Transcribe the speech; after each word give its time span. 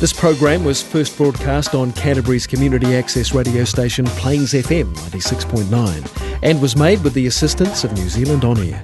This 0.00 0.12
program 0.12 0.62
was 0.62 0.80
first 0.80 1.16
broadcast 1.16 1.74
on 1.74 1.90
Canterbury's 1.90 2.46
community 2.46 2.94
access 2.94 3.34
radio 3.34 3.64
station 3.64 4.04
Plains 4.06 4.52
FM 4.52 4.94
96.9 4.94 6.38
and 6.44 6.62
was 6.62 6.76
made 6.76 7.02
with 7.02 7.14
the 7.14 7.26
assistance 7.26 7.82
of 7.82 7.92
New 7.94 8.08
Zealand 8.08 8.44
On 8.44 8.56
Air. 8.58 8.80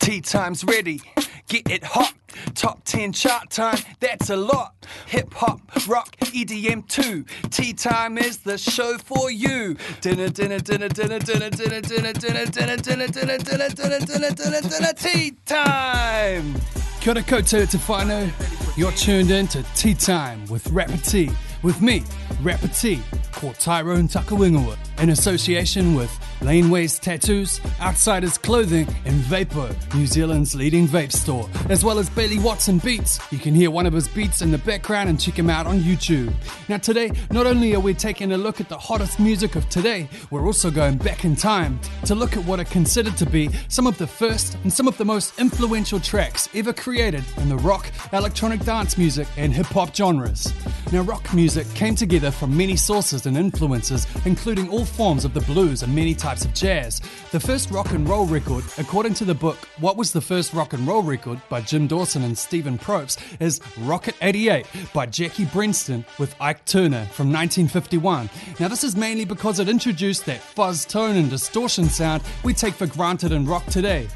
Tea 0.00 0.20
time's 0.20 0.64
ready, 0.64 1.00
get 1.46 1.70
it 1.70 1.84
hot. 1.84 2.12
Top 2.56 2.82
10 2.86 3.12
chart 3.12 3.50
time, 3.50 3.78
that's 4.00 4.30
a 4.30 4.36
lot. 4.36 4.74
Hip 5.06 5.32
hop, 5.32 5.60
rock, 5.86 6.16
EDM 6.16 6.88
too. 6.88 7.24
Tea 7.50 7.72
time 7.72 8.18
is 8.18 8.38
the 8.38 8.58
show 8.58 8.98
for 8.98 9.30
you. 9.30 9.76
Dinner, 10.00 10.28
dinner, 10.28 10.58
dinner, 10.58 10.88
dinner, 10.88 11.20
dinner, 11.20 11.50
dinner, 11.50 11.80
dinner, 11.80 11.80
dinner, 11.80 12.12
dinner, 12.12 12.46
dinner, 12.46 12.76
dinner, 12.76 13.06
dinner, 13.06 13.38
dinner, 13.38 14.00
dinner, 14.00 14.30
dinner, 14.30 14.60
dinner, 14.60 14.92
tea 14.92 15.36
time. 15.46 16.56
Kia 17.00 17.12
ora 17.12 17.22
koutou 17.22 17.66
te 17.66 17.78
whānau. 17.78 18.30
You're 18.76 18.92
tuned 18.92 19.30
in 19.30 19.46
to 19.48 19.62
Tea 19.74 19.94
Time 19.94 20.44
with 20.48 20.70
Rapper 20.70 20.98
T. 20.98 21.30
With 21.62 21.82
me, 21.82 22.02
Rapper 22.40 22.68
T, 22.68 23.02
called 23.32 23.58
Tyrone 23.58 24.08
Takawingawa, 24.08 24.78
in 24.98 25.10
association 25.10 25.94
with 25.94 26.10
Laneways 26.40 26.98
Tattoos, 26.98 27.60
Outsiders 27.80 28.38
Clothing, 28.38 28.88
and 29.04 29.14
Vapor, 29.14 29.76
New 29.94 30.06
Zealand's 30.06 30.54
leading 30.54 30.88
vape 30.88 31.12
store, 31.12 31.50
as 31.68 31.84
well 31.84 31.98
as 31.98 32.08
Bailey 32.08 32.38
Watson 32.38 32.78
Beats. 32.78 33.20
You 33.30 33.38
can 33.38 33.54
hear 33.54 33.70
one 33.70 33.84
of 33.84 33.92
his 33.92 34.08
beats 34.08 34.40
in 34.40 34.50
the 34.50 34.58
background 34.58 35.10
and 35.10 35.20
check 35.20 35.38
him 35.38 35.50
out 35.50 35.66
on 35.66 35.80
YouTube. 35.80 36.32
Now, 36.70 36.78
today, 36.78 37.12
not 37.30 37.46
only 37.46 37.74
are 37.74 37.80
we 37.80 37.92
taking 37.92 38.32
a 38.32 38.38
look 38.38 38.58
at 38.58 38.70
the 38.70 38.78
hottest 38.78 39.20
music 39.20 39.54
of 39.54 39.68
today, 39.68 40.08
we're 40.30 40.46
also 40.46 40.70
going 40.70 40.96
back 40.96 41.26
in 41.26 41.36
time 41.36 41.78
to 42.06 42.14
look 42.14 42.38
at 42.38 42.44
what 42.46 42.58
are 42.58 42.64
considered 42.64 43.18
to 43.18 43.26
be 43.26 43.50
some 43.68 43.86
of 43.86 43.98
the 43.98 44.06
first 44.06 44.56
and 44.62 44.72
some 44.72 44.88
of 44.88 44.96
the 44.96 45.04
most 45.04 45.38
influential 45.38 46.00
tracks 46.00 46.48
ever 46.54 46.72
created 46.72 47.24
in 47.36 47.50
the 47.50 47.58
rock, 47.58 47.86
electronic 48.14 48.64
dance 48.64 48.96
music, 48.96 49.28
and 49.36 49.52
hip 49.52 49.66
hop 49.66 49.94
genres. 49.94 50.54
Now, 50.90 51.02
rock 51.02 51.34
music 51.34 51.49
came 51.74 51.94
together 51.94 52.30
from 52.30 52.56
many 52.56 52.76
sources 52.76 53.26
and 53.26 53.36
influences, 53.36 54.06
including 54.24 54.68
all 54.68 54.84
forms 54.84 55.24
of 55.24 55.34
the 55.34 55.40
blues 55.40 55.82
and 55.82 55.94
many 55.94 56.14
types 56.14 56.44
of 56.44 56.54
jazz. 56.54 57.00
The 57.32 57.40
first 57.40 57.70
rock 57.70 57.90
and 57.92 58.08
roll 58.08 58.26
record, 58.26 58.64
according 58.78 59.14
to 59.14 59.24
the 59.24 59.34
book 59.34 59.56
What 59.78 59.96
Was 59.96 60.12
the 60.12 60.20
First 60.20 60.52
Rock 60.52 60.72
and 60.74 60.86
Roll 60.86 61.02
Record 61.02 61.40
by 61.48 61.60
Jim 61.60 61.86
Dawson 61.86 62.22
and 62.22 62.36
Stephen 62.38 62.78
Propes, 62.78 63.16
is 63.40 63.60
Rocket 63.78 64.14
88 64.22 64.66
by 64.92 65.06
Jackie 65.06 65.46
Brenston 65.46 66.04
with 66.18 66.34
Ike 66.40 66.64
Turner 66.66 67.04
from 67.06 67.32
1951. 67.32 68.30
Now, 68.60 68.68
this 68.68 68.84
is 68.84 68.94
mainly 68.94 69.24
because 69.24 69.58
it 69.58 69.68
introduced 69.68 70.26
that 70.26 70.40
fuzz 70.40 70.84
tone 70.84 71.16
and 71.16 71.28
distortion 71.30 71.86
sound 71.86 72.22
we 72.44 72.54
take 72.54 72.74
for 72.74 72.86
granted 72.86 73.32
in 73.32 73.46
rock 73.46 73.66
today. 73.66 74.08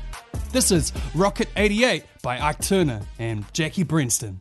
This 0.52 0.70
is 0.70 0.92
Rocket 1.14 1.48
88 1.56 2.04
by 2.22 2.38
Ike 2.38 2.60
Turner 2.60 3.00
and 3.18 3.44
Jackie 3.52 3.82
Brenston. 3.82 4.40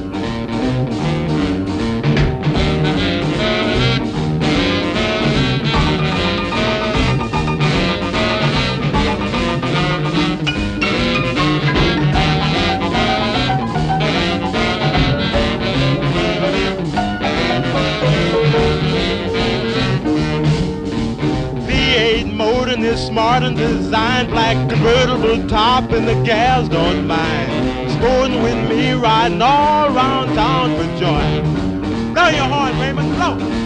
Smart 23.11 23.43
and 23.43 23.57
designed 23.57 24.29
Black 24.29 24.55
convertible 24.69 25.45
top 25.49 25.91
and 25.91 26.07
the 26.07 26.15
gals 26.23 26.69
don't 26.69 27.05
mind 27.05 27.91
Sporting 27.91 28.41
with 28.41 28.69
me 28.69 28.93
riding 28.93 29.41
all 29.41 29.93
around 29.93 30.33
town 30.33 30.69
for 30.77 30.87
joy. 30.97 32.13
Blow 32.13 32.29
your 32.29 32.45
horn, 32.45 32.79
Raymond, 32.79 33.13
blow 33.15 33.60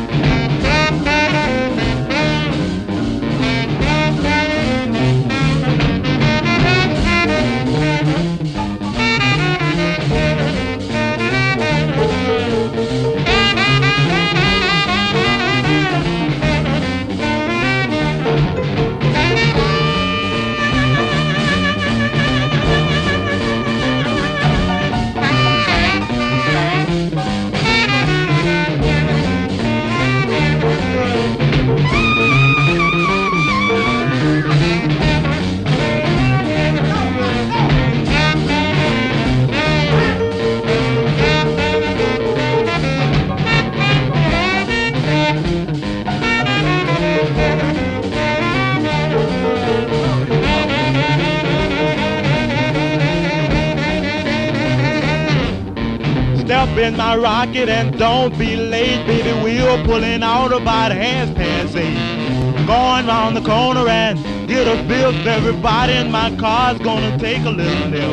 Step 56.75 56.91
in 56.91 56.97
my 56.97 57.15
rocket 57.15 57.69
and 57.69 57.97
don't 57.97 58.37
be 58.37 58.57
late, 58.57 59.07
baby. 59.07 59.31
We're 59.41 59.81
pulling 59.85 60.21
out 60.21 60.51
about 60.51 60.91
half 60.91 61.33
past 61.33 61.73
eight. 61.73 62.67
Going 62.67 63.07
round 63.07 63.37
the 63.37 63.41
corner 63.41 63.87
and 63.87 64.19
get 64.45 64.67
a 64.67 64.75
fifth. 64.85 65.25
Everybody 65.25 65.93
in 65.93 66.11
my 66.11 66.35
car's 66.35 66.77
gonna 66.79 67.17
take 67.17 67.45
a 67.45 67.49
little 67.49 67.87
nip. 67.87 68.09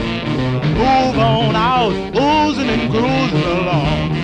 Move 0.78 1.18
on 1.18 1.56
out, 1.56 1.90
oozing 2.14 2.68
and 2.68 2.88
cruising 2.88 3.42
along. 3.42 4.21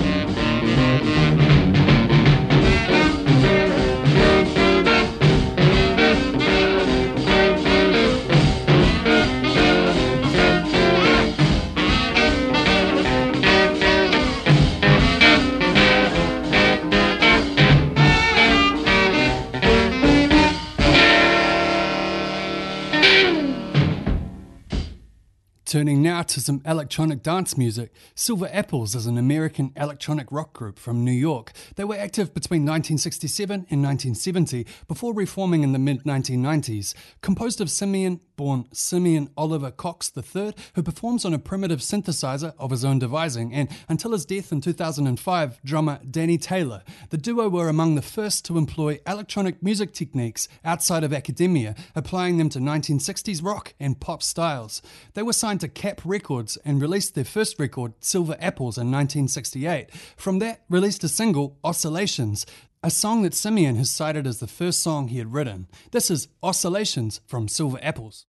Now 26.18 26.24
to 26.24 26.40
some 26.40 26.62
electronic 26.66 27.22
dance 27.22 27.56
music, 27.56 27.92
Silver 28.16 28.50
Apples 28.52 28.96
is 28.96 29.06
an 29.06 29.16
American 29.16 29.72
electronic 29.76 30.32
rock 30.32 30.52
group 30.52 30.76
from 30.76 31.04
New 31.04 31.12
York. 31.12 31.52
They 31.76 31.84
were 31.84 31.94
active 31.94 32.34
between 32.34 32.62
1967 32.62 33.54
and 33.54 33.84
1970 33.84 34.66
before 34.88 35.14
reforming 35.14 35.62
in 35.62 35.70
the 35.70 35.78
mid 35.78 36.02
1990s. 36.02 36.94
Composed 37.20 37.60
of 37.60 37.70
Simeon, 37.70 38.18
born 38.34 38.66
Simeon 38.72 39.30
Oliver 39.36 39.70
Cox 39.70 40.10
III, 40.16 40.54
who 40.74 40.82
performs 40.82 41.24
on 41.24 41.34
a 41.34 41.38
primitive 41.38 41.80
synthesizer 41.80 42.54
of 42.58 42.70
his 42.70 42.84
own 42.84 42.98
devising, 42.98 43.52
and 43.52 43.68
until 43.88 44.12
his 44.12 44.24
death 44.24 44.50
in 44.50 44.60
2005, 44.60 45.62
drummer 45.62 46.00
Danny 46.10 46.38
Taylor. 46.38 46.82
The 47.10 47.18
duo 47.18 47.48
were 47.48 47.68
among 47.68 47.94
the 47.94 48.02
first 48.02 48.44
to 48.46 48.58
employ 48.58 48.98
electronic 49.06 49.62
music 49.62 49.92
techniques 49.92 50.48
outside 50.64 51.04
of 51.04 51.12
academia, 51.12 51.76
applying 51.94 52.38
them 52.38 52.48
to 52.48 52.58
1960s 52.58 53.44
rock 53.44 53.74
and 53.78 54.00
pop 54.00 54.22
styles. 54.22 54.82
They 55.14 55.22
were 55.22 55.32
signed 55.32 55.60
to 55.60 55.68
Kapp 55.68 56.00
Records 56.08 56.56
and 56.64 56.80
released 56.80 57.14
their 57.14 57.24
first 57.24 57.58
record, 57.58 57.92
Silver 58.00 58.36
Apples, 58.40 58.78
in 58.78 58.90
1968. 58.90 59.90
From 60.16 60.38
that, 60.40 60.62
released 60.68 61.04
a 61.04 61.08
single, 61.08 61.58
Oscillations, 61.62 62.46
a 62.82 62.90
song 62.90 63.22
that 63.22 63.34
Simeon 63.34 63.76
has 63.76 63.90
cited 63.90 64.26
as 64.26 64.40
the 64.40 64.46
first 64.46 64.82
song 64.82 65.08
he 65.08 65.18
had 65.18 65.32
written. 65.32 65.68
This 65.90 66.10
is 66.10 66.28
Oscillations 66.42 67.20
from 67.26 67.48
Silver 67.48 67.78
Apples. 67.82 68.26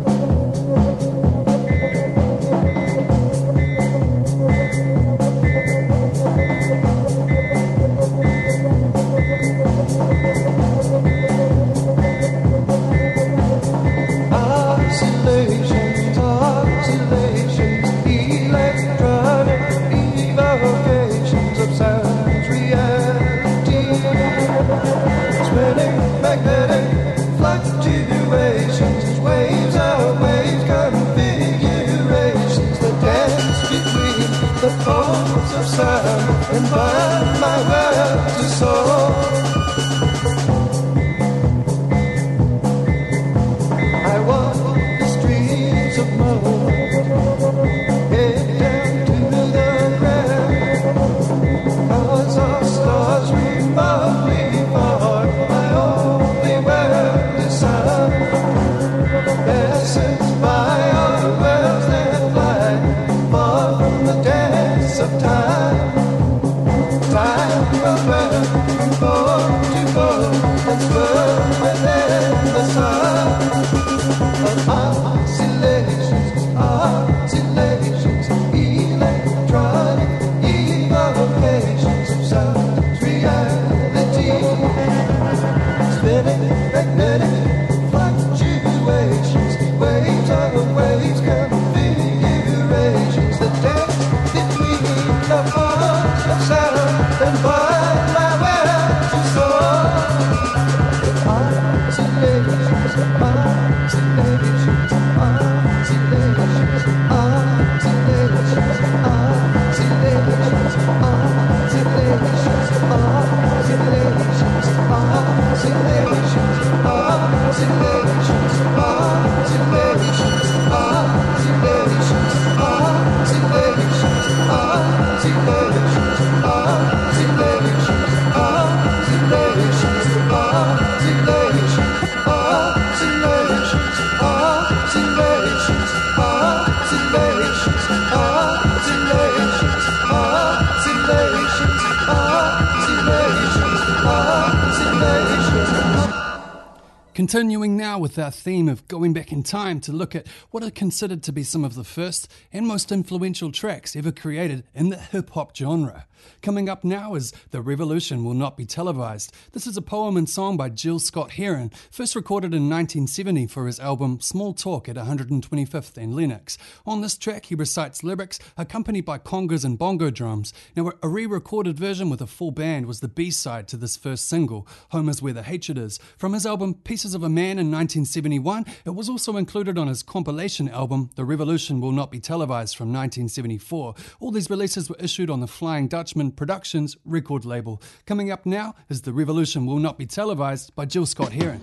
Continuing 147.31 147.77
now 147.77 147.97
with 147.97 148.19
our 148.19 148.29
theme 148.29 148.67
of 148.67 148.85
going 148.89 149.13
back 149.13 149.31
in 149.31 149.41
time 149.41 149.79
to 149.79 149.93
look 149.93 150.15
at 150.15 150.27
what 150.49 150.63
are 150.63 150.69
considered 150.69 151.23
to 151.23 151.31
be 151.31 151.43
some 151.43 151.63
of 151.63 151.75
the 151.75 151.83
first 151.85 152.29
and 152.51 152.67
most 152.67 152.91
influential 152.91 153.53
tracks 153.53 153.95
ever 153.95 154.11
created 154.11 154.65
in 154.75 154.89
the 154.89 154.97
hip 154.97 155.29
hop 155.29 155.55
genre. 155.55 156.07
Coming 156.41 156.69
up 156.69 156.83
now 156.83 157.15
is 157.15 157.31
The 157.51 157.61
Revolution 157.61 158.23
Will 158.23 158.33
Not 158.33 158.57
Be 158.57 158.65
Televised. 158.65 159.33
This 159.51 159.67
is 159.67 159.77
a 159.77 159.81
poem 159.81 160.17
and 160.17 160.29
song 160.29 160.57
by 160.57 160.69
Gil 160.69 160.99
Scott 160.99 161.31
Heron, 161.31 161.71
first 161.91 162.15
recorded 162.15 162.53
in 162.53 162.69
1970 162.69 163.47
for 163.47 163.67
his 163.67 163.79
album 163.79 164.19
Small 164.19 164.53
Talk 164.53 164.89
at 164.89 164.95
125th 164.95 165.97
and 165.97 166.15
Lenox. 166.15 166.57
On 166.85 167.01
this 167.01 167.17
track, 167.17 167.45
he 167.45 167.55
recites 167.55 168.03
lyrics 168.03 168.39
accompanied 168.57 169.05
by 169.05 169.17
congas 169.17 169.65
and 169.65 169.77
bongo 169.77 170.09
drums. 170.09 170.53
Now, 170.75 170.91
a 171.01 171.07
re 171.07 171.25
recorded 171.25 171.77
version 171.77 172.09
with 172.09 172.21
a 172.21 172.27
full 172.27 172.51
band 172.51 172.85
was 172.85 172.99
the 172.99 173.07
B 173.07 173.31
side 173.31 173.67
to 173.69 173.77
this 173.77 173.97
first 173.97 174.27
single, 174.27 174.67
Home 174.89 175.09
is 175.09 175.21
Where 175.21 175.33
the 175.33 175.43
Hatred 175.43 175.77
Is. 175.77 175.99
From 176.17 176.33
his 176.33 176.45
album 176.45 176.75
Pieces 176.75 177.13
of 177.13 177.23
a 177.23 177.29
Man 177.29 177.59
in 177.59 177.71
1971, 177.71 178.65
it 178.85 178.95
was 178.95 179.09
also 179.09 179.37
included 179.37 179.77
on 179.77 179.87
his 179.87 180.03
compilation 180.03 180.69
album 180.69 181.09
The 181.15 181.25
Revolution 181.25 181.81
Will 181.81 181.91
Not 181.91 182.11
Be 182.11 182.19
Televised 182.19 182.75
from 182.75 182.87
1974. 182.89 183.95
All 184.19 184.31
these 184.31 184.49
releases 184.49 184.89
were 184.89 184.95
issued 184.99 185.29
on 185.29 185.39
the 185.39 185.47
Flying 185.47 185.87
Dutch 185.87 186.10
Productions 186.11 186.97
record 187.05 187.45
label. 187.45 187.81
Coming 188.05 188.31
up 188.31 188.45
now 188.45 188.75
is 188.89 189.03
The 189.03 189.13
Revolution 189.13 189.65
Will 189.65 189.79
Not 189.79 189.97
Be 189.97 190.05
Televised 190.05 190.75
by 190.75 190.83
Gil 190.83 191.05
Scott 191.05 191.31
Heron. 191.31 191.61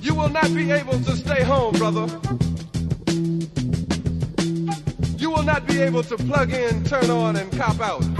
You 0.00 0.14
will 0.14 0.30
not 0.30 0.54
be 0.54 0.70
able 0.70 0.98
to 1.00 1.14
stay 1.14 1.42
home, 1.42 1.74
brother. 1.74 2.06
You 5.18 5.30
will 5.30 5.42
not 5.42 5.66
be 5.66 5.80
able 5.82 6.02
to 6.04 6.16
plug 6.16 6.54
in, 6.54 6.84
turn 6.84 7.10
on, 7.10 7.36
and 7.36 7.52
cop 7.52 7.80
out. 7.80 8.02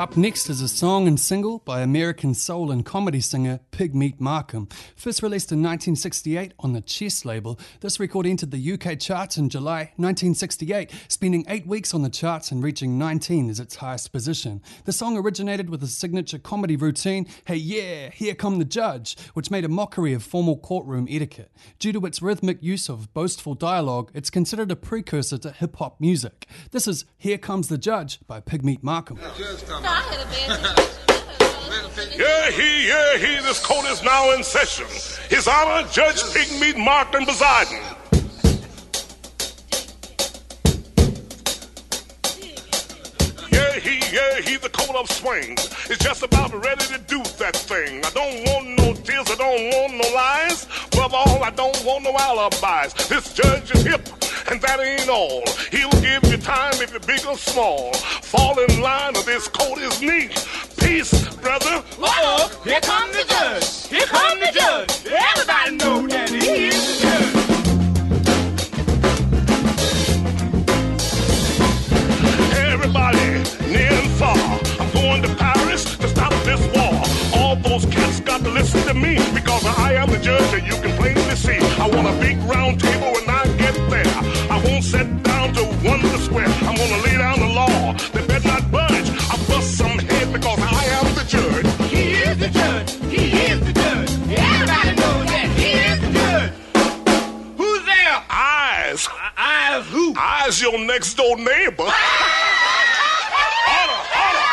Up 0.00 0.16
next 0.16 0.48
is 0.48 0.62
a 0.62 0.68
song 0.68 1.06
and 1.06 1.20
single 1.20 1.58
by 1.58 1.82
American 1.82 2.32
soul 2.32 2.70
and 2.70 2.86
comedy 2.86 3.20
singer 3.20 3.60
Pigmeat 3.70 4.18
Markham. 4.18 4.66
First 4.96 5.22
released 5.22 5.52
in 5.52 5.58
1968 5.58 6.54
on 6.58 6.72
the 6.72 6.80
Chess 6.80 7.26
label, 7.26 7.60
this 7.80 8.00
record 8.00 8.26
entered 8.26 8.50
the 8.50 8.72
UK 8.72 8.98
charts 8.98 9.36
in 9.36 9.50
July 9.50 9.92
1968, 9.96 10.90
spending 11.08 11.44
eight 11.48 11.66
weeks 11.66 11.92
on 11.92 12.00
the 12.00 12.08
charts 12.08 12.50
and 12.50 12.62
reaching 12.62 12.96
19 12.96 13.50
as 13.50 13.60
its 13.60 13.76
highest 13.76 14.10
position. 14.10 14.62
The 14.86 14.92
song 14.92 15.18
originated 15.18 15.68
with 15.68 15.82
a 15.82 15.86
signature 15.86 16.38
comedy 16.38 16.76
routine, 16.76 17.26
Hey 17.44 17.56
Yeah, 17.56 18.08
Here 18.08 18.34
Come 18.34 18.58
the 18.58 18.64
Judge, 18.64 19.18
which 19.34 19.50
made 19.50 19.66
a 19.66 19.68
mockery 19.68 20.14
of 20.14 20.22
formal 20.22 20.56
courtroom 20.56 21.08
etiquette. 21.10 21.52
Due 21.78 21.92
to 21.92 22.06
its 22.06 22.22
rhythmic 22.22 22.62
use 22.62 22.88
of 22.88 23.12
boastful 23.12 23.54
dialogue, 23.54 24.10
it's 24.14 24.30
considered 24.30 24.70
a 24.70 24.76
precursor 24.76 25.36
to 25.36 25.50
hip 25.50 25.76
hop 25.76 26.00
music. 26.00 26.46
This 26.70 26.88
is 26.88 27.04
Here 27.18 27.36
Comes 27.36 27.68
the 27.68 27.76
Judge 27.76 28.18
by 28.26 28.40
Pigmeat 28.40 28.82
Markham. 28.82 29.18
Yeah, 32.16 32.50
he, 32.50 32.88
yeah, 32.88 33.16
he, 33.16 33.36
this 33.42 33.64
court 33.64 33.86
is 33.86 34.02
now 34.02 34.32
in 34.32 34.42
session. 34.42 34.86
His 35.28 35.48
Honor, 35.48 35.88
Judge 35.88 36.22
Pigmeat 36.34 36.76
Markham 36.76 37.24
presiding. 37.24 37.80
Yeah, 43.50 43.78
he, 43.78 44.00
yeah, 44.14 44.40
he, 44.40 44.56
the 44.56 44.68
coat 44.70 44.96
of 44.96 45.10
swings 45.10 45.70
is 45.88 45.98
just 45.98 46.22
about 46.22 46.52
ready 46.52 46.84
to 46.86 46.98
do 47.06 47.22
that 47.38 47.56
thing. 47.56 48.04
I 48.04 48.10
don't 48.10 48.44
want 48.48 48.78
no 48.78 48.92
tears, 48.92 49.30
I 49.30 49.36
don't 49.36 49.70
want 49.70 49.94
no 49.94 50.14
lies. 50.14 50.66
Above 50.92 51.14
all, 51.14 51.42
I 51.42 51.50
don't 51.50 51.84
want 51.84 52.04
no 52.04 52.16
alibis. 52.18 53.08
This 53.08 53.32
judge 53.32 53.70
is 53.74 53.82
hip, 53.82 54.08
and 54.50 54.60
that 54.62 54.80
ain't 54.80 55.08
all. 55.08 55.44
He'll 55.70 55.90
give 56.02 56.24
you 56.30 56.36
time 56.36 56.74
if 56.82 56.90
you're 56.90 57.00
big 57.00 57.24
or 57.24 57.36
small. 57.36 57.92
Fall 57.94 58.58
in 58.58 58.80
line, 58.80 59.16
or 59.16 59.22
this 59.22 59.46
coat 59.48 59.78
is 59.78 60.00
neat. 60.02 60.30
Peace, 60.78 61.28
brother. 61.36 61.82
Uh-oh, 62.02 62.60
here 62.64 62.80
come 62.80 63.10
the 63.12 63.24
judge. 63.28 63.86
Here 63.86 64.06
come 64.06 64.40
the 64.40 64.50
judge. 64.52 65.06
Everybody 65.06 65.76
know 65.76 66.06
that 66.08 66.30
he 66.30 66.66
is 66.68 67.00
the 67.00 67.06
judge. 67.06 67.36
Everybody, 72.56 73.26
near 73.70 73.92
and 73.92 74.10
far, 74.18 74.36
I'm 74.80 74.90
going 74.92 75.22
to 75.22 75.34
Paris 75.36 75.84
to 75.98 76.08
stop 76.08 76.32
this 76.44 76.60
war. 76.74 77.40
All 77.40 77.56
those 77.56 77.86
cats 77.86 78.20
got 78.20 78.40
to 78.42 78.50
listen 78.50 78.82
to 78.88 78.94
me 78.94 79.14
because 79.32 79.64
I 79.64 79.94
am 79.94 80.10
the 80.10 80.18
judge 80.18 80.52
and 80.54 80.66
you 80.66 80.74
can 80.80 80.96
plainly 80.96 81.36
see. 81.36 81.58
I 81.78 81.88
want 81.88 82.08
a 82.08 82.20
big 82.20 82.36
round 82.38 82.80
table 82.80 83.19
I 84.80 84.82
won't 84.82 84.92
sit 84.94 85.22
down 85.24 85.52
to 85.52 85.64
wonder 85.86 86.08
square. 86.16 86.46
I'm 86.46 86.74
gonna 86.74 87.02
lay 87.02 87.18
down 87.18 87.38
the 87.38 87.48
law. 87.48 87.92
They 88.14 88.26
better 88.26 88.48
not 88.48 88.70
budge. 88.70 89.10
I 89.30 89.36
bust 89.46 89.76
some 89.76 89.98
head 89.98 90.32
because 90.32 90.58
I 90.58 90.84
am 90.96 91.14
the 91.14 91.24
judge. 91.28 91.66
He 91.90 92.12
is 92.12 92.38
the 92.38 92.48
judge. 92.48 92.92
He 93.12 93.30
is 93.44 93.60
the 93.60 93.74
judge. 93.74 94.10
Everybody 94.32 94.96
knows 94.96 95.26
that 95.28 95.48
he 95.58 95.72
is 95.84 96.00
the 96.00 96.10
judge. 96.18 96.52
Who's 97.58 97.84
there? 97.84 98.22
Eyes, 98.30 99.06
Eyes 99.36 99.86
who? 99.88 100.14
eyes, 100.16 100.62
your 100.62 100.78
next 100.78 101.12
door 101.12 101.36
neighbor. 101.36 101.84
Order, 101.84 101.92
order, 103.76 104.00
order, 104.16 104.46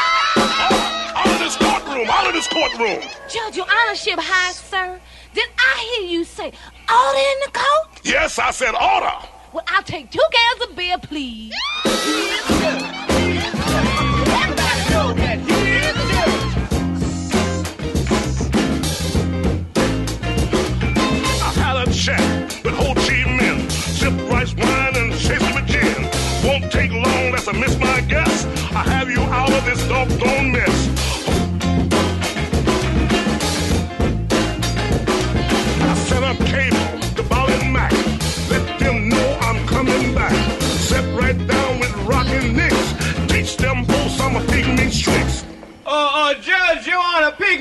out 1.15 1.27
of 1.31 1.39
this 1.39 1.55
courtroom, 1.55 2.09
out 2.09 2.27
of 2.27 2.33
this 2.33 2.47
courtroom. 2.49 2.99
Judge, 3.29 3.55
your 3.55 3.67
honorship, 3.71 4.19
high 4.19 4.51
sir. 4.51 4.99
Did 5.33 5.47
I 5.57 5.95
hear 6.01 6.09
you 6.09 6.25
say 6.25 6.51
order 6.91 7.17
in 7.17 7.39
the 7.45 7.51
court? 7.53 8.01
Yes, 8.03 8.37
I 8.39 8.51
said 8.51 8.75
order. 8.75 9.15
Well, 9.57 9.65
I'll 9.69 9.81
take 9.81 10.11
two 10.11 10.19
cans 10.31 10.69
of 10.69 10.75
beer, 10.75 10.99
please. 10.99 11.51
Chat 21.91 22.63
with 22.63 22.75
rice 24.29 24.53
wine 24.53 24.95
and 24.95 25.11
with 25.55 25.65
gin. 25.65 26.03
Won't 26.45 26.71
take 26.71 26.91
long, 26.91 27.31
miss 27.59 27.79
my 27.79 28.01
guess. 28.01 28.45
I 28.71 28.83
have 28.83 29.09
you 29.09 29.21
out 29.21 29.51
of 29.51 29.65
this 29.65 29.85
doggone 29.87 30.51
mess. 30.51 30.96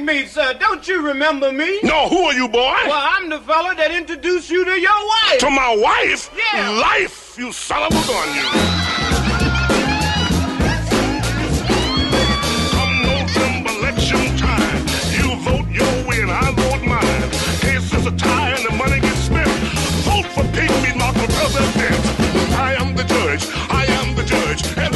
Pigmeat, 0.07 0.29
sir. 0.29 0.55
Don't 0.59 0.87
you 0.87 1.03
remember 1.03 1.53
me? 1.53 1.81
No, 1.83 2.09
who 2.09 2.25
are 2.25 2.33
you, 2.33 2.49
boy? 2.49 2.77
Well, 2.87 2.93
I'm 2.93 3.29
the 3.29 3.41
fella 3.41 3.75
that 3.77 3.91
introduced 3.91 4.51
you 4.51 4.65
to 4.65 4.81
your 4.81 5.07
wife. 5.07 5.39
To 5.41 5.51
my 5.51 5.75
wife? 5.77 6.31
Yeah. 6.37 6.71
Life, 6.71 7.37
you 7.39 7.53
son 7.53 7.83
of 7.83 7.91
a 7.91 8.07
gun, 8.07 8.29
you. 8.37 8.47
Come 12.71 13.03
November 13.03 13.71
election 13.81 14.37
time, 14.37 14.87
you 15.19 15.35
vote 15.43 15.69
your 15.71 15.95
way 16.07 16.23
and 16.23 16.31
I 16.31 16.53
vote 16.53 16.83
mine. 16.87 17.31
Case 17.61 17.93
is 17.93 18.07
a 18.07 18.13
tie 18.17 18.51
and 18.51 18.65
the 18.65 18.77
money 18.77 19.01
gets 19.01 19.19
spent. 19.27 19.49
Vote 20.07 20.27
for 20.27 20.45
Pigmeat 20.55 20.97
Mark 20.97 21.17
for 21.17 21.27
president. 21.27 22.55
I 22.55 22.75
am 22.79 22.95
the 22.95 23.05
judge. 23.05 23.49
I 23.71 23.85
am 23.87 24.15
the 24.15 24.23
judge. 24.23 24.96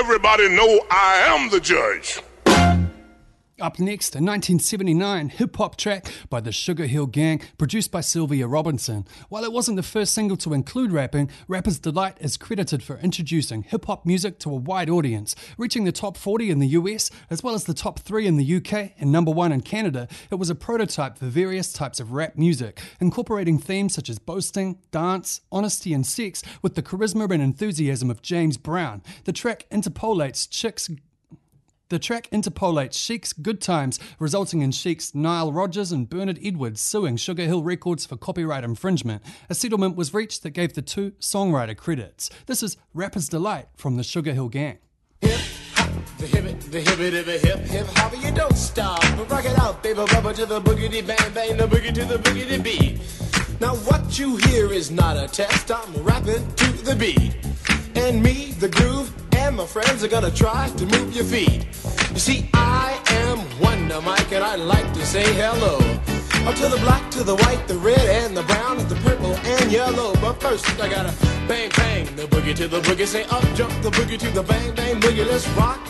Everybody 0.00 0.48
know 0.48 0.80
I 0.90 1.26
am 1.28 1.50
the 1.50 1.60
judge. 1.60 2.22
Up 3.60 3.78
next, 3.78 4.14
a 4.14 4.18
1979 4.18 5.28
hip 5.28 5.56
hop 5.56 5.76
track 5.76 6.06
by 6.30 6.40
the 6.40 6.50
Sugar 6.50 6.86
Hill 6.86 7.04
Gang, 7.04 7.42
produced 7.58 7.92
by 7.92 8.00
Sylvia 8.00 8.46
Robinson. 8.46 9.06
While 9.28 9.44
it 9.44 9.52
wasn't 9.52 9.76
the 9.76 9.82
first 9.82 10.14
single 10.14 10.38
to 10.38 10.54
include 10.54 10.92
rapping, 10.92 11.30
Rapper's 11.46 11.78
Delight 11.78 12.16
is 12.20 12.38
credited 12.38 12.82
for 12.82 12.96
introducing 13.00 13.64
hip 13.64 13.84
hop 13.84 14.06
music 14.06 14.38
to 14.40 14.50
a 14.50 14.56
wide 14.56 14.88
audience. 14.88 15.36
Reaching 15.58 15.84
the 15.84 15.92
top 15.92 16.16
40 16.16 16.50
in 16.50 16.58
the 16.58 16.68
US, 16.68 17.10
as 17.28 17.42
well 17.42 17.54
as 17.54 17.64
the 17.64 17.74
top 17.74 17.98
3 17.98 18.26
in 18.26 18.38
the 18.38 18.56
UK 18.56 18.92
and 18.98 19.12
number 19.12 19.30
1 19.30 19.52
in 19.52 19.60
Canada, 19.60 20.08
it 20.30 20.36
was 20.36 20.48
a 20.48 20.54
prototype 20.54 21.18
for 21.18 21.26
various 21.26 21.70
types 21.70 22.00
of 22.00 22.12
rap 22.12 22.36
music, 22.36 22.80
incorporating 22.98 23.58
themes 23.58 23.92
such 23.92 24.08
as 24.08 24.18
boasting, 24.18 24.78
dance, 24.90 25.42
honesty, 25.52 25.92
and 25.92 26.06
sex 26.06 26.42
with 26.62 26.76
the 26.76 26.82
charisma 26.82 27.30
and 27.30 27.42
enthusiasm 27.42 28.10
of 28.10 28.22
James 28.22 28.56
Brown. 28.56 29.02
The 29.24 29.32
track 29.34 29.66
interpolates 29.70 30.46
Chick's 30.46 30.88
the 31.90 31.98
track 31.98 32.28
interpolates 32.30 33.04
Chic's 33.04 33.32
Good 33.32 33.60
Times, 33.60 33.98
resulting 34.18 34.62
in 34.62 34.70
Chic's 34.70 35.14
Nile 35.14 35.52
Rodgers 35.52 35.90
and 35.92 36.08
Bernard 36.08 36.38
Edwards 36.42 36.80
suing 36.80 37.16
Sugar 37.16 37.44
Hill 37.44 37.62
Records 37.62 38.06
for 38.06 38.16
copyright 38.16 38.64
infringement. 38.64 39.22
A 39.50 39.54
settlement 39.54 39.96
was 39.96 40.14
reached 40.14 40.44
that 40.44 40.50
gave 40.50 40.72
the 40.74 40.82
two 40.82 41.10
songwriter 41.20 41.76
credits. 41.76 42.30
This 42.46 42.62
is 42.62 42.76
Rapper's 42.94 43.28
Delight 43.28 43.66
from 43.74 43.96
the 43.96 44.04
Sugar 44.04 44.32
Hill 44.32 44.48
Gang. 44.48 44.78
Hip 45.20 45.40
the 46.18 46.26
hip 46.26 46.60
the 46.60 46.80
hip 46.80 47.24
the 47.24 47.38
hip 47.38 47.58
hip 47.58 47.86
hop, 47.96 48.12
you 48.24 48.30
don't 48.30 48.56
stop. 48.56 49.02
Rock 49.28 49.44
it 49.44 49.58
out, 49.58 49.82
baby, 49.82 49.98
rubber 49.98 50.32
to 50.32 50.46
the 50.46 50.60
boogity 50.60 51.04
bang 51.04 51.32
bang, 51.34 51.56
the 51.56 51.66
boogie 51.66 51.92
to 51.92 52.04
the 52.04 52.18
boogity 52.18 52.62
beat. 52.62 53.00
Now 53.60 53.74
what 53.74 54.16
you 54.16 54.36
hear 54.36 54.72
is 54.72 54.92
not 54.92 55.16
a 55.16 55.26
test. 55.26 55.72
I'm 55.72 55.92
rapping 56.04 56.46
to 56.54 56.72
the 56.84 56.94
beat, 56.94 57.34
and 57.96 58.22
me, 58.22 58.52
the 58.52 58.68
groove, 58.68 59.12
and 59.50 59.56
my 59.56 59.66
friends 59.66 60.04
are 60.04 60.08
gonna 60.08 60.30
try 60.30 60.68
to 60.76 60.86
move 60.86 61.12
your 61.12 61.24
feet. 61.24 61.66
You 62.12 62.20
see, 62.20 62.48
I 62.54 62.96
am 63.24 63.38
Wonder 63.58 64.00
Mike, 64.00 64.30
and 64.30 64.44
I 64.44 64.54
like 64.54 64.92
to 64.92 65.04
say 65.04 65.24
hello. 65.34 65.74
Up 66.48 66.54
to 66.54 66.68
the 66.68 66.78
black, 66.84 67.10
to 67.10 67.24
the 67.24 67.34
white, 67.34 67.66
the 67.66 67.76
red, 67.78 68.06
and 68.22 68.36
the 68.36 68.44
brown, 68.44 68.78
and 68.78 68.88
the 68.88 68.94
purple, 69.06 69.34
and 69.34 69.72
yellow. 69.72 70.14
But 70.20 70.34
first, 70.40 70.64
I 70.80 70.88
gotta 70.88 71.12
bang, 71.48 71.68
bang, 71.76 72.04
the 72.14 72.26
boogie 72.32 72.54
to 72.54 72.68
the 72.68 72.80
boogie. 72.80 73.08
Say 73.08 73.24
up, 73.24 73.44
jump 73.56 73.72
the 73.82 73.90
boogie 73.90 74.20
to 74.20 74.30
the 74.30 74.44
bang, 74.44 74.72
bang, 74.76 75.00
boogie. 75.00 75.26
Let's 75.26 75.48
rock. 75.58 75.80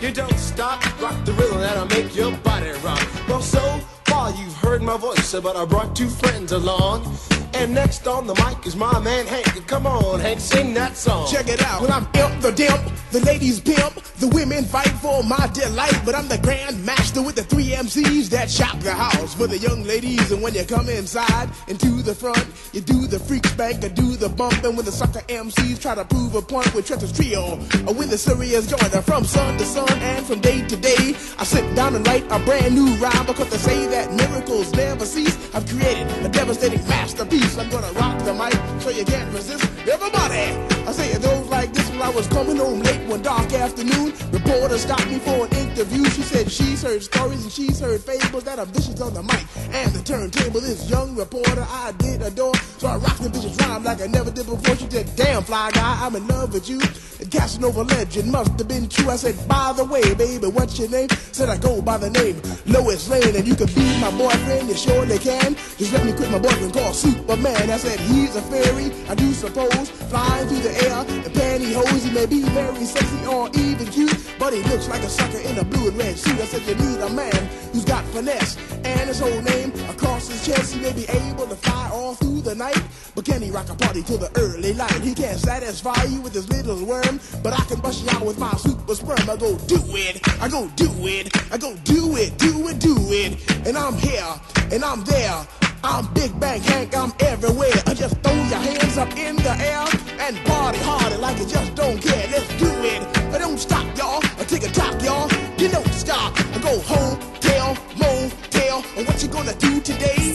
You 0.00 0.10
don't 0.10 0.36
stop, 0.36 0.82
rock 1.00 1.16
the 1.24 1.34
rhythm 1.34 1.60
that'll 1.60 1.86
make 1.86 2.16
your 2.16 2.32
body 2.38 2.72
rock. 2.82 3.06
Well, 3.28 3.42
so 3.42 3.62
far 4.06 4.32
you've 4.32 4.56
heard 4.56 4.82
my 4.82 4.96
voice, 4.96 5.32
but 5.40 5.54
I 5.54 5.64
brought 5.64 5.94
two 5.94 6.08
friends 6.08 6.50
along. 6.50 7.16
And 7.54 7.72
next 7.72 8.08
on 8.08 8.26
the 8.26 8.34
mic 8.34 8.66
is 8.66 8.74
my 8.74 8.98
man 8.98 9.26
Hank. 9.26 9.66
Come 9.68 9.86
on, 9.86 10.18
Hank, 10.18 10.40
sing 10.40 10.74
that 10.74 10.96
song. 10.96 11.28
Check 11.30 11.48
it 11.48 11.62
out. 11.62 11.82
When 11.82 11.92
I'm 11.92 12.08
imp 12.14 12.42
the 12.42 12.50
dimp, 12.50 12.82
the 13.14 13.20
ladies 13.26 13.60
pimp, 13.60 13.94
the 14.18 14.26
women 14.26 14.64
fight 14.64 14.90
for 14.98 15.22
my 15.22 15.48
delight. 15.54 15.96
But 16.04 16.16
I'm 16.16 16.26
the 16.26 16.38
grand 16.38 16.84
master 16.84 17.22
with 17.22 17.36
the 17.36 17.44
three 17.44 17.70
MCs 17.70 18.28
that 18.30 18.50
shop 18.50 18.76
the 18.80 18.92
house 18.92 19.34
for 19.34 19.46
the 19.46 19.56
young 19.56 19.84
ladies. 19.84 20.32
And 20.32 20.42
when 20.42 20.52
you 20.52 20.64
come 20.64 20.88
inside 20.88 21.48
and 21.68 21.78
to 21.78 22.02
the 22.02 22.12
front, 22.12 22.44
you 22.72 22.80
do 22.80 23.06
the 23.06 23.20
freak 23.20 23.46
spank 23.46 23.84
and 23.84 23.94
do 23.94 24.16
the 24.16 24.28
bump. 24.28 24.64
And 24.64 24.76
when 24.76 24.84
the 24.84 24.90
sucker 24.90 25.20
MCs 25.28 25.80
try 25.80 25.94
to 25.94 26.04
prove 26.04 26.34
a 26.34 26.42
point 26.42 26.74
with 26.74 26.88
Trent's 26.88 27.12
trio, 27.12 27.54
or 27.86 27.94
when 27.94 28.10
the 28.10 28.18
serious 28.18 28.66
joiner 28.66 29.00
from 29.00 29.22
sun 29.22 29.58
to 29.58 29.64
sun 29.64 29.96
and 30.02 30.26
from 30.26 30.40
day 30.40 30.66
to 30.66 30.76
day, 30.76 31.14
I 31.38 31.44
sit 31.44 31.76
down 31.76 31.94
and 31.94 32.04
write 32.08 32.24
a 32.32 32.40
brand 32.40 32.74
new 32.74 32.96
rhyme 32.96 33.26
because 33.26 33.48
they 33.50 33.58
say 33.58 33.86
that 33.86 34.12
miracles 34.12 34.72
never 34.72 35.06
cease. 35.06 35.38
I've 35.54 35.68
created 35.68 36.10
a 36.26 36.28
devastating 36.28 36.82
masterpiece. 36.88 37.56
I'm 37.58 37.70
gonna 37.70 37.92
rock 37.92 38.18
the 38.24 38.34
mic 38.34 38.58
so 38.82 38.90
you 38.90 39.04
can't 39.04 39.32
resist. 39.32 39.62
Everybody, 39.86 40.50
I 40.82 40.90
say 40.90 41.12
it 41.12 41.22
goes 41.22 41.46
like 41.46 41.72
this 41.72 41.83
I 42.02 42.10
was 42.10 42.26
coming 42.28 42.56
home 42.56 42.80
late 42.80 43.08
one 43.08 43.22
dark 43.22 43.52
afternoon. 43.52 44.12
Reporter 44.30 44.78
stopped 44.78 45.08
me 45.08 45.18
for 45.18 45.46
an 45.46 45.52
interview. 45.54 46.04
She 46.10 46.22
said 46.22 46.50
she's 46.50 46.82
heard 46.82 47.02
stories 47.02 47.42
and 47.42 47.52
she's 47.52 47.80
heard 47.80 48.00
fables 48.02 48.44
that 48.44 48.58
are 48.58 48.66
vicious 48.66 49.00
on 49.00 49.14
the 49.14 49.22
mic 49.22 49.44
and 49.72 49.92
the 49.92 50.02
turntable. 50.02 50.60
This 50.60 50.88
young 50.90 51.16
reporter 51.16 51.66
I 51.68 51.92
did 51.98 52.22
adore, 52.22 52.54
so 52.78 52.88
I 52.88 52.96
rocked 52.96 53.22
the 53.22 53.28
vicious 53.28 53.56
rhyme 53.60 53.84
like 53.84 54.02
I 54.02 54.06
never 54.06 54.30
did 54.30 54.46
before. 54.46 54.76
She 54.76 54.88
said, 54.90 55.14
"Damn 55.16 55.42
fly 55.44 55.70
guy, 55.70 55.98
I'm 56.04 56.16
in 56.16 56.26
love 56.26 56.52
with 56.52 56.68
you." 56.68 56.80
And 57.20 57.30
Casanova 57.30 57.82
legend 57.82 58.30
must 58.30 58.58
have 58.58 58.68
been 58.68 58.88
true. 58.88 59.10
I 59.10 59.16
said, 59.16 59.36
"By 59.48 59.72
the 59.72 59.84
way, 59.84 60.14
baby, 60.14 60.48
what's 60.48 60.78
your 60.78 60.88
name?" 60.88 61.08
Said 61.32 61.48
I 61.48 61.56
go 61.56 61.80
by 61.80 61.96
the 61.96 62.10
name 62.10 62.40
Lois 62.66 63.08
Lane, 63.08 63.36
and 63.36 63.46
you 63.46 63.54
can 63.54 63.68
be 63.68 63.86
my 64.00 64.10
boyfriend. 64.10 64.68
You 64.68 64.74
surely 64.74 65.18
can. 65.18 65.56
Just 65.78 65.92
let 65.92 66.04
me 66.04 66.12
quit 66.12 66.30
my 66.30 66.38
boyfriend 66.38 66.72
called 66.72 66.94
Superman. 66.94 67.70
I 67.70 67.78
said 67.78 67.98
he's 68.00 68.34
a 68.36 68.42
fairy. 68.42 68.92
I 69.08 69.14
do 69.14 69.32
suppose 69.32 69.88
flying 70.10 70.48
through 70.48 70.60
the 70.60 70.74
air 70.88 71.00
in 71.24 71.32
pantyhose. 71.32 71.83
He 71.86 72.10
may 72.10 72.26
be 72.26 72.42
very 72.50 72.84
sexy 72.84 73.26
or 73.26 73.48
even 73.54 73.86
cute, 73.86 74.16
but 74.38 74.52
he 74.52 74.62
looks 74.64 74.88
like 74.88 75.02
a 75.02 75.08
sucker 75.08 75.38
in 75.38 75.58
a 75.58 75.64
blue 75.64 75.88
and 75.88 75.98
red 75.98 76.16
suit. 76.18 76.38
I 76.40 76.44
said 76.44 76.62
you 76.62 76.74
need 76.74 77.00
a 77.00 77.10
man 77.10 77.48
who's 77.72 77.84
got 77.84 78.04
finesse 78.06 78.56
and 78.84 79.08
his 79.08 79.20
whole 79.20 79.40
name 79.42 79.72
across 79.88 80.28
his 80.28 80.44
chest. 80.46 80.74
He 80.74 80.80
may 80.80 80.92
be 80.92 81.06
able 81.08 81.46
to 81.46 81.56
fly 81.56 81.90
all 81.92 82.14
through 82.14 82.42
the 82.42 82.54
night, 82.54 82.80
but 83.14 83.24
can 83.24 83.42
he 83.42 83.50
rock 83.50 83.68
a 83.70 83.74
party 83.74 84.02
till 84.02 84.18
the 84.18 84.30
early 84.38 84.72
light? 84.74 85.00
He 85.02 85.14
can't 85.14 85.38
satisfy 85.38 86.04
you 86.04 86.20
with 86.20 86.34
his 86.34 86.48
little 86.50 86.84
worm, 86.84 87.20
but 87.42 87.52
I 87.52 87.64
can 87.64 87.80
bust 87.80 88.04
you 88.04 88.10
out 88.10 88.24
with 88.24 88.38
my 88.38 88.52
super 88.56 88.94
sperm. 88.94 89.28
I 89.28 89.36
go 89.36 89.56
do 89.66 89.80
it, 89.88 90.20
I 90.40 90.48
go 90.48 90.68
do 90.76 90.90
it, 91.06 91.52
I 91.52 91.58
go 91.58 91.74
do 91.84 92.16
it, 92.16 92.38
do 92.38 92.68
it, 92.68 92.78
do 92.78 92.96
it, 93.10 93.66
and 93.66 93.76
I'm 93.76 93.94
here 93.94 94.34
and 94.72 94.84
I'm 94.84 95.04
there. 95.04 95.63
I'm 95.86 96.06
Big 96.14 96.40
Bank 96.40 96.64
Hank, 96.64 96.96
I'm 96.96 97.12
everywhere. 97.20 97.76
I 97.86 97.92
just 97.92 98.16
throw 98.22 98.32
your 98.32 98.58
hands 98.58 98.96
up 98.96 99.10
in 99.18 99.36
the 99.36 99.54
air 99.60 99.84
and 100.18 100.34
party 100.46 100.78
harder 100.78 101.18
like 101.18 101.38
you 101.38 101.44
just 101.44 101.74
don't 101.74 102.00
care. 102.00 102.26
Let's 102.32 102.48
do 102.56 102.70
it. 102.88 103.02
I 103.34 103.36
don't 103.36 103.58
stop, 103.58 103.84
y'all. 103.94 104.24
I 104.40 104.44
take 104.44 104.62
a 104.64 104.72
top, 104.72 105.02
y'all. 105.02 105.28
You 105.58 105.68
don't 105.68 105.86
stop. 105.92 106.32
I 106.40 106.58
go 106.60 106.80
home, 106.80 107.18
tell, 107.38 107.76
motel. 107.98 108.82
And 108.96 109.06
what 109.06 109.22
you 109.22 109.28
gonna 109.28 109.54
do 109.56 109.78
today? 109.82 110.32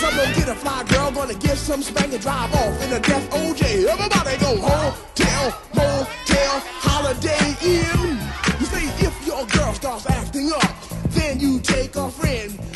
Some 0.00 0.16
gonna 0.16 0.34
get 0.34 0.48
a 0.48 0.56
fly 0.56 0.82
girl, 0.88 1.12
gonna 1.12 1.34
get 1.34 1.58
some 1.58 1.80
spank 1.80 2.12
and 2.12 2.20
drive 2.20 2.52
off 2.52 2.82
in 2.82 2.92
a 2.92 2.98
death 2.98 3.30
OJ. 3.30 3.86
Everybody 3.86 4.36
go 4.38 4.56
home, 4.60 4.94
tell, 5.14 5.46
motel, 5.76 6.54
holiday 6.82 7.54
in. 7.62 8.18
You 8.58 8.66
say 8.66 8.84
if 9.06 9.14
your 9.24 9.46
girl 9.46 9.72
starts 9.74 10.10
acting 10.10 10.50
up, 10.52 10.74
then 11.10 11.38
you 11.38 11.60
take 11.60 11.94
a 11.94 12.10
friend. 12.10 12.67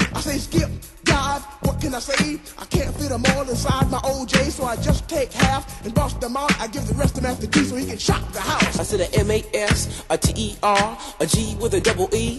Can 1.93 1.99
I 1.99 2.01
say? 2.01 2.41
I 2.57 2.65
can't 2.65 2.97
fit 2.97 3.11
them 3.11 3.23
all 3.35 3.47
inside 3.47 3.91
my 3.91 3.99
OJ, 3.99 4.51
so 4.51 4.65
I 4.65 4.77
just 4.77 5.07
take 5.09 5.31
half 5.31 5.85
and 5.85 5.93
bust 5.93 6.23
them 6.23 6.39
out. 6.39 6.59
I 6.59 6.67
give 6.67 6.89
the 6.89 6.95
rest 6.95 7.17
to 7.17 7.23
Master 7.23 7.47
Gee 7.47 7.65
so 7.65 7.77
he 7.77 7.85
can 7.85 7.99
shop 7.99 8.33
the 8.33 8.41
house. 8.41 8.79
I 8.79 8.83
said 8.83 9.01
a 9.01 9.15
M 9.15 9.31
A 9.31 9.45
S, 9.53 10.03
a 10.09 10.17
T 10.17 10.33
E 10.35 10.57
R, 10.63 10.99
a 11.21 11.27
G 11.27 11.55
with 11.61 11.75
a 11.75 11.83
double 11.83 12.09
E. 12.15 12.39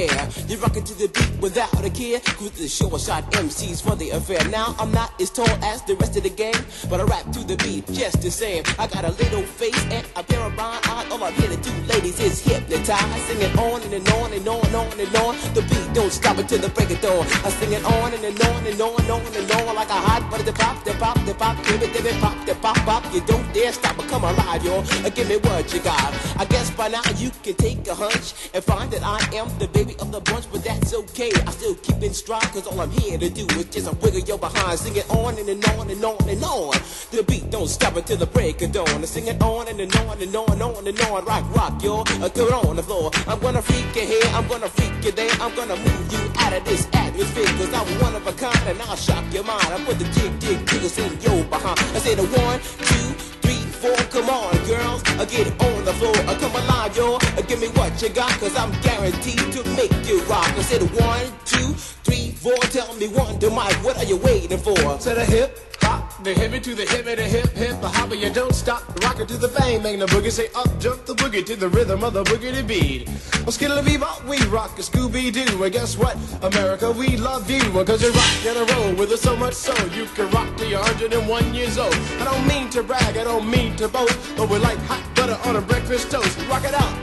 air. 0.09 0.29
You're 0.47 0.59
rocking 0.59 0.83
to 0.83 0.93
the 0.95 1.07
beat 1.07 1.31
without 1.41 1.85
a 1.85 1.89
care. 1.89 2.19
Cruise 2.19 2.51
the 2.51 2.67
show, 2.67 2.93
I 2.93 2.97
shot 2.97 3.31
MCs 3.31 3.81
for 3.81 3.95
the 3.95 4.09
affair. 4.11 4.43
Now 4.49 4.75
I'm 4.79 4.91
not 4.91 5.19
as 5.21 5.29
tall 5.29 5.49
as 5.63 5.81
the 5.83 5.95
rest 5.95 6.17
of 6.17 6.23
the 6.23 6.29
gang, 6.29 6.55
but 6.89 6.99
I 6.99 7.03
rap 7.03 7.25
to 7.31 7.39
the 7.45 7.57
beat 7.57 7.87
just 7.91 8.21
the 8.21 8.31
same. 8.31 8.63
I 8.79 8.87
got 8.87 9.05
a 9.05 9.11
little 9.11 9.43
face 9.43 9.81
and 9.91 10.05
a 10.15 10.23
pair 10.23 10.41
of 10.41 10.57
rhyme 10.57 10.81
eyes. 10.89 11.11
All 11.11 11.23
I'm 11.23 11.33
here 11.33 11.49
to 11.49 11.57
do, 11.57 11.71
ladies, 11.87 12.19
is 12.19 12.43
hypnotize. 12.43 13.21
Sing 13.27 13.41
it 13.41 13.57
on 13.57 13.81
and, 13.83 13.93
and 13.93 14.09
on 14.09 14.33
and 14.33 14.47
on 14.47 14.65
and 14.65 14.75
on 14.75 14.99
and 14.99 15.15
on. 15.17 15.35
The 15.53 15.61
beat 15.69 15.93
don't 15.93 16.11
stop 16.11 16.37
until 16.37 16.59
the 16.59 16.69
break 16.69 16.89
of 16.91 17.01
dawn. 17.01 17.25
I 17.45 17.49
sing 17.59 17.73
it 17.73 17.83
on 17.85 18.13
and, 18.13 18.23
and 18.23 18.41
on 18.41 18.65
and 18.65 18.81
on 18.81 18.99
and 19.01 19.09
on 19.09 19.21
and 19.35 19.51
on 19.51 19.75
like 19.75 19.89
a 19.89 20.01
hot 20.09 20.29
butter. 20.29 20.43
The 20.43 20.53
pop, 20.53 20.83
the 20.83 20.93
pop, 20.93 21.17
the 21.31 21.37
pop, 21.37 21.57
give 21.65 21.81
it, 21.81 21.93
give 21.93 22.05
it, 22.05 22.19
pop, 22.19 22.45
the 22.45 22.55
pop, 22.55 22.75
pop. 22.77 23.13
You 23.13 23.21
don't 23.21 23.53
dare 23.53 23.71
stop 23.71 23.97
or 23.97 24.07
come 24.07 24.23
alive, 24.23 24.63
yo. 24.65 24.79
Uh, 24.79 25.09
Give 25.09 25.29
me 25.29 25.37
what 25.37 25.73
you 25.73 25.79
got. 25.79 26.13
I 26.37 26.45
guess 26.45 26.69
by 26.71 26.89
now 26.89 27.01
you 27.17 27.31
can 27.43 27.55
take 27.55 27.87
a 27.87 27.95
hunch 27.95 28.33
and 28.53 28.63
find 28.63 28.91
that 28.91 29.03
I 29.03 29.19
am 29.35 29.47
the 29.57 29.67
baby 29.67 29.95
of 29.99 30.11
the 30.11 30.19
bunch, 30.19 30.45
but 30.51 30.63
that's 30.63 30.93
okay. 30.93 31.31
I 31.47 31.51
still 31.51 31.75
keep 31.75 32.01
in 32.03 32.13
stride, 32.13 32.49
cause 32.53 32.67
all 32.67 32.79
I'm 32.81 32.91
here 32.91 33.17
to 33.17 33.29
do 33.29 33.45
is 33.59 33.65
just 33.65 33.87
a 33.87 33.95
wiggle 34.03 34.19
your 34.21 34.39
behind. 34.39 34.79
Sing 34.79 34.95
it 34.95 35.09
on 35.09 35.37
and, 35.37 35.47
and 35.47 35.63
on 35.69 35.89
and 35.89 36.03
on 36.03 36.29
and 36.29 36.43
on. 36.43 36.75
The 37.11 37.23
beat 37.23 37.49
don't 37.49 37.67
stop 37.69 37.95
until 37.95 38.17
the 38.17 38.25
break 38.25 38.61
of 38.61 38.71
dawn. 38.73 39.05
Sing 39.05 39.27
it 39.27 39.41
on 39.41 39.67
and, 39.69 39.79
and 39.79 39.95
on 39.97 40.21
and 40.21 40.35
on 40.35 40.51
and 40.51 40.61
on 40.61 40.87
and 40.87 40.99
on. 41.01 41.25
Rock, 41.25 41.45
rock, 41.55 41.83
yo. 41.83 42.01
Uh, 42.01 42.29
Get 42.29 42.51
on 42.51 42.75
the 42.75 42.83
floor. 42.83 43.11
I'm 43.27 43.39
gonna 43.39 43.61
freak 43.61 43.95
you 43.95 44.07
here, 44.07 44.29
I'm 44.33 44.47
gonna 44.47 44.67
freak 44.69 45.05
you 45.05 45.11
there. 45.11 45.31
I'm 45.39 45.55
gonna 45.55 45.75
move 45.77 46.11
you 46.11 46.31
out 46.37 46.53
of 46.53 46.65
this 46.65 46.87
atmosphere, 46.93 47.45
cause 47.57 47.73
I'm 47.73 47.87
one 48.01 48.15
of 48.15 48.27
a 48.27 48.33
kind 48.33 48.67
and 48.67 48.81
I'll 48.81 48.95
shock 48.95 49.23
your 49.33 49.43
mind. 49.43 49.67
I 49.67 49.83
put 49.85 49.99
the 49.99 50.05
jig, 50.15 50.39
jig, 50.41 50.67
jiggles 50.67 50.97
in 50.97 51.20
your 51.23 51.43
behind. 51.45 51.79
I 51.95 51.99
say 51.99 52.15
the 52.15 52.25
one, 52.25 52.59
two, 52.59 53.07
three, 53.41 53.63
four. 53.81 53.95
Come 54.09 54.29
on, 54.29 54.53
girls, 54.65 55.01
uh, 55.19 55.25
get 55.25 55.47
on 55.61 55.85
the 55.85 55.93
floor. 55.93 56.15
Uh, 56.27 56.37
come 56.39 56.55
alive, 56.55 56.95
y'all. 56.97 57.15
Uh, 57.37 57.41
give 57.43 57.59
me 57.61 57.67
what 57.69 58.01
you 58.01 58.09
got, 58.09 58.31
cause 58.39 58.55
I'm 58.55 58.71
guaranteed 58.81 59.51
to 59.53 59.63
make 59.75 59.93
you 60.07 60.21
rock. 60.23 60.49
I 60.57 60.61
said 60.61 60.81
one, 60.99 61.25
two, 61.45 61.73
three, 61.73 62.00
four. 62.41 62.57
Tell 62.73 62.93
me 62.95 63.07
one 63.07 63.37
to 63.39 63.49
Mike, 63.51 63.75
what 63.83 63.97
are 63.97 64.03
you 64.03 64.17
waiting 64.17 64.57
for? 64.57 64.73
To 64.73 65.09
the 65.13 65.23
hip, 65.23 65.59
hop, 65.81 66.23
the 66.23 66.33
hippie 66.33 66.61
to 66.63 66.73
the 66.73 66.85
hip, 66.85 67.05
the 67.05 67.23
hip, 67.23 67.49
hip, 67.51 67.79
the 67.81 67.87
hopper, 67.87 68.15
you 68.15 68.31
don't 68.33 68.53
stop. 68.53 68.81
Rock 69.03 69.19
it 69.19 69.27
to 69.27 69.37
the 69.37 69.47
bang, 69.49 69.83
bang 69.83 69.99
the 69.99 70.07
boogie, 70.07 70.31
say 70.31 70.47
up, 70.55 70.67
jump 70.79 71.05
the 71.05 71.13
boogie 71.13 71.45
to 71.45 71.55
the 71.55 71.69
rhythm 71.69 72.03
of 72.03 72.13
the 72.13 72.23
boogie 72.23 72.53
to 72.53 72.63
beat. 72.63 73.07
Well, 73.41 73.51
skittle 73.51 73.77
bebop, 73.83 74.25
we 74.27 74.37
rock 74.47 74.77
a 74.79 74.81
Scooby 74.81 75.31
Doo, 75.31 75.63
and 75.63 75.71
guess 75.71 75.97
what? 75.97 76.17
America, 76.41 76.91
we 76.91 77.15
love 77.17 77.49
you, 77.49 77.61
cause 77.85 78.01
you 78.01 78.11
rock 78.11 78.45
in 78.45 78.57
a 78.57 78.65
row 78.73 78.95
with 78.95 79.11
us 79.11 79.21
so 79.21 79.35
much 79.35 79.53
so 79.53 79.73
you 79.93 80.05
can 80.15 80.29
rock 80.31 80.49
till 80.57 80.69
you're 80.69 80.79
101 80.79 81.53
years 81.53 81.77
old. 81.77 81.93
I 81.93 82.25
don't 82.25 82.47
mean 82.47 82.69
to 82.71 82.81
brag, 82.81 83.17
I 83.17 83.23
don't 83.23 83.49
mean 83.49 83.75
to 83.77 83.87
boast, 83.87 84.17
but 84.35 84.49
we're 84.49 84.59
like 84.59 84.79
hot 84.89 85.03
butter 85.15 85.37
on 85.47 85.57
a 85.57 85.61
breakfast 85.61 86.09
toast. 86.09 86.39
Rock 86.49 86.63
it 86.65 86.73
out, 86.73 86.97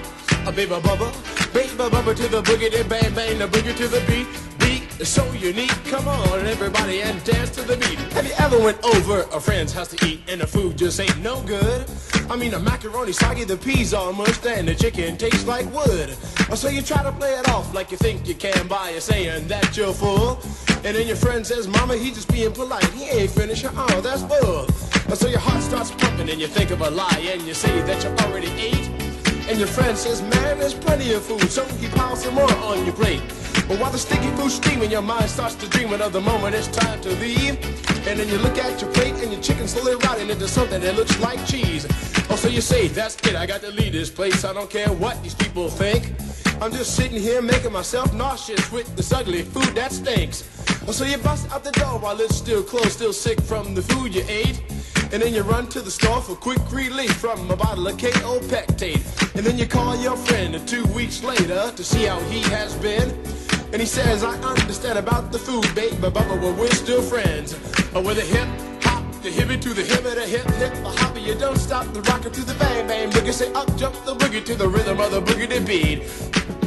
a 0.49 0.53
baby 0.53 0.73
bubba, 0.73 1.09
baby 1.53 1.71
bubba 1.77 2.17
to 2.17 2.29
the 2.29 2.43
boogie, 2.43 2.71
bang 2.89 3.15
bang 3.15 3.39
the 3.39 3.47
boogie 3.47 3.77
to 3.77 3.87
the 3.87 4.01
beat. 4.09 4.48
So 5.05 5.25
unique. 5.33 5.71
Come 5.85 6.09
on, 6.09 6.45
everybody, 6.47 7.03
and 7.03 7.23
dance 7.23 7.51
to 7.51 7.63
the 7.63 7.77
beat. 7.77 7.99
Have 8.15 8.27
you 8.27 8.33
ever 8.39 8.59
went 8.59 8.85
over 8.85 9.21
a 9.33 9.41
friend's 9.41 9.73
house 9.73 9.89
to 9.89 10.07
eat 10.07 10.21
and 10.29 10.41
the 10.41 10.47
food 10.47 10.77
just 10.77 10.99
ain't 10.99 11.23
no 11.23 11.41
good? 11.43 11.89
I 12.29 12.35
mean, 12.37 12.51
the 12.51 12.59
macaroni 12.59 13.13
soggy, 13.13 13.45
the 13.45 13.57
peas 13.57 13.95
all 13.95 14.13
mushed, 14.13 14.45
and 14.45 14.67
the 14.67 14.75
chicken 14.75 15.17
tastes 15.17 15.47
like 15.47 15.73
wood. 15.73 16.11
So 16.55 16.69
you 16.69 16.83
try 16.83 17.05
to 17.05 17.13
play 17.13 17.33
it 17.35 17.49
off 17.49 17.73
like 17.73 17.93
you 17.93 17.97
think 17.97 18.27
you 18.27 18.35
can 18.35 18.67
by 18.67 18.99
saying 18.99 19.47
that 19.47 19.77
you're 19.77 19.93
full. 19.93 20.41
And 20.85 20.97
then 20.97 21.07
your 21.07 21.17
friend 21.17 21.47
says, 21.47 21.69
Mama, 21.69 21.97
he 21.97 22.11
just 22.11 22.31
being 22.33 22.53
polite. 22.53 22.85
He 22.91 23.05
ain't 23.05 23.31
finished. 23.31 23.67
Oh, 23.69 24.01
that's 24.01 24.25
bull. 24.25 24.67
So 25.15 25.29
your 25.29 25.41
heart 25.41 25.63
starts 25.63 25.93
pumping 25.93 26.29
and 26.29 26.41
you 26.41 26.49
think 26.49 26.71
of 26.71 26.81
a 26.81 26.91
lie 26.91 27.25
and 27.33 27.43
you 27.43 27.55
say 27.55 27.81
that 27.83 28.03
you 28.03 28.11
already 28.27 28.51
ate. 28.61 28.98
And 29.49 29.59
your 29.59 29.69
friend 29.69 29.97
says, 29.97 30.21
man, 30.21 30.59
there's 30.59 30.75
plenty 30.75 31.15
of 31.15 31.25
food, 31.25 31.51
so 31.51 31.65
he 31.81 31.89
piles 31.89 32.23
some 32.23 32.35
more 32.35 32.53
on 32.57 32.85
your 32.85 32.95
plate. 32.95 33.23
But 33.67 33.81
while 33.81 33.91
the 33.91 33.99
sticky 33.99 34.29
food's 34.37 34.55
steaming, 34.55 34.91
your 34.91 35.01
mind 35.01 35.31
starts 35.31 35.55
to 35.57 35.69
dream 35.69 35.91
of 35.91 36.13
the 36.13 36.21
moment 36.21 36.55
it's 36.55 36.69
time 36.69 37.01
to 37.01 37.09
leave. 37.17 37.57
And 38.07 38.21
then 38.21 38.29
you 38.29 38.37
look 38.39 38.59
at 38.59 38.79
your 38.81 38.93
plate 38.93 39.15
and 39.15 39.33
your 39.33 39.41
chicken 39.41 39.67
slowly 39.67 39.97
rotting 40.05 40.29
into 40.29 40.47
something 40.47 40.83
that 40.83 40.97
looks 40.97 41.19
like 41.21 41.47
cheese. 41.47 41.87
Oh, 42.29 42.37
so 42.37 42.49
you 42.49 42.61
say, 42.61 42.89
that's 42.89 43.17
it, 43.27 43.37
I 43.37 43.47
got 43.47 43.63
to 43.63 43.71
leave 43.71 43.93
this 43.93 44.11
place. 44.11 44.45
I 44.45 44.53
don't 44.53 44.69
care 44.69 44.93
what 44.93 45.23
these 45.23 45.35
people 45.35 45.69
think. 45.69 46.13
I'm 46.61 46.71
just 46.71 46.95
sitting 46.95 47.21
here 47.21 47.41
making 47.41 47.73
myself 47.73 48.13
nauseous 48.13 48.71
with 48.71 48.95
this 48.97 49.13
ugly 49.13 49.43
food 49.43 49.75
that 49.77 49.93
stinks. 49.93 50.45
Oh, 50.87 50.93
so 50.93 51.05
you 51.05 51.17
bust 51.19 51.51
out 51.53 51.65
the 51.65 51.73
door 51.73 51.99
while 51.99 52.21
it's 52.21 52.37
still 52.37 52.63
closed, 52.63 52.93
still 52.93 53.15
sick 53.15 53.41
from 53.41 53.75
the 53.75 53.83
food 53.83 54.15
you 54.15 54.25
ate. 54.29 54.63
And 55.11 55.23
then 55.23 55.33
you 55.33 55.43
run 55.43 55.67
to 55.69 55.81
the 55.81 55.91
store 55.91 56.21
for 56.21 56.35
quick 56.35 56.61
relief 56.71 57.13
from 57.17 57.51
a 57.51 57.57
bottle 57.57 57.87
of 57.87 57.97
Kaopectate. 57.97 59.35
And 59.35 59.47
then 59.47 59.57
you 59.57 59.67
call 59.67 59.97
your 59.97 60.17
friend 60.17 60.69
two 60.69 60.85
weeks 60.89 61.23
later 61.23 61.73
to 61.75 61.83
see 61.83 62.05
how 62.05 62.21
he 62.25 62.41
has 62.51 62.75
been. 62.77 63.09
And 63.73 63.81
he 63.81 63.87
says, 63.87 64.23
I 64.23 64.37
understand 64.43 64.99
about 64.99 65.33
the 65.33 65.39
food, 65.39 65.67
babe, 65.75 65.95
but 66.01 66.13
Bubba, 66.13 66.41
well, 66.41 66.55
we're 66.55 66.71
still 66.71 67.01
friends. 67.01 67.55
But 67.93 68.05
with 68.05 68.19
a 68.19 68.23
hip 68.23 68.49
hop, 68.83 69.03
the 69.23 69.31
hippie 69.31 69.61
to 69.63 69.73
the 69.73 69.83
hip, 69.83 70.03
the 70.03 70.27
hip 70.27 70.45
hip, 70.57 70.75
the 70.75 70.91
hopper, 70.91 71.19
you 71.19 71.35
don't 71.35 71.57
stop 71.57 71.87
the 71.95 72.03
rocker 72.03 72.29
to 72.29 72.45
the 72.45 72.55
bang 72.55 72.87
bang 72.87 73.11
boogie. 73.11 73.33
Say 73.33 73.51
up, 73.55 73.75
jump 73.77 73.95
the 74.05 74.15
boogie 74.15 74.45
to 74.45 74.55
the 74.55 74.69
rhythm 74.69 75.01
of 75.01 75.11
the 75.11 75.23
boogie 75.23 75.49
to 75.49 75.61
beat. 75.63 76.58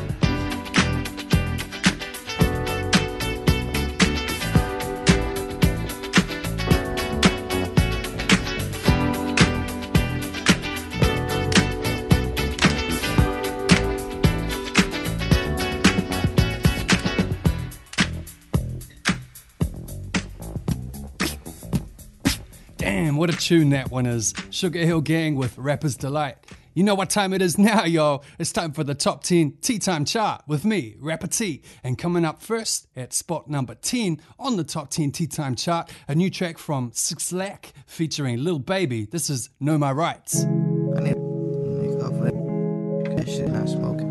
What 23.22 23.30
a 23.32 23.38
tune 23.38 23.70
that 23.70 23.92
one 23.92 24.08
is. 24.08 24.34
Sugar 24.50 24.80
Hill 24.80 25.02
Gang 25.02 25.36
with 25.36 25.56
Rapper's 25.56 25.96
Delight. 25.96 26.38
You 26.74 26.84
know 26.84 26.96
what 26.96 27.12
time 27.12 27.34
it 27.34 27.42
is 27.44 27.56
now, 27.56 27.84
y'all. 27.84 28.24
It's 28.40 28.52
time 28.52 28.72
for 28.72 28.84
the 28.84 28.96
top 28.96 29.24
10 29.24 29.60
Tea 29.62 29.78
Time 29.78 30.06
chart 30.06 30.42
with 30.48 30.66
me, 30.66 30.96
Rapper 31.00 31.28
T. 31.28 31.62
And 31.84 32.00
coming 32.00 32.26
up 32.26 32.42
first 32.42 32.88
at 32.96 33.14
spot 33.14 33.48
number 33.48 33.76
10 33.76 34.20
on 34.40 34.58
the 34.58 34.64
top 34.64 34.90
10 34.90 35.12
Tea 35.12 35.28
Time 35.28 35.54
chart, 35.54 35.92
a 36.08 36.16
new 36.16 36.32
track 36.32 36.58
from 36.58 36.90
6LACK 36.90 37.66
featuring 37.86 38.44
Lil 38.44 38.58
Baby. 38.58 39.06
This 39.06 39.30
is 39.30 39.52
Know 39.60 39.78
My 39.78 39.92
Rights. 39.92 40.44
I 40.44 41.02
need 41.02 41.18
smoking. 43.70 44.11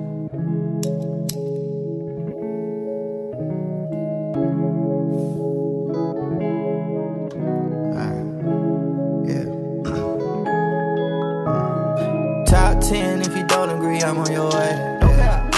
Top 12.51 12.81
10 12.81 13.21
if 13.21 13.37
you 13.37 13.47
don't 13.47 13.71
agree, 13.71 14.03
I'm 14.03 14.19
on 14.19 14.33
your 14.33 14.51
way. 14.51 14.99
Yeah. 15.03 15.49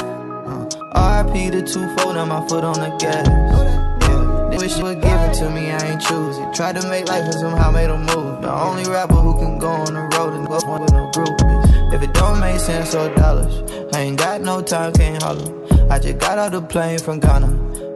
Uh, 0.93 1.25
RIP 1.25 1.51
the 1.51 1.63
two-fold 1.63 2.19
on 2.19 2.29
my 2.29 2.47
foot 2.47 2.65
on 2.65 2.75
the 2.75 2.95
gas. 2.99 3.27
Yeah. 3.27 4.49
They 4.51 4.59
wish 4.59 4.77
you 4.77 4.85
were 4.85 4.95
given 4.95 5.33
to 5.37 5.49
me, 5.49 5.71
I 5.71 5.93
ain't 5.93 6.03
choose 6.03 6.37
it. 6.37 6.55
Tried 6.55 6.79
to 6.79 6.87
make 6.91 7.09
life 7.09 7.25
and 7.25 7.33
somehow 7.33 7.71
made 7.71 7.89
a 7.89 7.97
move. 7.97 8.43
The 8.43 8.53
only 8.53 8.85
rapper 8.85 9.15
who 9.15 9.33
can 9.39 9.59
go 9.59 9.71
on 9.71 9.95
the 9.95 10.03
road 10.19 10.35
and 10.35 10.47
go 10.47 10.59
one 10.69 10.83
with 10.83 10.93
no 10.93 11.11
groupies. 11.13 11.95
If 11.95 12.03
it 12.03 12.13
don't 12.13 12.39
make 12.41 12.61
sense 12.61 12.95
or 12.95 13.09
dollars, 13.15 13.55
I 13.95 14.01
ain't 14.01 14.19
got 14.19 14.43
no 14.43 14.61
time, 14.61 14.93
can't 14.93 15.23
holler. 15.23 15.91
I 15.91 15.99
just 15.99 16.19
got 16.19 16.37
out 16.37 16.53
the 16.53 16.61
plane 16.61 16.99
from 16.99 17.21
Ghana. 17.21 17.47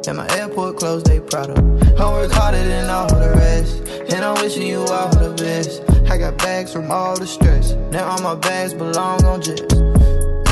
And 0.08 0.16
my 0.16 0.26
airport 0.38 0.78
closed, 0.78 1.04
they 1.04 1.20
proud 1.20 1.50
of. 1.50 1.75
I 1.98 2.10
work 2.10 2.30
harder 2.30 2.62
than 2.62 2.90
all 2.90 3.06
the 3.06 3.32
rest. 3.36 3.82
And 4.12 4.24
I'm 4.24 4.34
wishing 4.42 4.66
you 4.66 4.80
all 4.80 5.08
the 5.08 5.34
best. 5.36 5.82
I 6.10 6.18
got 6.18 6.38
bags 6.38 6.72
from 6.72 6.90
all 6.90 7.16
the 7.18 7.26
stress. 7.26 7.72
Now 7.90 8.08
all 8.08 8.20
my 8.20 8.34
bags 8.34 8.74
belong 8.74 9.24
on 9.24 9.40
Jess. 9.40 9.60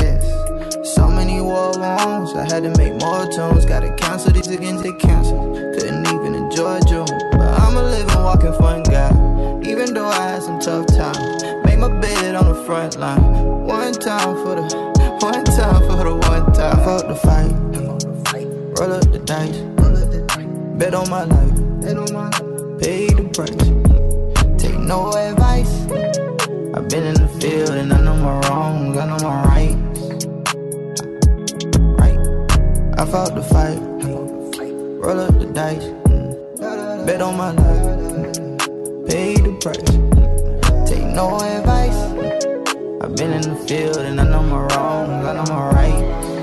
Yes. 0.01 0.95
So 0.95 1.07
many 1.07 1.39
war 1.41 1.71
wounds. 1.77 2.33
I 2.33 2.43
had 2.51 2.63
to 2.63 2.73
make 2.77 2.99
more 2.99 3.27
tunes. 3.31 3.65
Gotta 3.65 3.93
cancel 3.95 4.31
these 4.31 4.47
again, 4.47 4.77
they 4.77 4.91
cancel. 4.93 5.53
Couldn't 5.73 6.07
even 6.07 6.35
enjoy 6.35 6.79
June. 6.81 7.05
But 7.31 7.59
I'm 7.61 7.77
a 7.77 7.83
living, 7.83 8.23
walking 8.23 8.53
fun 8.53 8.83
guy. 8.83 9.11
Even 9.69 9.93
though 9.93 10.07
I 10.07 10.31
had 10.31 10.43
some 10.43 10.59
tough 10.59 10.87
times. 10.87 11.43
Make 11.65 11.79
my 11.79 11.89
bed 11.99 12.35
on 12.35 12.53
the 12.53 12.63
front 12.65 12.97
line. 12.97 13.21
One 13.65 13.93
time 13.93 14.35
for 14.43 14.55
the, 14.55 14.63
one 15.21 15.43
time 15.45 15.81
for 15.87 16.03
the 16.03 16.15
one 16.27 16.51
time. 16.53 16.77
Fuck 16.83 17.07
the 17.07 17.15
fight. 17.15 17.65
Roll 18.77 18.91
up 18.91 19.09
the 19.11 19.19
dice. 19.19 19.74
Bet 20.77 20.93
on 20.93 21.09
my 21.09 21.23
life. 21.23 21.55
Pay 22.79 23.07
the 23.07 23.23
price. 23.33 23.55
Take 24.61 24.77
no 24.77 25.09
advice. 25.13 25.73
I've 26.75 26.89
been 26.89 27.05
in 27.05 27.13
the 27.13 27.29
field 27.39 27.69
and 27.69 27.93
I 27.93 28.01
know 28.01 28.17
my 28.17 28.39
wrongs. 28.41 28.97
I 28.97 29.05
know 29.07 29.17
my 29.23 29.43
rights. 29.45 29.99
Right. 32.01 32.19
I 32.99 33.05
fought 33.05 33.35
the 33.35 33.43
fight. 33.53 33.79
Roll 34.99 35.19
up 35.21 35.39
the 35.39 35.45
dice. 35.45 35.87
Bet 37.05 37.21
on 37.21 37.37
my 37.37 37.51
life. 37.51 38.37
Pay 39.07 39.35
the 39.35 39.53
price. 39.63 39.95
Take 40.89 41.05
no 41.15 41.39
advice. 41.39 41.99
I've 43.01 43.15
been 43.15 43.31
in 43.31 43.41
the 43.41 43.55
field 43.65 43.97
and 43.97 44.19
I 44.19 44.23
know 44.25 44.43
my 44.43 44.59
wrongs. 44.59 45.25
I 45.25 45.33
know 45.35 45.45
my 45.55 45.69
rights. 45.71 46.34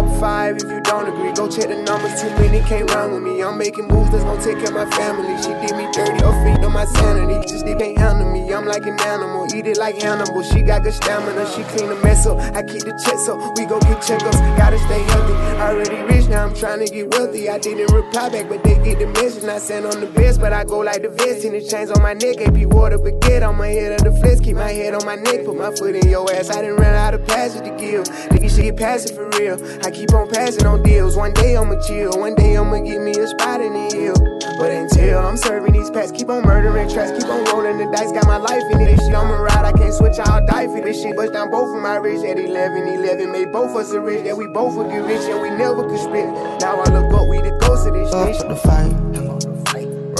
Top 0.00 0.18
five, 0.18 0.56
if 0.56 0.62
you 0.62 0.80
don't 0.80 1.06
agree, 1.08 1.30
go 1.32 1.46
check 1.46 1.68
the 1.68 1.76
numbers. 1.76 2.22
Too 2.22 2.30
many 2.40 2.60
can't 2.66 2.90
run 2.90 3.12
with 3.12 3.22
me. 3.22 3.42
I'm 3.42 3.58
making 3.58 3.86
moves 3.88 4.10
that's 4.10 4.24
gonna 4.24 4.42
take 4.42 4.56
care 4.56 4.72
of 4.72 4.88
my 4.88 4.88
family. 4.96 5.36
She 5.42 5.52
did 5.60 5.76
me 5.76 5.92
dirty, 5.92 6.16
feet 6.40 6.64
on 6.64 6.72
my 6.72 6.86
sanity. 6.86 7.36
Just 7.46 7.66
they 7.66 7.74
can't 7.74 7.98
handle 7.98 8.32
me. 8.32 8.50
I'm 8.50 8.64
like 8.64 8.86
an 8.86 8.98
animal, 9.00 9.44
eat 9.54 9.66
it 9.66 9.76
like 9.76 10.00
Hannibal. 10.00 10.42
She 10.42 10.62
got 10.62 10.84
good 10.84 10.94
stamina, 10.94 11.44
she 11.52 11.64
clean 11.64 11.90
the 11.90 11.96
mess 11.96 12.24
up. 12.24 12.38
I 12.56 12.62
keep 12.62 12.80
the 12.80 12.96
checks 13.04 13.28
up, 13.28 13.36
we 13.58 13.66
go 13.66 13.78
get 13.80 14.00
checkups. 14.00 14.40
Gotta 14.56 14.78
stay 14.78 15.02
healthy. 15.02 15.34
Already 15.60 16.00
rich, 16.10 16.28
now 16.28 16.46
I'm 16.46 16.54
trying 16.54 16.78
to 16.78 16.90
get 16.90 17.10
wealthy. 17.10 17.50
I 17.50 17.58
didn't 17.58 17.92
reply 17.92 18.30
back, 18.30 18.48
but 18.48 18.64
they 18.64 18.82
get 18.82 19.00
the 19.00 19.06
message. 19.20 19.44
Not 19.44 19.60
saying 19.60 19.84
I'm 19.84 20.00
the 20.00 20.06
best, 20.06 20.40
but 20.40 20.54
I 20.54 20.64
go 20.64 20.78
like 20.78 21.02
the 21.02 21.10
vest. 21.10 21.44
And 21.44 21.54
the 21.54 21.60
chains 21.60 21.90
on 21.90 22.00
my 22.00 22.14
neck, 22.14 22.40
AP 22.40 22.72
water. 22.72 22.96
On 23.42 23.56
my 23.56 23.68
head 23.68 23.92
of 23.92 24.04
the 24.04 24.20
flex, 24.20 24.38
keep 24.40 24.56
my 24.56 24.70
head 24.70 24.92
on 24.92 25.04
my 25.06 25.14
neck. 25.14 25.44
Put 25.46 25.56
my 25.56 25.74
foot 25.74 25.94
in 25.94 26.08
your 26.08 26.30
ass. 26.32 26.50
I 26.50 26.60
didn't 26.60 26.76
run 26.76 26.94
out 26.94 27.14
of 27.14 27.26
passes 27.26 27.62
to 27.62 27.70
give. 27.70 28.04
Nigga, 28.30 28.54
she 28.54 28.62
get 28.62 28.76
passive 28.76 29.16
for 29.16 29.28
real. 29.38 29.56
I 29.84 29.89
keep 29.90 30.12
on 30.12 30.28
passing 30.28 30.66
on 30.66 30.82
deals. 30.82 31.16
One 31.16 31.32
day 31.32 31.56
I'ma 31.56 31.80
chill, 31.86 32.18
one 32.18 32.34
day 32.34 32.56
I'ma 32.56 32.78
get 32.80 33.00
me 33.00 33.12
a 33.12 33.26
spot 33.26 33.60
in 33.60 33.72
the 33.72 33.96
hill. 33.96 34.14
But 34.58 34.70
until 34.70 35.18
I'm 35.18 35.36
serving 35.36 35.72
these 35.72 35.90
packs, 35.90 36.12
keep 36.12 36.28
on 36.28 36.42
murdering 36.42 36.88
tracks, 36.88 37.12
keep 37.12 37.30
on 37.30 37.44
rolling 37.46 37.78
the 37.78 37.86
dice. 37.96 38.12
Got 38.12 38.26
my 38.26 38.36
life 38.36 38.62
in 38.72 38.80
it. 38.80 38.96
This 38.96 39.00
shit, 39.06 39.14
I'ma 39.14 39.36
ride. 39.36 39.64
I 39.64 39.72
can't 39.72 39.94
switch, 39.94 40.18
I'll 40.18 40.44
die 40.46 40.66
for 40.66 40.80
this 40.80 41.00
shit. 41.00 41.16
Bust 41.16 41.32
down 41.32 41.50
both 41.50 41.74
of 41.74 41.82
my 41.82 41.96
rich 41.96 42.24
at 42.24 42.38
11, 42.38 42.88
11. 42.88 43.32
Made 43.32 43.52
both 43.52 43.70
of 43.70 43.76
us 43.76 43.92
a 43.92 44.00
rich, 44.00 44.24
that 44.24 44.36
we 44.36 44.46
both 44.48 44.74
would 44.76 44.90
get 44.90 45.04
rich 45.04 45.22
and 45.22 45.40
we 45.40 45.50
never 45.50 45.88
could 45.88 45.98
split. 45.98 46.26
Now 46.60 46.80
I 46.80 46.90
look 46.92 47.12
up, 47.14 47.28
we 47.28 47.40
the 47.40 47.56
ghost 47.60 47.86
of 47.86 47.94
this 47.94 48.10
shit. 48.10 48.40
Up 48.42 48.48
the 48.48 48.56
fight. 48.56 49.10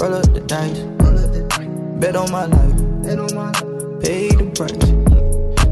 Roll 0.01 0.15
up 0.15 0.33
the 0.33 0.41
dice. 0.41 0.79
Bet 1.99 2.15
on 2.15 2.31
my 2.31 2.45
life. 2.45 4.01
Pay 4.01 4.29
the 4.29 4.49
price. 4.55 4.71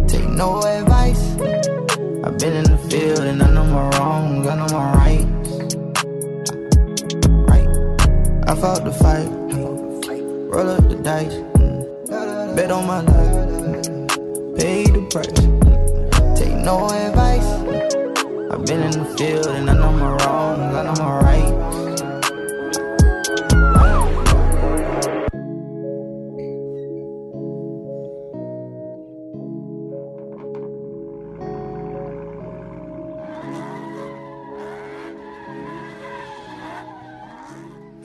Take 0.08 0.30
no 0.30 0.62
advice. 0.62 1.79
I've 2.22 2.38
been 2.38 2.54
in 2.54 2.64
the 2.66 2.78
field 2.90 3.20
and 3.20 3.42
I 3.42 3.50
know 3.50 3.64
my 3.64 3.90
wrongs, 3.98 4.46
I 4.46 4.56
know 4.56 4.68
my 4.78 4.94
rights. 4.94 5.50
Right. 7.48 7.68
I 8.46 8.56
fought 8.56 8.84
the 8.84 8.92
fight. 8.92 9.30
Roll 10.52 10.70
up 10.70 10.90
the 10.90 10.96
dice. 10.96 11.34
Bet 12.56 12.72
on 12.72 12.88
my 12.88 13.00
life. 13.02 13.36
Pay 14.58 14.84
the 14.84 15.02
price. 15.10 15.32
Take 16.38 16.56
no 16.56 16.90
advice. 16.90 17.50
I've 18.52 18.66
been 18.66 18.82
in 18.82 18.92
the 18.92 19.06
field 19.18 19.48
and 19.48 19.70
I 19.70 19.74
know 19.74 19.94
my 19.94 20.12
wrongs, 20.18 20.76
I 20.76 20.84
know 20.84 20.96
my 21.02 21.20
rights. 21.22 21.69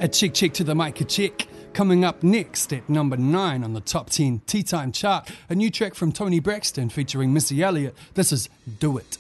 A 0.05 0.07
chick 0.07 0.35
chick 0.35 0.53
to 0.53 0.65
the 0.65 0.75
mic, 0.75 1.01
a 1.01 1.05
chick. 1.05 1.49
Coming 1.73 2.05
up 2.05 2.23
next 2.23 2.75
at 2.75 2.91
number 2.91 3.17
9 3.17 3.65
on 3.65 3.73
the 3.73 3.81
top 3.81 4.11
10 4.11 4.43
Tea 4.47 4.63
Time 4.63 4.93
chart, 4.93 5.31
a 5.49 5.55
new 5.55 5.71
track 5.71 5.95
from 5.95 6.13
Toni 6.13 6.41
Braxton 6.41 6.91
featuring 6.91 7.33
Missy 7.33 7.63
Elliott. 7.63 7.97
This 8.13 8.31
is 8.31 8.51
Do 8.81 8.99
It. 8.99 9.17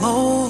more 0.00 0.48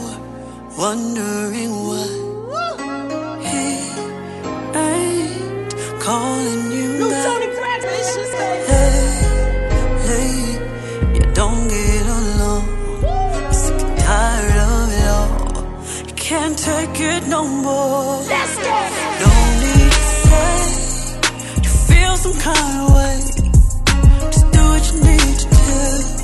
wondering 0.78 1.70
why 1.88 3.40
he 3.42 4.78
ain't 4.78 6.00
calling 6.00 6.70
you 6.70 6.98
New. 6.98 7.10
Toni 7.10 7.46
Braxton, 7.46 7.90
it's 8.22 9.27
can't 16.48 16.58
take 16.58 17.00
it 17.00 17.28
no 17.28 17.46
more. 17.46 18.22
Let's 18.22 18.56
go. 18.56 18.62
No 19.20 19.32
need 19.60 19.92
to 19.92 20.02
say 20.24 21.60
you 21.62 21.70
feel 21.88 22.16
some 22.16 22.38
kind 22.40 22.80
of 22.80 22.94
way. 22.94 23.16
Just 24.30 24.52
do 24.52 24.58
what 24.58 24.92
you 24.92 24.96
need 25.04 25.38
to 25.40 25.48
do. 25.48 26.17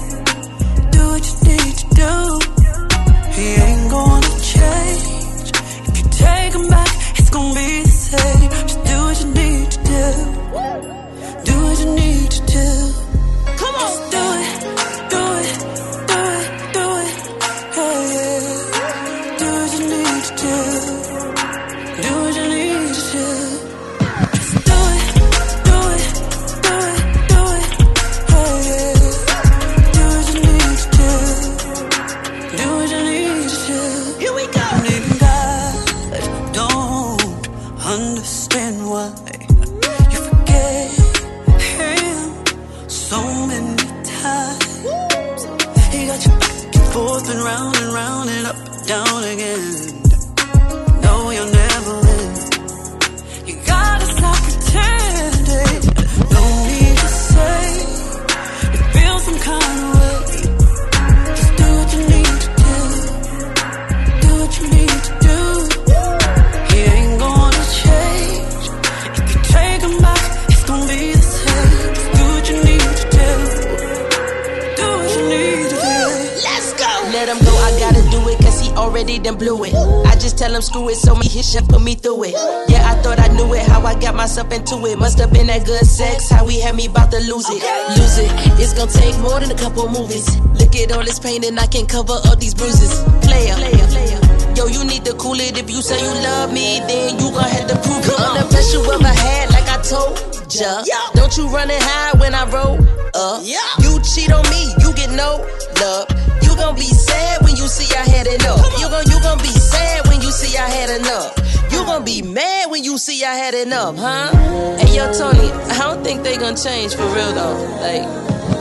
All 91.04 91.06
this 91.06 91.18
pain 91.18 91.44
and 91.44 91.60
I 91.60 91.66
can 91.66 91.84
cover 91.84 92.16
up 92.24 92.40
these 92.40 92.54
bruises. 92.54 93.04
Player, 93.20 93.52
player, 93.60 93.86
player. 93.92 94.20
Yo, 94.56 94.64
you 94.72 94.88
need 94.88 95.04
to 95.04 95.12
cool 95.20 95.36
it. 95.36 95.58
If 95.58 95.68
you 95.68 95.82
say 95.82 96.00
you 96.00 96.08
love 96.08 96.50
me, 96.50 96.80
then 96.88 97.20
you 97.20 97.28
gon' 97.28 97.44
have 97.44 97.68
to 97.68 97.76
prove 97.84 98.08
it. 98.08 98.16
I'm 98.16 98.40
the 98.40 98.48
best 98.48 98.72
you 98.72 98.80
ever 98.80 99.12
had, 99.12 99.50
like 99.52 99.68
I 99.68 99.76
told 99.84 100.16
ya. 100.48 100.80
Don't 101.12 101.36
you 101.36 101.48
run 101.48 101.68
and 101.70 101.82
hide 101.84 102.18
when 102.20 102.32
I 102.34 102.48
roll 102.48 102.80
up. 103.12 103.44
You 103.84 104.00
cheat 104.00 104.32
on 104.32 104.48
me, 104.48 104.72
you 104.80 104.96
get 104.96 105.12
no 105.12 105.44
love. 105.76 106.08
You 106.40 106.56
gon' 106.56 106.74
be 106.74 106.88
sad 106.88 107.44
when 107.44 107.54
you 107.56 107.68
see 107.68 107.94
I 107.94 108.08
had 108.08 108.26
enough. 108.26 108.64
You 108.80 108.88
gon' 108.88 109.04
you 109.04 109.20
gon' 109.20 109.36
be 109.44 109.52
sad 109.52 110.08
when 110.08 110.22
you 110.22 110.32
see 110.32 110.56
I 110.56 110.70
had 110.70 110.88
enough. 110.88 111.36
You 111.70 111.84
gon' 111.84 112.06
be 112.06 112.22
mad 112.22 112.70
when 112.70 112.82
you 112.82 112.96
see 112.96 113.22
I 113.22 113.34
had 113.34 113.52
enough, 113.52 113.98
huh? 113.98 114.32
Hey 114.80 114.96
yo, 114.96 115.12
Toni, 115.12 115.52
I 115.52 115.84
don't 115.84 116.02
think 116.02 116.22
they 116.22 116.38
gon' 116.38 116.56
change 116.56 116.94
for 116.94 117.04
real 117.12 117.32
though. 117.36 117.60
Like, 117.84 118.08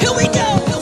here 0.01 0.11
we 0.11 0.27
go. 0.35 0.72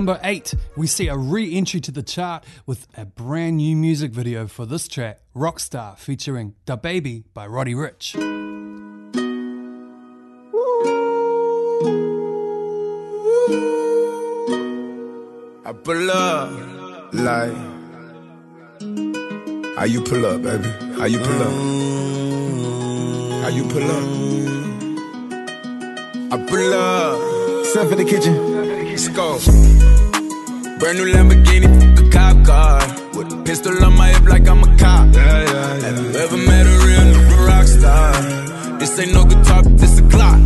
Number 0.00 0.18
8, 0.24 0.54
we 0.78 0.86
see 0.86 1.08
a 1.08 1.14
re 1.14 1.54
entry 1.54 1.78
to 1.82 1.92
the 1.92 2.02
chart 2.02 2.42
with 2.64 2.86
a 2.96 3.04
brand 3.04 3.58
new 3.58 3.76
music 3.76 4.12
video 4.12 4.46
for 4.46 4.64
this 4.64 4.88
track, 4.88 5.20
Rockstar, 5.36 5.98
featuring 5.98 6.54
DaBaby 6.64 7.24
by 7.34 7.46
Roddy 7.46 7.74
Ricch. 7.74 8.14
I 15.66 15.72
pull 15.84 16.10
up 16.10 16.50
like 17.12 17.52
how 19.76 19.84
you 19.84 20.00
pull 20.00 20.24
up, 20.24 20.40
baby? 20.40 20.70
How 20.96 21.04
you 21.04 21.18
pull 21.18 21.42
up? 21.42 21.52
How 23.42 23.48
you 23.48 23.64
pull 23.64 23.90
up? 23.90 24.04
I 26.32 26.38
pull 26.48 26.72
up. 26.72 27.66
Step 27.66 27.92
in 27.92 27.98
the 27.98 28.04
kitchen. 28.08 28.59
Mexico. 29.00 29.38
Brand 30.78 30.98
new 30.98 31.06
Lamborghini, 31.10 31.68
a 31.98 32.10
cop 32.10 32.44
car. 32.44 32.80
With 33.14 33.32
a 33.32 33.42
pistol 33.46 33.72
on 33.82 33.96
my 33.96 34.08
hip 34.08 34.24
like 34.28 34.46
I'm 34.46 34.62
a 34.62 34.76
cop. 34.76 35.14
Yeah, 35.14 35.24
yeah, 35.24 35.46
yeah. 35.46 35.80
Have 35.86 35.98
you 36.04 36.10
ever 36.20 36.36
met 36.36 36.66
a 36.66 36.74
real 36.84 37.04
nigga 37.08 37.46
rock 37.46 37.66
star? 37.66 38.78
This 38.78 38.98
ain't 38.98 39.14
no 39.14 39.24
guitar, 39.24 39.62
this 39.62 40.00
a 40.00 40.02
clock. 40.10 40.40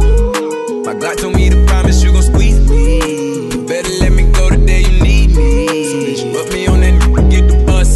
My 0.86 0.94
Glock 0.94 1.16
told 1.16 1.34
me 1.34 1.50
to 1.50 1.64
promise 1.66 2.04
you 2.04 2.12
gon' 2.12 2.22
squeeze 2.22 2.60
me. 2.70 3.66
Better 3.66 3.90
let 3.98 4.12
me 4.12 4.22
go 4.30 4.48
the 4.48 4.64
day 4.64 4.82
you 4.82 5.02
need 5.02 5.34
me. 5.34 6.14
So 6.16 6.32
put 6.32 6.52
me 6.52 6.68
on 6.68 6.80
that 6.80 6.94
nigga, 7.02 7.30
get 7.32 7.48
the 7.48 7.64
bus. 7.66 7.90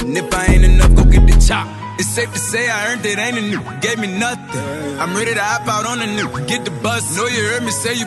And 0.00 0.16
if 0.16 0.32
I 0.32 0.46
ain't 0.46 0.64
enough, 0.64 0.94
go 0.94 1.04
get 1.04 1.26
the 1.26 1.36
chop. 1.46 1.68
It's 1.98 2.08
safe 2.08 2.32
to 2.32 2.38
say 2.38 2.70
I 2.70 2.92
earned 2.92 3.04
it, 3.04 3.18
ain't 3.18 3.36
a 3.36 3.42
new, 3.42 3.60
gave 3.82 3.98
me 3.98 4.06
nothing. 4.18 4.98
I'm 4.98 5.14
ready 5.14 5.34
to 5.34 5.42
hop 5.42 5.68
out 5.68 5.84
on 5.84 6.00
a 6.00 6.06
new, 6.06 6.28
get 6.46 6.64
the 6.64 6.70
bus. 6.70 7.16
Know 7.16 7.26
you 7.26 7.42
heard 7.50 7.64
me 7.64 7.70
say 7.70 7.94
you 7.94 8.06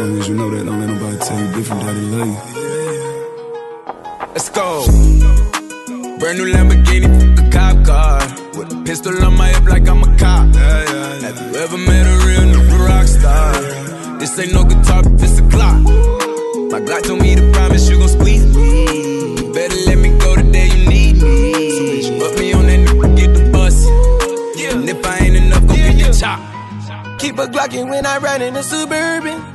As 0.00 0.08
long 0.08 0.18
as 0.18 0.28
you 0.30 0.34
know 0.34 0.48
that, 0.48 0.64
don't 0.64 0.80
let 0.80 0.88
nobody 0.88 1.18
tell 1.18 1.38
you 1.38 1.52
different 1.52 1.82
that 1.82 1.92
they 1.92 2.00
love 2.16 2.26
you. 2.26 2.38
Let's 4.32 4.48
go. 4.48 4.86
Brand 6.18 6.38
new 6.38 6.46
Lamborghini, 6.54 7.36
a 7.36 7.50
cop 7.52 7.84
car. 7.84 8.20
With 8.56 8.72
a 8.72 8.82
pistol 8.86 9.22
on 9.22 9.36
my 9.36 9.48
hip 9.48 9.64
like 9.64 9.86
I'm 9.86 10.02
a 10.02 10.16
cop. 10.16 10.54
Have 10.56 11.36
you 11.36 11.54
ever 11.54 11.76
met 11.76 12.06
a 12.06 12.16
real 12.24 12.46
new 12.48 12.64
rock 12.86 13.06
star? 13.08 13.52
This 14.18 14.38
ain't 14.38 14.54
no 14.54 14.64
guitar, 14.64 15.02
this 15.02 15.38
a 15.38 15.42
Glock. 15.42 15.84
My 16.72 16.80
Glock 16.80 17.02
told 17.02 17.20
me 17.20 17.34
to 17.34 17.52
promise 17.52 17.90
you 17.90 17.98
gon' 17.98 18.08
squeeze 18.08 18.56
me. 18.56 19.36
You 19.36 19.52
better 19.52 19.76
let 19.84 19.98
me 19.98 20.16
go 20.18 20.34
the 20.34 20.44
day 20.50 20.68
you 20.68 20.88
need 20.88 21.20
me. 21.20 21.52
So 21.72 21.82
bitch, 22.08 22.18
put 22.18 22.38
me 22.40 22.54
on 22.54 22.64
that 22.64 22.78
new, 22.78 23.16
get 23.16 23.34
the 23.34 23.50
bus. 23.52 23.84
And 24.64 24.88
if 24.88 25.04
I 25.04 25.18
ain't 25.18 25.36
enough, 25.36 25.66
go 25.66 25.74
get 25.74 25.98
the 25.98 26.18
chop. 26.18 26.40
Keep 27.20 27.38
a 27.38 27.46
Glockin' 27.48 27.90
when 27.90 28.06
I 28.06 28.16
ride 28.16 28.40
in 28.40 28.54
the 28.54 28.62
Suburban. 28.62 29.49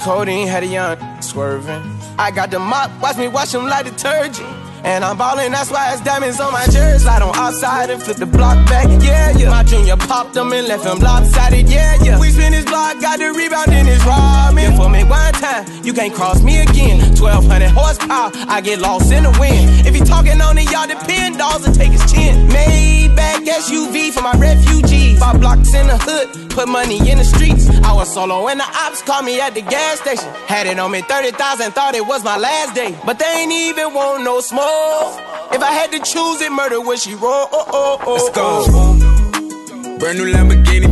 Codeine 0.00 0.48
had 0.48 0.62
a 0.62 0.66
young 0.66 0.96
swerving. 1.20 1.82
I 2.18 2.30
got 2.30 2.50
the 2.50 2.58
mop, 2.58 2.90
watch 3.02 3.18
me 3.18 3.28
wash 3.28 3.54
him 3.54 3.64
like 3.64 3.84
detergent. 3.84 4.48
And 4.82 5.04
I'm 5.04 5.18
ballin', 5.18 5.52
that's 5.52 5.70
why 5.70 5.92
it's 5.92 6.00
diamonds 6.00 6.40
on 6.40 6.52
my 6.52 6.64
jersey. 6.64 7.06
On 7.06 7.36
outside 7.36 7.90
and 7.90 8.02
flip 8.02 8.16
the 8.16 8.24
block 8.24 8.56
back, 8.66 8.88
yeah, 9.02 9.36
yeah. 9.36 9.50
My 9.50 9.62
junior 9.62 9.96
popped 9.96 10.34
him 10.34 10.52
and 10.52 10.66
left 10.66 10.86
him 10.86 11.00
lopsided, 11.00 11.68
yeah, 11.68 12.02
yeah. 12.02 12.18
We 12.18 12.30
spin 12.30 12.54
his 12.54 12.64
block, 12.64 12.98
got 13.00 13.18
the 13.18 13.30
rebound 13.30 13.72
in 13.72 13.84
his 13.84 14.00
ramen. 14.00 14.74
For 14.76 14.88
me 14.88 15.04
one 15.04 15.34
time, 15.34 15.66
you 15.84 15.92
can't 15.92 16.14
cross 16.14 16.42
me 16.42 16.62
again. 16.62 17.09
1200 17.20 17.68
horsepower, 17.70 18.30
I 18.48 18.60
get 18.60 18.78
lost 18.80 19.12
in 19.12 19.24
the 19.24 19.30
wind. 19.38 19.86
If 19.86 19.94
he 19.94 20.00
talking 20.00 20.40
on 20.40 20.56
it, 20.58 20.70
y'all 20.70 20.86
depend, 20.88 21.38
dolls 21.38 21.64
and 21.66 21.74
take 21.74 21.92
his 21.92 22.04
chin. 22.10 22.48
Maybach 22.48 23.44
SUV 23.46 24.10
for 24.12 24.22
my 24.22 24.32
refugees. 24.38 25.18
Five 25.18 25.40
blocks 25.40 25.74
in 25.74 25.86
the 25.86 25.98
hood, 25.98 26.50
put 26.50 26.68
money 26.68 26.98
in 27.10 27.18
the 27.18 27.24
streets. 27.24 27.68
I 27.84 27.92
was 27.92 28.12
solo 28.12 28.48
and 28.48 28.58
the 28.58 28.64
ops 28.64 29.02
called 29.02 29.24
me 29.26 29.40
at 29.40 29.54
the 29.54 29.62
gas 29.62 30.00
station. 30.00 30.28
Had 30.46 30.66
it 30.66 30.78
on 30.78 30.90
me 30.90 31.02
30,000, 31.02 31.72
thought 31.72 31.94
it 31.94 32.06
was 32.06 32.24
my 32.24 32.38
last 32.38 32.74
day. 32.74 32.96
But 33.04 33.18
they 33.18 33.26
ain't 33.42 33.52
even 33.52 33.92
want 33.92 34.24
no 34.24 34.40
smoke. 34.40 35.20
If 35.52 35.62
I 35.62 35.72
had 35.72 35.90
to 35.92 35.98
choose 36.00 36.40
it, 36.40 36.50
murder 36.50 36.80
would 36.80 36.98
she 36.98 37.14
roll? 37.14 37.48
Oh, 37.52 37.64
oh, 37.72 37.98
oh, 38.06 38.14
Let's 38.14 38.30
go. 38.30 39.98
Brand 39.98 40.18
new 40.18 40.32
Lamborghini, 40.32 40.88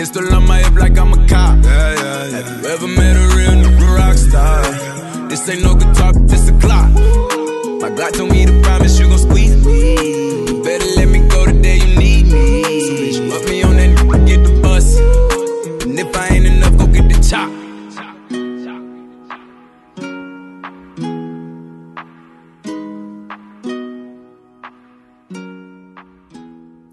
pistol 0.00 0.34
on 0.34 0.46
my 0.46 0.56
hip 0.56 0.74
like 0.76 0.96
I'm 0.96 1.12
a 1.12 1.28
cop. 1.28 1.62
Yeah, 1.62 1.92
yeah, 1.92 2.26
yeah. 2.28 2.36
Have 2.36 2.62
you 2.62 2.68
ever 2.70 2.86
met 2.86 3.16
a 3.22 3.36
real 3.36 3.54
new 3.62 3.94
rock 3.94 4.16
star? 4.16 4.62
This 5.28 5.46
ain't 5.46 5.62
no 5.62 5.74
guitar, 5.74 6.14
this 6.14 6.48
a 6.48 6.52
Glock. 6.52 6.90
My 7.82 7.90
Glock 7.90 8.12
told 8.16 8.30
me 8.30 8.46
to 8.46 8.62
promise 8.62 8.98
you 8.98 9.08
gon' 9.08 9.18
squeeze 9.18 9.54
me. 9.62 10.46
You 10.48 10.62
better 10.64 10.86
let 10.96 11.08
me 11.08 11.18
go 11.28 11.44
the 11.44 11.52
day 11.52 11.76
you 11.84 11.98
need 11.98 12.24
me. 12.32 12.62
So 12.86 12.92
bitch, 13.00 13.30
put 13.30 13.50
me 13.50 13.62
on 13.62 13.76
that 13.76 13.88
new, 13.88 14.26
get 14.26 14.42
the 14.42 14.58
bus. 14.62 14.86
And 15.84 15.98
if 15.98 16.16
I 16.16 16.28
ain't 16.28 16.46
enough, 16.46 16.78
go 16.78 16.86
get 16.86 17.06
the 17.06 17.18
chop. 17.28 17.50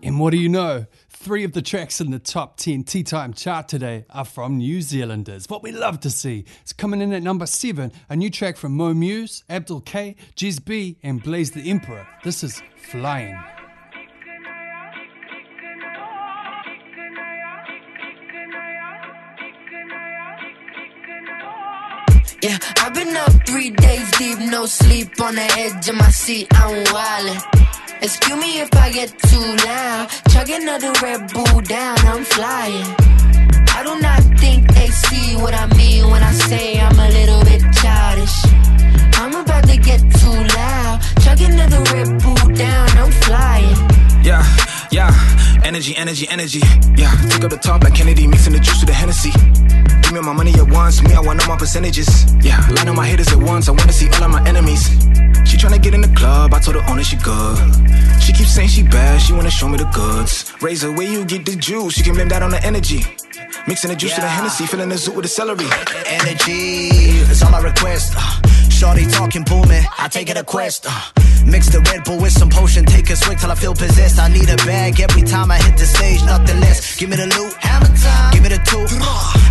And 0.04 0.20
what 0.20 0.32
do 0.32 0.38
you 0.38 0.50
know? 0.50 0.88
Three 1.28 1.44
of 1.44 1.52
the 1.52 1.62
tracks 1.62 2.00
in 2.00 2.12
the 2.12 2.20
top 2.20 2.56
10 2.56 2.86
T 2.86 3.04
Time 3.04 3.34
chart 3.34 3.68
today 3.68 4.06
are 4.12 4.24
from 4.24 4.60
New 4.60 4.82
Zealanders. 4.82 5.50
What 5.50 5.62
we 5.62 5.74
love 5.74 6.00
to 6.00 6.10
see. 6.10 6.46
It's 6.62 6.72
coming 6.72 7.02
in 7.02 7.12
at 7.12 7.22
number 7.22 7.46
seven, 7.46 7.92
a 8.08 8.16
new 8.16 8.30
track 8.30 8.56
from 8.56 8.78
Mo 8.78 8.94
Muse, 8.94 9.44
Abdul 9.50 9.82
Kay, 9.82 10.16
Jiz 10.38 10.64
B, 10.64 10.98
and 11.04 11.22
Blaze 11.22 11.52
the 11.52 11.70
Emperor. 11.70 12.08
This 12.24 12.46
is 12.46 12.64
Flying. 12.78 13.38
Yeah, 22.42 22.58
I've 22.78 22.94
been 22.94 23.18
up 23.18 23.46
three 23.46 23.72
days 23.72 24.12
deep, 24.12 24.40
no 24.40 24.66
sleep 24.66 25.20
on 25.20 25.36
the 25.36 25.42
edge 25.42 25.90
of 25.90 25.96
my 25.96 26.10
seat. 26.10 26.48
I'm 26.52 26.86
wildin'. 26.86 27.87
Excuse 28.02 28.40
me 28.40 28.62
if 28.62 28.70
I 28.76 28.92
get 28.92 29.10
too 29.18 29.48
loud. 29.66 30.10
Chug 30.30 30.50
another 30.50 30.94
Red 31.02 31.34
Bull 31.34 31.62
down, 31.62 31.98
I'm 32.06 32.24
flying. 32.24 32.86
I 33.74 33.84
do 33.84 34.00
not 34.00 34.22
think 34.40 34.72
they 34.74 34.88
see 34.88 35.36
what 35.36 35.54
I 35.54 35.66
mean 35.76 36.10
when 36.12 36.22
I 36.22 36.32
say 36.32 36.80
I'm 36.80 36.98
a 37.00 37.10
little 37.10 37.44
bit 37.44 37.62
childish. 37.74 38.38
I'm 39.16 39.34
about 39.34 39.64
to 39.68 39.78
get 39.78 40.00
too 40.00 40.38
loud. 40.58 41.02
Chug 41.22 41.42
another 41.42 41.82
Red 41.92 42.22
Bull 42.22 42.56
down, 42.56 42.90
I'm 42.98 43.12
flying. 43.12 43.76
Yeah, 44.24 44.44
yeah, 44.92 45.12
energy, 45.64 45.96
energy, 45.98 46.28
energy. 46.30 46.62
Yeah, 46.96 47.12
take 47.30 47.44
up 47.44 47.50
the 47.50 47.58
top 47.58 47.84
like 47.84 47.96
Kennedy, 47.96 48.28
mixing 48.28 48.54
the 48.54 48.60
juice 48.60 48.80
with 48.80 48.90
the 48.90 48.94
Hennessy. 48.94 49.32
Give 50.04 50.14
me 50.14 50.22
my 50.22 50.34
money 50.34 50.54
at 50.54 50.70
once, 50.70 51.02
me, 51.02 51.14
I 51.14 51.20
want 51.20 51.42
all 51.42 51.48
my 51.48 51.58
percentages. 51.58 52.32
Yeah, 52.44 52.66
line 52.70 52.90
on 52.90 52.96
my 52.96 53.08
haters 53.08 53.32
at 53.34 53.40
once, 53.40 53.68
I 53.70 53.72
wanna 53.72 53.92
see 53.92 54.08
all 54.10 54.24
of 54.24 54.32
my 54.32 54.48
enemies. 54.48 54.97
She 55.68 55.74
tryna 55.74 55.84
get 55.84 55.94
in 55.96 56.02
the 56.02 56.16
club, 56.16 56.54
I 56.54 56.60
told 56.60 56.78
her 56.78 56.90
owner 56.90 57.04
she 57.04 57.18
good. 57.18 57.58
She 58.22 58.32
keeps 58.32 58.56
saying 58.56 58.70
she 58.70 58.84
bad, 58.84 59.20
she 59.20 59.34
wanna 59.34 59.52
show 59.52 59.68
me 59.68 59.78
the 59.78 59.84
goods. 59.86 60.54
Razor, 60.62 60.94
where 60.94 61.12
you 61.12 61.26
get 61.26 61.46
the 61.46 61.58
juice? 61.58 61.98
You 61.98 62.06
can 62.06 62.14
blame 62.14 62.30
that 62.30 62.42
on 62.42 62.52
the 62.52 62.64
energy. 62.64 63.04
Mixing 63.68 63.90
the 63.90 63.96
juice 63.98 64.16
to 64.16 64.22
the 64.22 64.30
Hennessy, 64.30 64.66
filling 64.66 64.88
the 64.88 64.98
zoo 64.98 65.12
with 65.12 65.24
the 65.24 65.30
celery. 65.30 65.68
Energy 66.06 67.20
is 67.30 67.44
all 67.44 67.54
I 67.54 67.60
request. 67.60 68.14
Uh, 68.16 68.70
Shorty 68.70 69.08
talking 69.08 69.44
booming, 69.44 69.84
I 70.00 70.08
take 70.08 70.30
it 70.30 70.38
a 70.38 70.44
quest. 70.44 70.88
Mix 71.48 71.70
the 71.70 71.80
Red 71.80 72.04
Bull 72.04 72.20
with 72.20 72.34
some 72.34 72.50
potion, 72.50 72.84
take 72.86 73.10
a 73.10 73.16
swig 73.16 73.40
till 73.40 73.52
I 73.52 73.56
feel 73.56 73.74
possessed. 73.74 74.20
I 74.20 74.28
need 74.28 74.50
a 74.50 74.58
bag 74.68 75.00
every 75.00 75.22
time 75.24 75.50
I 75.50 75.58
hit 75.58 75.78
the 75.78 75.86
stage, 75.86 76.22
nothing 76.26 76.60
less. 76.60 76.98
Give 76.98 77.10
me 77.10 77.16
the 77.16 77.28
loot, 77.28 77.54
hammer 77.60 77.88
time. 77.96 78.34
Give 78.34 78.44
me 78.44 78.50
the 78.50 78.60
two, 78.68 78.84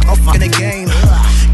I'm 0.08 0.16
fucking 0.20 0.44
the 0.44 0.52
game. 0.52 0.88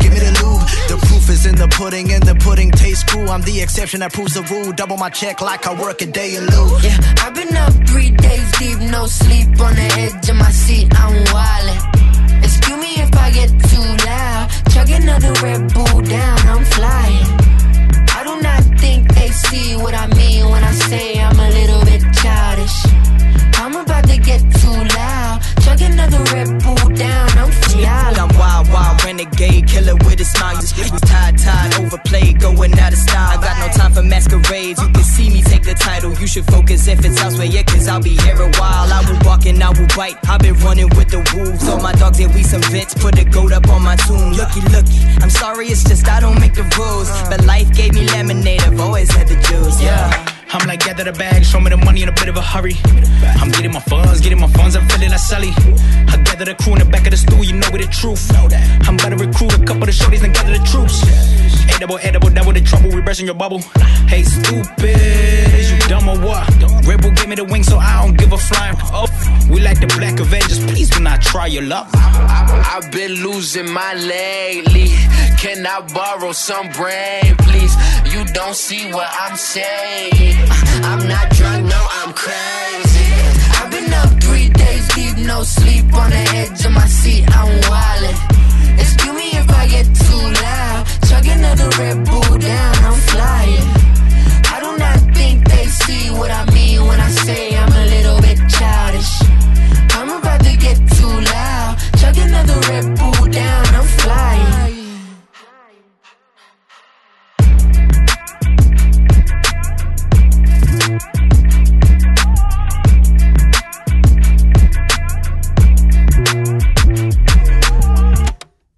Give 0.02 0.12
me 0.12 0.18
the 0.18 0.34
loot. 0.42 0.60
The 0.90 0.98
proof 1.06 1.30
is 1.30 1.46
in 1.46 1.54
the 1.54 1.68
pudding, 1.68 2.12
and 2.12 2.22
the 2.24 2.34
pudding 2.34 2.72
tastes 2.72 3.04
cool. 3.04 3.30
I'm 3.30 3.42
the 3.42 3.60
exception 3.60 4.00
that 4.00 4.12
proves 4.12 4.34
the 4.34 4.42
rule. 4.42 4.72
Double 4.72 4.96
my 4.96 5.10
check 5.10 5.40
like 5.40 5.66
I 5.66 5.80
work 5.80 6.02
a 6.02 6.06
day 6.06 6.34
in 6.34 6.44
lieu. 6.46 6.68
Yeah, 6.82 6.98
I've 7.22 7.34
been 7.34 7.56
up 7.56 7.72
three 7.86 8.10
days 8.10 8.50
deep, 8.58 8.78
no 8.90 9.06
sleep 9.06 9.48
on 9.60 9.74
the 9.76 9.88
edge 10.02 10.28
of 10.28 10.36
my 10.36 10.50
seat. 10.50 10.92
I'm 10.98 11.24
wildin'. 11.30 12.42
Excuse 12.42 12.80
me 12.82 12.92
if 12.98 13.14
I 13.14 13.30
get 13.30 13.50
too 13.70 13.86
loud. 14.06 14.50
Chug 14.74 14.90
another 14.90 15.32
Red 15.40 15.72
Bull 15.72 16.02
down, 16.02 16.38
I'm 16.50 16.64
flying. 16.64 17.61
I 18.44 18.60
do 18.60 18.68
not 18.68 18.80
think 18.80 19.14
they 19.14 19.28
see 19.28 19.76
what 19.76 19.94
I 19.94 20.06
mean 20.16 20.48
when 20.48 20.64
I 20.64 20.72
say 20.72 21.20
I'm 21.20 21.38
a 21.38 21.50
little 21.50 21.84
bit 21.84 22.02
childish. 22.12 22.76
I'm 23.54 23.76
about 23.76 24.04
to 24.08 24.18
get 24.18 24.40
too 24.40 24.96
loud. 24.96 25.31
Chug 25.62 25.80
another 25.80 26.18
Red 26.32 26.48
Bull 26.62 26.88
down, 26.94 27.28
I'm 27.38 27.50
flying. 27.50 27.72
I'm 28.18 28.28
wild, 28.38 28.68
wild, 28.68 29.04
renegade, 29.04 29.66
killer 29.68 29.94
with 30.04 30.20
a 30.20 30.24
smile. 30.24 30.56
Just 30.56 30.76
you 30.76 30.84
tied, 31.00 31.38
tied, 31.38 31.74
overplayed, 31.80 32.40
going 32.40 32.78
out 32.78 32.92
of 32.92 32.98
style. 32.98 33.38
I 33.38 33.42
got 33.42 33.58
no 33.58 33.68
time 33.72 33.92
for 33.92 34.02
masquerades. 34.02 34.80
You 34.80 34.88
can 34.88 35.04
see 35.04 35.30
me 35.30 35.42
take 35.42 35.62
the 35.62 35.74
title. 35.74 36.12
You 36.14 36.26
should 36.26 36.46
focus 36.46 36.86
if 36.88 37.04
it's 37.04 37.20
elsewhere, 37.20 37.46
yeah, 37.46 37.62
cause 37.62 37.88
I'll 37.88 38.02
be 38.02 38.16
here 38.16 38.40
a 38.40 38.50
while. 38.58 38.92
I 38.92 39.04
will 39.08 39.18
walk 39.24 39.46
and 39.46 39.62
I 39.62 39.70
will 39.70 39.88
bite. 39.96 40.16
I've 40.28 40.40
been 40.40 40.54
running 40.66 40.90
with 40.96 41.10
the 41.10 41.22
wolves. 41.34 41.66
All 41.68 41.80
my 41.80 41.92
dogs, 41.92 42.20
yeah, 42.20 42.32
we 42.34 42.42
some 42.42 42.62
vets. 42.62 42.94
Put 42.94 43.18
a 43.18 43.24
goat 43.24 43.52
up 43.52 43.68
on 43.68 43.82
my 43.82 43.96
tomb. 43.96 44.32
Looky, 44.32 44.60
looky. 44.74 44.98
I'm 45.22 45.30
sorry, 45.30 45.66
it's 45.68 45.84
just 45.84 46.06
I 46.08 46.20
don't 46.20 46.40
make 46.40 46.54
the 46.54 46.64
rules. 46.78 47.08
But 47.28 47.44
life 47.44 47.72
gave 47.72 47.94
me 47.94 48.04
lemonade. 48.06 48.62
I've 48.62 48.80
always 48.80 49.10
had 49.10 49.28
the 49.28 49.36
juice, 49.36 49.80
yeah. 49.82 50.41
I'm 50.54 50.68
like, 50.68 50.80
gather 50.80 51.04
the 51.04 51.12
bag, 51.12 51.44
show 51.44 51.60
me 51.60 51.70
the 51.70 51.78
money 51.78 52.02
in 52.02 52.10
a 52.10 52.12
bit 52.12 52.28
of 52.28 52.36
a 52.36 52.42
hurry. 52.42 52.76
I'm 53.40 53.50
getting 53.50 53.72
my 53.72 53.80
funds, 53.80 54.20
getting 54.20 54.38
my 54.38 54.48
funds, 54.48 54.76
I'm 54.76 54.86
feeling 54.88 55.10
like 55.10 55.18
Sully. 55.18 55.48
I 56.08 56.20
gather 56.24 56.44
the 56.44 56.54
crew 56.54 56.74
in 56.74 56.80
the 56.80 56.84
back 56.84 57.06
of 57.06 57.12
the 57.12 57.16
stool, 57.16 57.42
you 57.42 57.54
know 57.54 57.68
it 57.68 57.80
the 57.80 57.88
truth. 57.88 58.30
I'm 58.86 58.96
about 58.96 59.10
to 59.10 59.16
recruit 59.16 59.54
a 59.54 59.64
couple 59.64 59.84
of 59.84 59.94
shorties 59.94 60.22
and 60.22 60.34
gather 60.34 60.52
the 60.52 60.64
troops. 60.68 61.00
Edible, 61.72 61.98
edible, 62.02 62.28
double 62.28 62.52
the 62.52 62.60
trouble, 62.60 62.90
we 62.90 63.00
bursting 63.00 63.26
your 63.26 63.34
bubble. 63.34 63.60
Hey, 64.08 64.24
stupid, 64.24 65.00
you 65.72 65.78
dumb 65.88 66.08
or 66.08 66.18
what? 66.20 66.46
Red 66.84 67.00
Bull 67.00 67.12
gave 67.12 67.28
me 67.28 67.36
the 67.36 67.44
wing, 67.44 67.62
so 67.62 67.78
I 67.78 68.04
don't 68.04 68.18
give 68.18 68.32
a 68.32 68.36
flying. 68.36 68.76
Oh, 68.92 69.08
we 69.50 69.60
like 69.60 69.80
the 69.80 69.86
Black 69.86 70.20
Avengers, 70.20 70.58
please 70.66 70.90
do 70.90 71.00
not 71.00 71.22
try 71.22 71.46
your 71.46 71.62
luck. 71.62 71.88
I've 71.94 72.92
been 72.92 73.24
losing 73.24 73.70
my 73.72 73.94
lately. 73.94 74.88
Can 75.38 75.66
I 75.66 75.80
borrow 75.94 76.32
some 76.32 76.68
brain, 76.70 77.36
please? 77.38 77.74
You 78.12 78.26
don't 78.26 78.54
see 78.54 78.92
what 78.92 79.08
I'm 79.10 79.36
saying. 79.38 80.36
I'm 80.84 81.08
not 81.08 81.30
drunk, 81.30 81.64
no, 81.64 81.80
I'm 81.98 82.12
crazy. 82.12 83.08
I've 83.56 83.70
been 83.70 83.90
up 83.90 84.10
three 84.22 84.50
days 84.50 84.86
deep, 84.94 85.16
no 85.26 85.42
sleep 85.42 85.86
on 85.94 86.10
the 86.10 86.24
edge 86.36 86.62
of 86.66 86.72
my 86.72 86.86
seat. 86.86 87.24
I'm 87.34 87.48
wildin'. 87.70 88.78
Excuse 88.78 89.14
me 89.14 89.28
if 89.40 89.48
I 89.50 89.66
get 89.66 89.86
too 89.86 90.24
loud. 90.44 90.86
Chug 91.08 91.26
another 91.26 91.68
Red 91.78 92.04
Bull 92.04 92.36
down, 92.36 92.74
I'm 92.84 93.00
flying. 93.12 93.68
I 94.54 94.56
do 94.60 94.76
not 94.76 94.98
think 95.16 95.48
they 95.48 95.64
see 95.64 96.10
what 96.10 96.30
I 96.30 96.44
mean 96.52 96.84
when 96.86 97.00
I 97.00 97.08
say 97.08 97.56
I'm 97.56 97.72
a 97.72 97.86
little 97.96 98.21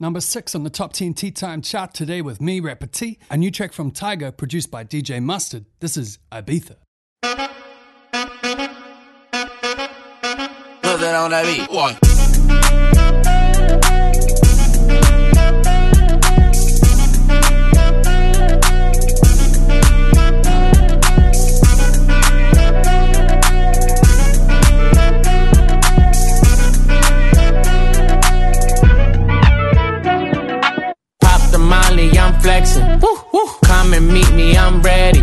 Number 0.04 0.20
six 0.20 0.54
on 0.54 0.64
the 0.64 0.68
top 0.68 0.92
10 0.92 1.14
T 1.14 1.30
Time 1.30 1.62
chart 1.62 1.94
today 1.94 2.20
with 2.20 2.38
me, 2.38 2.60
Rapper 2.60 2.88
T, 2.88 3.18
a 3.30 3.38
new 3.38 3.50
track 3.50 3.72
from 3.72 3.90
Tyga 3.90 4.36
produced 4.36 4.70
by 4.70 4.84
DJ 4.84 5.22
Mustard. 5.22 5.64
This 5.80 5.96
is 5.96 6.18
Ibiza. 6.30 6.76
Put 7.22 7.38
that 11.00 11.14
on 11.14 11.30
that 11.30 11.46
beat. 11.46 11.70
One. 11.72 12.93
I'm 32.64 33.00
flexing. 33.00 33.60
Come 33.64 33.92
and 33.94 34.08
meet 34.08 34.32
me, 34.32 34.56
I'm 34.56 34.80
ready. 34.80 35.20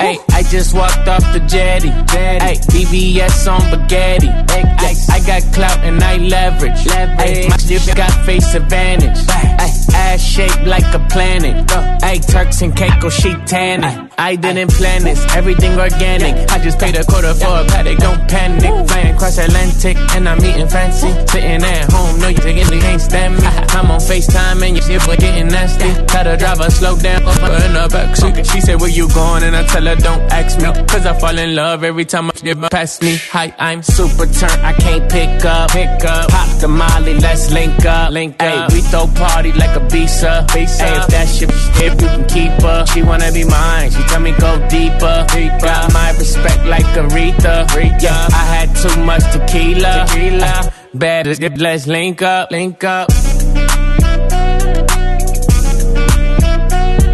Hey, 0.00 0.18
I 0.32 0.42
just 0.42 0.74
walked 0.74 1.06
off 1.08 1.22
the 1.32 1.40
jetty. 1.46 1.88
Hey, 1.88 2.56
BBS 2.72 3.50
on 3.50 3.60
spaghetti. 3.60 4.28
Ay, 4.28 4.94
I 5.10 5.20
got 5.26 5.42
clout 5.52 5.78
and 5.84 6.02
I 6.02 6.16
leverage. 6.16 6.86
Ay, 6.88 7.46
my 7.48 7.94
got 7.94 8.12
face 8.24 8.54
advantage. 8.54 9.18
Ay, 9.28 9.70
ass 10.10 10.22
shaped 10.22 10.66
like 10.66 10.88
a 10.94 11.00
planet. 11.08 11.54
Ay, 12.02 12.18
Turks 12.18 12.62
and 12.62 12.74
Caicos, 12.76 13.14
she 13.14 13.32
tanning. 13.46 14.10
I 14.18 14.36
didn't 14.36 14.70
plan 14.72 15.04
this, 15.04 15.20
everything 15.34 15.78
organic. 15.78 16.34
I 16.50 16.58
just 16.58 16.78
paid 16.78 16.96
a 16.96 17.04
quarter 17.04 17.34
for 17.34 17.54
a 17.62 17.64
paddock, 17.64 17.98
don't 17.98 18.28
panic. 18.28 18.88
Flying 18.88 19.14
across 19.14 19.38
Atlantic 19.38 19.96
and 20.14 20.28
I'm 20.28 20.42
eating 20.44 20.68
fancy. 20.68 21.10
Sitting 21.28 21.62
at 21.62 21.92
home, 21.92 22.20
no, 22.20 22.28
you 22.28 22.38
can't 22.38 23.00
stand 23.00 23.36
me. 23.36 23.46
I'm 23.76 23.90
on 23.90 24.00
FaceTime 24.00 24.62
and 24.66 24.76
your 24.76 24.84
shit 24.84 25.06
was 25.06 25.16
getting 25.16 25.48
nasty. 25.48 25.88
Tell 26.06 26.24
the 26.24 26.36
driver 26.36 26.70
slow 26.70 26.96
down, 26.98 27.22
her 27.22 27.66
in 27.66 27.72
the 27.74 27.86
backseat. 27.94 28.52
She 28.52 28.60
said, 28.60 28.80
Where 28.80 28.90
you 28.90 29.08
going? 29.08 29.42
And 29.44 29.54
I 29.56 29.64
tell 29.66 29.84
her, 29.84 29.96
Don't 29.96 30.22
ask 30.32 30.58
me. 30.58 30.68
Cause 30.86 31.06
I 31.06 31.18
fall 31.18 31.38
in 31.38 31.54
love 31.54 31.84
every 31.84 32.04
time 32.04 32.30
I 32.30 32.32
get 32.32 32.58
past 32.70 33.02
me. 33.02 33.16
Hi, 33.30 33.54
I'm 33.58 33.82
super 33.82 34.26
turned, 34.26 34.60
I 34.62 34.72
can't 34.72 35.10
pick 35.10 35.44
up. 35.44 35.70
Pick 35.70 36.04
up, 36.04 36.28
pop 36.30 36.60
the 36.60 36.68
molly, 36.68 37.14
let's 37.14 37.50
link 37.50 37.84
up. 37.84 38.10
Link 38.12 38.42
up. 38.42 38.72
we 38.72 38.80
throw 38.80 39.06
party 39.06 39.52
like 39.52 39.76
a 39.76 39.88
visa. 40.00 40.46
visa. 40.52 40.84
Ay, 40.84 40.96
if 40.98 41.06
that 41.08 41.28
shit 41.28 41.50
hip, 41.76 41.92
you 42.00 42.08
can 42.08 42.24
keep 42.26 42.52
her. 42.62 42.86
She 42.86 43.02
wanna 43.02 43.30
be 43.32 43.44
mine, 43.44 43.90
she 43.90 44.02
tell 44.04 44.20
me 44.20 44.32
go 44.32 44.52
deeper. 44.68 45.26
deeper. 45.32 45.66
Got 45.66 45.92
my 45.92 46.10
respect 46.18 46.64
like 46.66 46.86
Aretha. 46.96 47.66
Aretha. 47.68 48.02
Yeah, 48.02 48.40
I 48.42 48.44
had 48.54 48.68
too 48.76 48.96
much 49.04 49.24
tequila. 49.32 50.06
tequila. 50.06 50.46
Uh, 50.46 50.70
better, 50.94 51.34
let's 51.56 51.86
link 51.86 52.22
up, 52.22 52.50
link 52.50 52.82
up. 52.84 53.08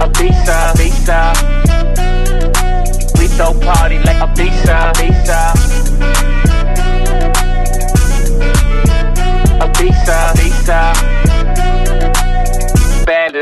a 0.05 0.07
visa, 0.18 0.59
visa. 0.76 1.20
We 3.18 3.26
throw 3.37 3.53
party 3.61 3.99
like 3.99 4.20
Ibiza, 4.26 4.78
visa. 4.99 5.41
A 9.59 9.66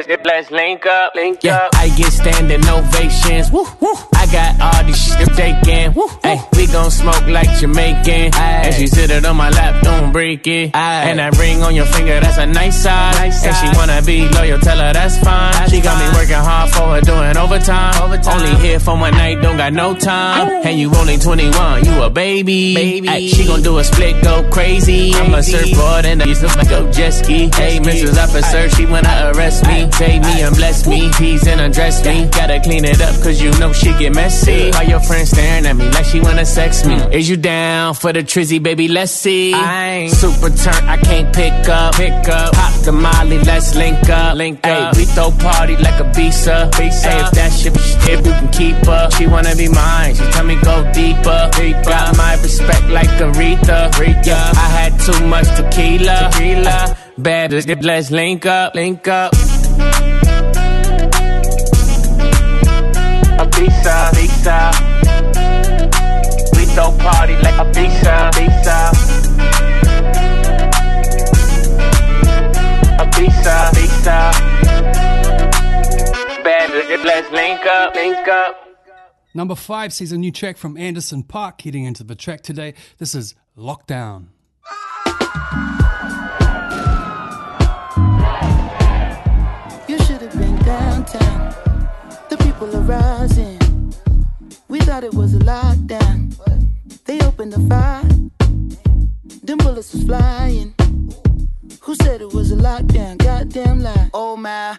Better, 0.07 0.23
let's 0.25 0.51
link 0.51 0.85
up, 0.85 1.15
link 1.15 1.43
yeah, 1.43 1.57
up. 1.57 1.75
I 1.77 1.89
get 1.97 2.13
standing 2.13 2.67
ovations. 2.69 3.51
Woo, 3.51 3.65
woo. 3.81 3.95
I 4.15 4.27
got 4.27 4.61
all 4.61 4.85
this 4.85 5.01
shit 5.01 5.29
taking. 5.35 5.95
Woo, 5.95 6.09
hey, 6.23 6.39
we 6.57 6.67
gon' 6.67 6.91
smoke 6.91 7.27
like 7.27 7.49
Jamaican. 7.59 8.35
And 8.35 8.75
she 8.75 8.87
sit 8.87 9.11
it 9.11 9.25
on 9.25 9.37
my 9.37 9.49
lap, 9.51 9.83
don't 9.83 10.13
break 10.13 10.47
it. 10.47 10.75
And 10.75 11.19
that 11.19 11.39
ring 11.39 11.63
on 11.63 11.75
your 11.75 11.87
finger, 11.87 12.21
that's 12.21 12.37
a 12.37 12.47
nice 12.47 12.83
size. 12.83 13.15
Nice 13.17 13.45
and 13.47 13.57
she 13.57 13.79
wanna 13.79 14.03
be 14.03 14.29
loyal, 14.29 14.59
tell 14.59 14.79
her 14.79 14.93
that's 14.93 15.17
fine. 15.19 15.53
That's 15.53 15.71
she 15.71 15.81
got 15.81 15.97
fine. 15.97 16.13
me 16.13 16.19
working 16.19 16.37
hard 16.37 16.71
for 16.71 16.87
her, 16.95 17.01
doing 17.01 17.37
overtime. 17.37 17.95
overtime. 18.03 18.41
Only 18.41 18.55
here 18.61 18.81
for 18.81 18.99
one 18.99 19.13
night, 19.13 19.41
don't 19.41 19.57
got 19.57 19.73
no 19.73 19.95
time. 19.95 20.49
Ooh. 20.49 20.69
And 20.69 20.79
you 20.79 20.95
only 20.95 21.17
21, 21.17 21.85
you 21.85 22.03
a 22.03 22.11
baby. 22.11 22.75
baby. 22.75 23.09
Ay, 23.09 23.29
she 23.29 23.47
gon' 23.47 23.63
do 23.63 23.79
a 23.79 23.85
split, 23.85 24.23
go 24.23 24.43
crazy. 24.51 25.13
crazy. 25.13 25.15
I'm 25.15 25.33
a 25.33 25.43
surfboard 25.43 26.05
and 26.05 26.23
I 26.23 26.27
used 26.27 26.43
to 26.43 26.67
go 26.69 26.93
jet 26.93 27.11
ski. 27.13 27.49
Hey, 27.55 27.79
Mrs. 27.79 28.23
Officer, 28.23 28.69
she 28.77 28.85
wanna 28.85 29.33
arrest 29.35 29.67
me. 29.67 29.89
Take 29.99 30.23
me 30.23 30.43
and 30.43 30.57
bless 30.57 30.87
me. 30.89 31.11
Peas 31.13 31.47
and 31.47 31.61
undress 31.61 32.05
me. 32.05 32.29
Gotta 32.31 32.59
clean 32.61 32.85
it 32.85 33.01
up, 33.01 33.15
cause 33.23 33.41
you 33.41 33.51
know 33.61 33.73
she 33.73 33.97
get 33.97 34.13
messy. 34.13 34.73
All 34.73 34.83
your 34.83 34.99
friends 34.99 35.31
staring 35.31 35.67
at 35.67 35.77
me 35.77 35.89
like 35.91 36.05
she 36.05 36.21
wanna 36.21 36.45
sex 36.45 36.85
me? 36.85 36.97
Is 37.13 37.29
you 37.29 37.37
down 37.37 37.95
for 37.95 38.13
the 38.13 38.25
trizzy, 38.25 38.61
baby? 38.61 38.89
Let's 38.89 39.13
see. 39.13 39.55
I 39.55 39.91
ain't 39.91 40.13
super 40.13 40.51
turnt, 40.51 40.83
I 40.85 40.97
can't 40.97 41.33
pick 41.35 41.69
up. 41.69 41.95
Pick 41.95 42.29
up. 42.29 42.53
Pop 42.55 42.75
the 42.85 42.91
molly, 42.91 43.39
let's 43.39 43.77
link 43.77 44.09
up. 44.11 44.37
Link 44.37 44.67
up. 44.67 44.95
Ay, 44.95 44.99
we 44.99 45.05
throw 45.05 45.31
party 45.31 45.77
like 45.77 45.95
Ibiza. 46.03 46.75
visa. 46.77 47.11
Ay, 47.11 47.27
if 47.27 47.31
that 47.31 47.53
shit 47.53 47.79
shit, 48.05 48.19
we 48.19 48.31
can 48.31 48.49
keep 48.51 48.77
her. 48.87 49.09
She 49.13 49.29
wanna 49.29 49.55
be 49.55 49.69
mine, 49.69 50.17
she 50.17 50.25
tell 50.33 50.45
me 50.45 50.57
go 50.63 50.83
deeper. 50.93 51.51
deeper. 51.55 51.83
Got 51.85 52.17
my 52.17 52.35
respect 52.43 52.89
like 52.91 53.11
Aretha. 53.21 53.91
Aretha. 53.93 54.27
Yeah, 54.27 54.53
I 54.57 54.69
had 54.79 54.99
too 54.99 55.27
much 55.29 55.47
tequila. 55.57 56.31
Tequila. 56.33 56.97
Better, 57.17 57.61
let's 57.83 58.11
link 58.11 58.45
up, 58.45 58.75
link 58.75 59.07
up. 59.07 59.33
A. 64.47 64.71
We 66.55 66.67
throw 66.67 66.91
like 67.43 67.59
a. 67.59 67.65
A 67.65 67.67
let's 77.05 77.31
link 77.31 77.65
up, 77.67 77.95
link 77.95 78.29
up. 78.29 78.57
Number 79.35 79.55
five 79.55 79.93
sees 79.93 80.13
a 80.13 80.19
new 80.19 80.31
track 80.31 80.57
from 80.57 80.77
Anderson 80.77 81.23
.Paak 81.23 81.63
heading 81.63 81.85
into 81.85 82.05
the 82.05 82.15
track 82.15 82.43
today. 82.43 82.75
This 82.99 83.15
is 83.15 83.35
Lockdown. 83.57 84.29
The 91.07 92.37
people 92.41 92.75
are 92.75 92.81
rising. 92.81 93.59
We 94.69 94.79
thought 94.81 95.05
it 95.05 95.13
was 95.13 95.35
a 95.35 95.39
lockdown. 95.39 96.35
They 97.05 97.21
opened 97.21 97.53
the 97.53 97.61
fire. 97.69 98.03
Them 99.43 99.59
bullets 99.59 99.93
was 99.93 100.05
flying. 100.05 100.75
Who 101.83 101.95
said 101.97 102.23
it 102.23 102.33
was 102.33 102.53
a 102.53 102.57
lockdown? 102.57 103.19
Goddamn 103.19 103.83
lie. 103.83 104.11
Oh 104.15 104.37
my, 104.37 104.79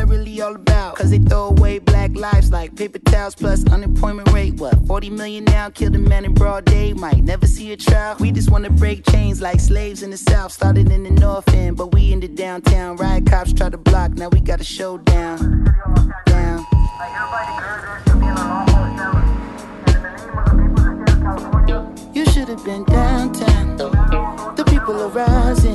really 0.03 0.41
all 0.41 0.55
about. 0.55 0.95
Cause 0.95 1.11
they 1.11 1.19
throw 1.19 1.49
away 1.49 1.79
black 1.79 2.15
lives 2.15 2.51
like 2.51 2.75
paper 2.75 2.99
towels 2.99 3.35
plus 3.35 3.65
unemployment 3.71 4.31
rate. 4.31 4.55
What, 4.55 4.75
40 4.87 5.09
million 5.09 5.43
now? 5.45 5.69
Killed 5.69 5.95
a 5.95 5.99
man 5.99 6.25
in 6.25 6.33
broad 6.33 6.65
day, 6.65 6.93
might 6.93 7.23
never 7.23 7.47
see 7.47 7.71
a 7.71 7.77
trial. 7.77 8.15
We 8.19 8.31
just 8.31 8.49
wanna 8.49 8.69
break 8.69 9.05
chains 9.11 9.41
like 9.41 9.59
slaves 9.59 10.03
in 10.03 10.11
the 10.11 10.17
south. 10.17 10.51
Started 10.51 10.91
in 10.91 11.03
the 11.03 11.11
north 11.11 11.47
end, 11.53 11.77
but 11.77 11.93
we 11.93 12.11
in 12.11 12.19
the 12.19 12.27
downtown. 12.27 12.97
Riot 12.97 13.25
cops 13.25 13.53
try 13.53 13.69
to 13.69 13.77
block, 13.77 14.11
now 14.11 14.29
we 14.29 14.39
got 14.39 14.61
a 14.61 14.63
showdown. 14.63 15.37
Down. 16.25 16.65
You 22.13 22.25
should 22.25 22.49
have 22.49 22.63
been 22.65 22.83
downtown. 22.85 23.77
The 23.77 24.65
people 24.67 25.01
are 25.01 25.09
rising. 25.09 25.70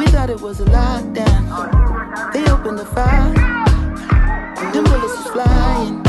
We 0.00 0.06
thought 0.06 0.30
it 0.30 0.40
was 0.40 0.58
a 0.60 0.64
lockdown. 0.64 2.32
They 2.32 2.50
opened 2.50 2.78
the 2.78 2.86
fire. 2.86 3.34
Them 4.72 4.84
bullets 4.84 5.14
was 5.18 5.26
flying. 5.26 6.02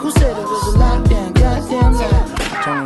Who 0.00 0.10
said 0.10 0.36
it 0.36 0.42
was 0.42 0.74
a 0.74 0.78
lockdown? 0.78 1.32
Goddamn 1.34 1.94
lie. 1.94 2.29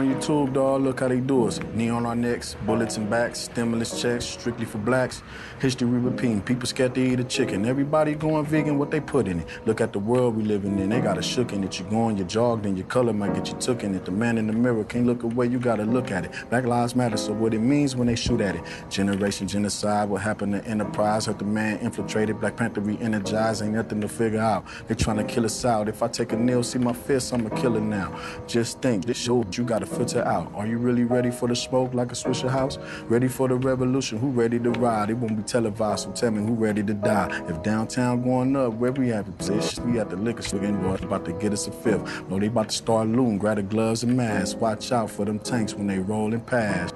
On 0.04 0.14
YouTube, 0.14 0.52
dog. 0.52 0.82
Look 0.82 1.00
how 1.00 1.08
they 1.08 1.20
do 1.20 1.46
us. 1.46 1.60
Knee 1.72 1.88
on 1.88 2.04
our 2.04 2.14
necks, 2.14 2.56
bullets 2.66 2.98
and 2.98 3.08
backs, 3.08 3.40
stimulus 3.40 4.02
checks, 4.02 4.26
strictly 4.26 4.66
for 4.66 4.76
blacks. 4.76 5.22
History 5.60 5.88
repeating. 5.88 6.42
People 6.42 6.66
scared 6.66 6.94
to 6.96 7.00
eat 7.00 7.20
a 7.20 7.24
chicken. 7.24 7.64
Everybody 7.64 8.14
going 8.14 8.44
vegan, 8.44 8.78
what 8.78 8.90
they 8.90 9.00
put 9.00 9.26
in 9.28 9.40
it. 9.40 9.48
Look 9.64 9.80
at 9.80 9.94
the 9.94 9.98
world 9.98 10.36
we 10.36 10.42
living 10.42 10.78
in. 10.78 10.90
They 10.90 11.00
got 11.00 11.16
a 11.16 11.22
shook 11.22 11.54
in 11.54 11.64
it. 11.64 11.78
You 11.78 11.86
going, 11.86 12.18
you 12.18 12.24
jogged, 12.24 12.66
and 12.66 12.76
your 12.76 12.86
color 12.86 13.14
might 13.14 13.34
get 13.34 13.48
you 13.48 13.54
took 13.54 13.82
in 13.82 13.94
it. 13.94 14.04
The 14.04 14.10
man 14.10 14.36
in 14.36 14.46
the 14.46 14.52
mirror 14.52 14.84
can't 14.84 15.06
look 15.06 15.22
away. 15.22 15.46
You 15.46 15.58
gotta 15.58 15.84
look 15.84 16.10
at 16.10 16.26
it. 16.26 16.32
Black 16.50 16.64
lives 16.64 16.94
matter. 16.94 17.16
So 17.16 17.32
what 17.32 17.54
it 17.54 17.60
means 17.60 17.96
when 17.96 18.06
they 18.06 18.16
shoot 18.16 18.42
at 18.42 18.56
it. 18.56 18.62
Generation 18.90 19.48
genocide. 19.48 20.10
What 20.10 20.20
happened 20.20 20.52
to 20.52 20.64
Enterprise? 20.68 21.26
Hurt 21.26 21.38
the 21.38 21.46
man 21.46 21.78
infiltrated. 21.78 22.40
Black 22.40 22.56
Panther 22.56 22.82
re-energized. 22.82 23.62
Ain't 23.62 23.72
nothing 23.72 24.02
to 24.02 24.08
figure 24.08 24.40
out. 24.40 24.66
They 24.86 24.94
trying 24.96 25.16
to 25.16 25.24
kill 25.24 25.46
us 25.46 25.64
out. 25.64 25.88
If 25.88 26.02
I 26.02 26.08
take 26.08 26.32
a 26.32 26.36
nail, 26.36 26.62
see 26.62 26.78
my 26.78 26.92
fist, 26.92 27.32
I'm 27.32 27.46
a 27.46 27.50
killer 27.50 27.80
now. 27.80 28.14
Just 28.46 28.82
think, 28.82 29.06
this 29.06 29.16
show 29.16 29.44
you 29.52 29.64
gotta 29.64 29.86
out. 30.00 30.52
Are 30.54 30.66
you 30.66 30.78
really 30.78 31.04
ready 31.04 31.30
for 31.30 31.48
the 31.48 31.54
smoke 31.54 31.94
like 31.94 32.10
a 32.10 32.14
Swisher 32.14 32.50
House? 32.50 32.78
Ready 33.04 33.28
for 33.28 33.48
the 33.48 33.54
revolution? 33.54 34.18
Who 34.18 34.28
ready 34.28 34.58
to 34.58 34.70
ride? 34.72 35.10
It 35.10 35.14
won't 35.14 35.36
be 35.36 35.42
televised, 35.42 36.04
so 36.04 36.12
tell 36.12 36.30
me 36.32 36.44
who 36.44 36.54
ready 36.54 36.82
to 36.82 36.94
die. 36.94 37.28
If 37.48 37.62
downtown 37.62 38.22
going 38.22 38.56
up, 38.56 38.74
where 38.74 38.92
we 38.92 39.12
at 39.12 39.26
position? 39.38 39.92
We 39.92 40.00
at 40.00 40.10
the 40.10 40.16
liquor 40.16 40.42
store, 40.42 40.64
and 40.64 40.82
boy, 40.82 40.94
about 40.94 41.24
to 41.26 41.32
get 41.32 41.52
us 41.52 41.66
a 41.68 41.72
fifth. 41.72 42.28
No, 42.28 42.38
they 42.38 42.48
about 42.48 42.70
to 42.70 42.76
start 42.76 43.08
looting. 43.08 43.38
Grab 43.38 43.56
the 43.56 43.62
gloves 43.62 44.02
and 44.02 44.16
masks. 44.16 44.54
Watch 44.54 44.90
out 44.92 45.10
for 45.10 45.24
them 45.24 45.38
tanks 45.38 45.74
when 45.74 45.86
they 45.86 45.98
rolling 45.98 46.40
past. 46.40 46.94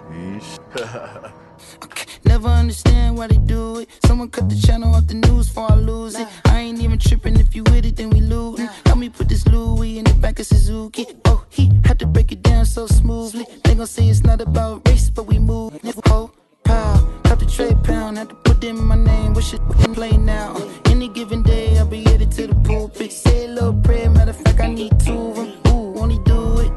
Never 2.25 2.49
understand 2.49 3.17
why 3.17 3.27
they 3.29 3.39
do 3.39 3.79
it. 3.79 3.89
Someone 4.05 4.29
cut 4.31 4.49
the 4.49 4.57
channel 4.57 4.95
off 4.95 5.07
the 5.07 5.15
news 5.15 5.49
before 5.49 5.71
I 5.71 5.77
lose 5.77 6.15
it. 6.19 6.27
I 6.47 6.61
ain't 6.61 6.81
even 6.81 6.99
tripping 6.99 7.39
if 7.39 7.55
you 7.55 7.63
with 7.65 7.85
it, 7.85 7.97
then 7.97 8.11
we 8.11 8.21
lootin'. 8.21 8.69
Help 8.87 8.99
me 8.99 9.09
put 9.09 9.29
this 9.29 9.47
Louis 9.47 9.99
in 9.99 10.05
the 10.05 10.15
back 10.15 10.39
of 10.39 10.47
Suzuki. 10.47 11.07
Oh, 11.25 11.45
he 11.51 11.71
had 11.85 11.99
to 12.01 12.07
break 12.07 12.33
it 12.33 12.43
down 12.43 12.65
so 12.65 12.87
smoothly. 12.87 13.47
They 13.65 13.75
gon' 13.75 13.87
say 13.87 14.09
it's 14.09 14.25
not 14.25 14.41
about 14.41 14.87
race, 14.89 15.11
but 15.11 15.27
we 15.27 15.39
move. 15.39 15.79
Oh, 16.07 16.31
pow, 16.65 17.07
cut 17.25 17.39
the 17.39 17.47
trade 17.47 17.83
pound, 17.85 18.19
had 18.19 18.29
to 18.29 18.35
put 18.35 18.63
in 18.65 18.83
my 18.85 18.97
name. 18.97 19.35
Wish 19.35 19.55
it 19.55 19.61
can 19.81 19.95
play 19.95 20.17
now. 20.17 20.57
Any 20.87 21.09
given 21.09 21.43
day, 21.43 21.79
I'll 21.79 21.87
be 21.87 22.03
headed 22.03 22.33
to 22.33 22.47
the 22.49 22.55
pulpit. 22.57 23.13
Say 23.13 23.47
a 23.47 23.49
little 23.49 23.75
prayer, 23.75 24.11
matter 24.11 24.31
of 24.31 24.37
fact, 24.37 24.61
I 24.61 24.69
need 24.69 24.99
two 25.01 25.13
of 25.13 25.37
them. 25.37 25.53
Ooh, 25.69 26.07
he 26.09 26.19
do 26.25 26.59
it? 26.59 26.73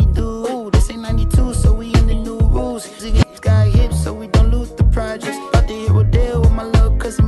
He 0.00 0.06
do 0.14 0.46
it? 0.46 0.52
Ooh, 0.52 0.70
this 0.70 0.90
ain't 0.90 1.02
92, 1.02 1.54
so 1.54 1.72
we 1.72 1.86
in 1.94 2.06
the 2.06 2.14
new 2.14 2.38
rules. 2.38 2.86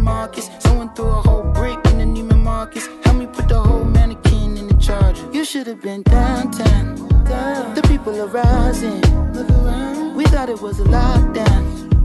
Marcus. 0.08 0.48
Someone 0.60 0.90
threw 0.94 1.10
a 1.20 1.20
whole 1.28 1.44
brick 1.52 1.78
in 1.90 1.98
the 1.98 2.06
Neiman 2.14 2.42
Marcus. 2.42 2.88
Help 3.04 3.16
me 3.16 3.26
put 3.26 3.46
the 3.48 3.60
whole 3.60 3.84
mannequin 3.84 4.56
in 4.56 4.66
the 4.66 4.74
charger. 4.86 5.24
You 5.32 5.44
should 5.44 5.66
have 5.66 5.82
been 5.82 6.02
downtown. 6.02 6.94
The 7.78 7.84
people 7.92 8.14
are 8.24 8.32
rising. 8.42 9.02
We 10.18 10.24
thought 10.24 10.48
it 10.48 10.60
was 10.62 10.80
a 10.80 10.84
lockdown. 10.84 11.97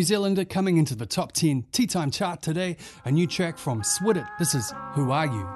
New 0.00 0.04
Zealander 0.04 0.46
coming 0.46 0.78
into 0.78 0.94
the 0.94 1.04
top 1.04 1.32
10 1.32 1.66
T 1.72 1.86
Time 1.86 2.10
chart 2.10 2.40
today, 2.40 2.78
a 3.04 3.10
new 3.10 3.26
track 3.26 3.58
from 3.58 3.82
Swit 3.82 4.16
It. 4.16 4.24
This 4.38 4.54
is 4.54 4.72
Who 4.94 5.10
Are 5.10 5.26
You? 5.26 5.46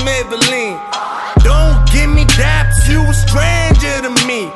Maybelline. 0.00 0.78
Don't 1.42 1.90
give 1.90 2.10
me 2.10 2.24
daps, 2.36 2.86
you 2.86 3.00
a 3.00 3.14
stranger 3.14 4.02
to 4.02 4.10
me. 4.26 4.50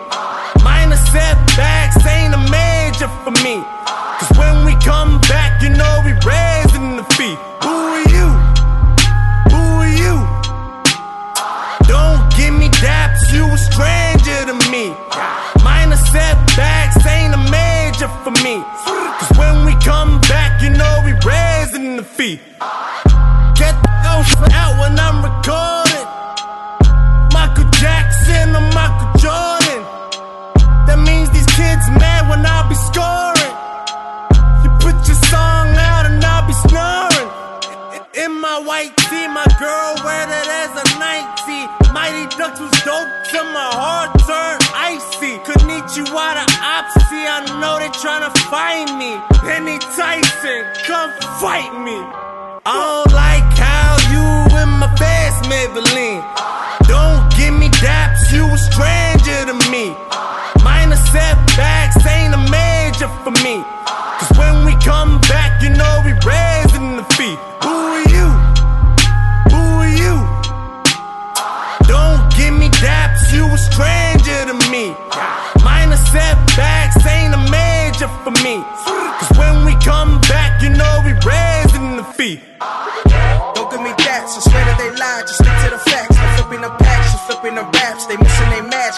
Minor 0.62 0.96
setbacks 0.96 2.04
ain't 2.06 2.34
a 2.34 2.38
major 2.50 3.08
for 3.24 3.30
me. 3.42 3.83
When 4.38 4.64
we 4.64 4.74
come 4.82 5.20
back, 5.22 5.62
you 5.62 5.70
know 5.70 6.02
we 6.04 6.12
raising 6.26 6.96
the 6.96 7.06
feet. 7.16 7.38
Who 7.64 7.74
are 7.96 8.06
you? 8.16 8.28
Who 9.52 9.62
are 9.82 9.94
you? 10.02 10.16
Don't 11.86 12.22
give 12.36 12.54
me 12.54 12.68
daps, 12.82 13.32
you 13.32 13.44
a 13.46 13.58
stranger 13.58 14.38
to 14.50 14.54
me. 14.70 14.94
Minor 15.62 15.96
setbacks 15.96 17.04
ain't 17.06 17.34
a 17.34 17.42
major 17.50 18.08
for 18.22 18.32
me. 18.42 18.62
Cause 19.18 19.38
when 19.38 19.64
we 19.64 19.74
come 19.82 20.20
back, 20.22 20.62
you 20.62 20.70
know 20.70 21.02
we 21.04 21.12
raising 21.24 21.96
the 21.96 22.04
feet. 22.04 22.40
Dope 42.84 43.08
till 43.24 43.44
my 43.44 43.70
heart 43.80 44.12
turned 44.28 44.62
icy. 44.76 45.40
Konnichiwa 45.46 46.26
to 46.36 46.44
Opsy, 46.60 47.22
I 47.24 47.40
know 47.60 47.80
they 47.80 47.88
tryna 47.88 48.30
find 48.52 48.88
me. 49.00 49.16
Penny 49.40 49.78
Tyson, 49.96 50.62
come 50.86 51.10
fight 51.40 51.72
me. 51.80 51.96
I 52.66 52.76
don't 52.76 53.12
like 53.12 53.48
how 53.56 53.96
you 54.12 54.24
in 54.60 54.70
my 54.80 54.88
fast 54.96 55.48
Maybelline. 55.48 56.22
Don't 56.86 57.24
give 57.36 57.54
me 57.56 57.68
daps, 57.80 58.30
you 58.32 58.44
a 58.44 58.58
stranger 58.58 59.40
to 59.48 59.56
me. 59.72 59.96
Minor 60.62 61.00
setbacks 61.12 62.04
ain't 62.06 62.34
a 62.34 62.42
major 62.52 63.08
for 63.24 63.32
me. 63.44 63.64
Cause 64.20 64.32
when 64.38 64.64
we 64.64 64.72
come 64.84 65.20
back, 65.32 65.62
you 65.62 65.70
know 65.70 65.94
we 66.04 66.12
raising 66.24 66.96
the 66.96 67.04
feet. 67.16 67.53
Feet. 82.16 82.40
Don't 83.54 83.70
give 83.70 83.82
me 83.82 83.90
that, 83.90 84.22
I 84.22 84.40
swear 84.40 84.64
that 84.64 84.78
they 84.78 84.90
lied, 84.94 85.26
just 85.26 85.42
stick 85.42 85.50
to 85.50 85.70
the 85.74 85.82
facts. 85.90 86.16
I'm 86.16 86.30
flipping 86.38 86.62
the 86.62 86.70
packs, 86.70 87.10
she's 87.10 87.20
flipping 87.26 87.54
the 87.58 87.66
raps, 87.66 88.06
they 88.06 88.16
missing 88.16 88.50
they 88.50 88.62
match. 88.62 88.94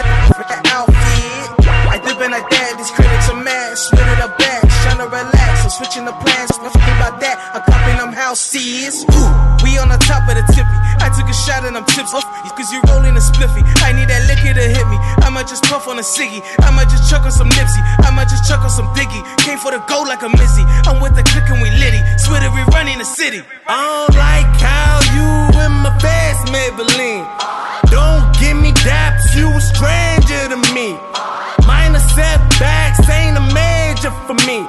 Switching 5.77 6.05
the 6.05 6.15
plans, 6.25 6.51
nothing 6.59 6.81
about 6.97 7.21
that, 7.21 7.37
I'm 7.53 7.61
copying 7.61 7.97
them 8.01 8.13
house 8.13 8.41
seeds. 8.41 9.05
Ooh, 9.05 9.29
we 9.61 9.77
on 9.77 9.93
the 9.93 10.01
top 10.01 10.25
of 10.25 10.33
the 10.33 10.45
tippy, 10.49 10.77
I 10.97 11.13
took 11.13 11.29
a 11.29 11.37
shot 11.45 11.63
and 11.63 11.77
I'm 11.77 11.85
tips 11.85 12.13
off, 12.13 12.25
cause 12.57 12.73
you 12.73 12.81
rolling 12.89 13.13
a 13.13 13.21
spliffy, 13.21 13.61
I 13.85 13.93
need 13.93 14.09
that 14.09 14.25
liquor 14.25 14.57
to 14.57 14.65
hit 14.65 14.87
me, 14.89 14.97
I 15.21 15.29
might 15.29 15.47
just 15.47 15.63
puff 15.69 15.87
on 15.87 15.99
a 15.99 16.01
Siggy. 16.01 16.41
I 16.63 16.71
might 16.71 16.89
just 16.89 17.09
chuck 17.09 17.23
on 17.23 17.31
some 17.31 17.49
Nipsey. 17.49 17.81
I 17.99 18.09
might 18.15 18.29
just 18.29 18.47
chuck 18.47 18.61
on 18.61 18.69
some 18.69 18.87
Biggie. 18.95 19.21
Came 19.43 19.57
for 19.57 19.71
the 19.71 19.79
gold 19.87 20.07
like 20.07 20.23
a 20.23 20.29
Missy. 20.29 20.63
I'm 20.87 21.01
with 21.01 21.15
the 21.15 21.23
click 21.23 21.49
and 21.49 21.61
we 21.61 21.69
litty. 21.69 22.01
Sweater, 22.17 22.49
we 22.49 22.63
running 22.73 22.97
the 22.97 23.05
city. 23.05 23.43
I 23.67 24.07
don't 24.07 24.15
like 24.15 24.51
how 24.57 25.03
you 25.13 25.27
in 25.61 25.71
my 25.83 25.91
fast 25.99 26.47
Maybelline. 26.47 27.27
Don't 27.91 28.25
give 28.39 28.57
me 28.57 28.71
daps, 28.87 29.35
you 29.35 29.51
a 29.51 29.61
stranger 29.61 30.16
for 34.27 34.33
me. 34.45 34.67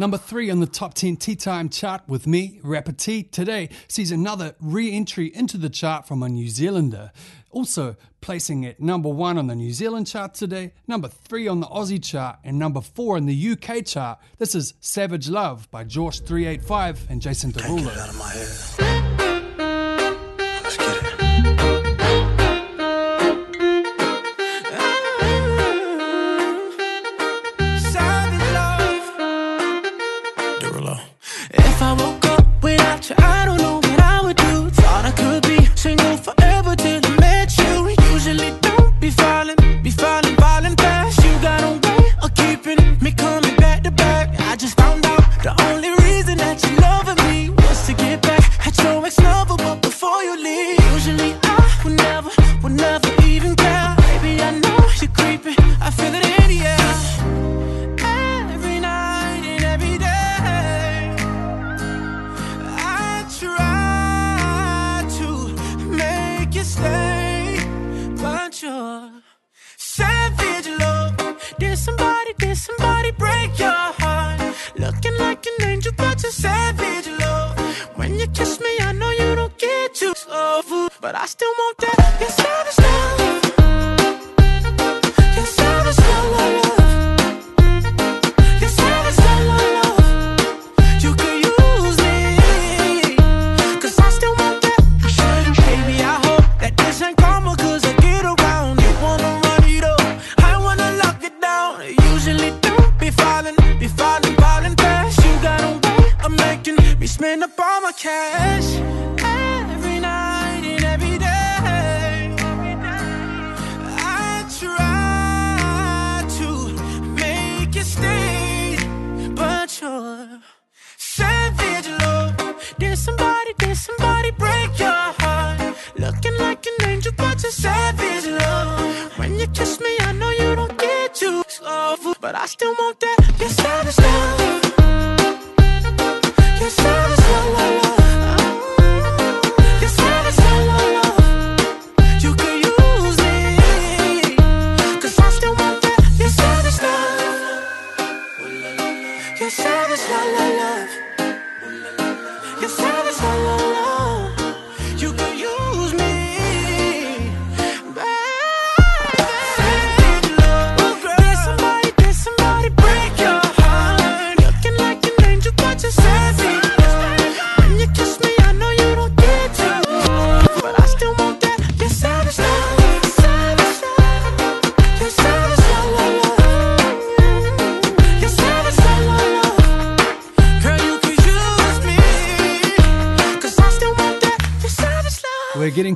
Number 0.00 0.16
three 0.16 0.48
on 0.48 0.60
the 0.60 0.66
top 0.66 0.94
10 0.94 1.16
T 1.16 1.36
Time 1.36 1.68
chart 1.68 2.00
with 2.06 2.26
me, 2.26 2.58
Rapper 2.62 2.92
T, 2.92 3.22
today 3.22 3.68
sees 3.86 4.10
another 4.10 4.54
re 4.58 4.90
entry 4.90 5.30
into 5.34 5.58
the 5.58 5.68
chart 5.68 6.08
from 6.08 6.22
a 6.22 6.28
New 6.30 6.48
Zealander. 6.48 7.12
Also 7.50 7.96
placing 8.22 8.64
at 8.64 8.80
number 8.80 9.10
one 9.10 9.36
on 9.36 9.46
the 9.46 9.54
New 9.54 9.74
Zealand 9.74 10.06
chart 10.06 10.32
today, 10.32 10.72
number 10.88 11.08
three 11.08 11.46
on 11.46 11.60
the 11.60 11.66
Aussie 11.66 12.02
chart, 12.02 12.38
and 12.44 12.58
number 12.58 12.80
four 12.80 13.18
in 13.18 13.26
the 13.26 13.50
UK 13.50 13.84
chart. 13.84 14.18
This 14.38 14.54
is 14.54 14.72
Savage 14.80 15.28
Love 15.28 15.70
by 15.70 15.84
Jawsh 15.84 16.24
385 16.26 17.10
and 17.10 17.20
Jason 17.20 17.52
Derulo. 17.52 19.19
Still 81.30 81.54
want 81.58 81.69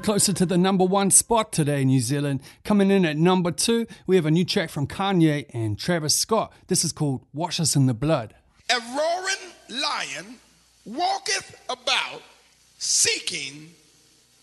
closer 0.04 0.34
to 0.34 0.44
the 0.44 0.58
number 0.58 0.84
one 0.84 1.10
spot 1.10 1.50
today, 1.50 1.80
in 1.80 1.88
New 1.88 1.98
Zealand. 1.98 2.42
Coming 2.62 2.90
in 2.90 3.06
at 3.06 3.16
number 3.16 3.50
two, 3.50 3.86
we 4.06 4.16
have 4.16 4.26
a 4.26 4.30
new 4.30 4.44
track 4.44 4.68
from 4.68 4.86
Kanye 4.86 5.46
and 5.54 5.78
Travis 5.78 6.14
Scott. 6.14 6.52
This 6.66 6.84
is 6.84 6.92
called 6.92 7.24
Wash 7.32 7.58
Us 7.58 7.74
in 7.74 7.86
the 7.86 7.94
Blood. 7.94 8.34
A 8.68 8.78
roaring 8.94 9.80
lion 9.82 10.36
walketh 10.84 11.58
about 11.70 12.20
seeking 12.76 13.70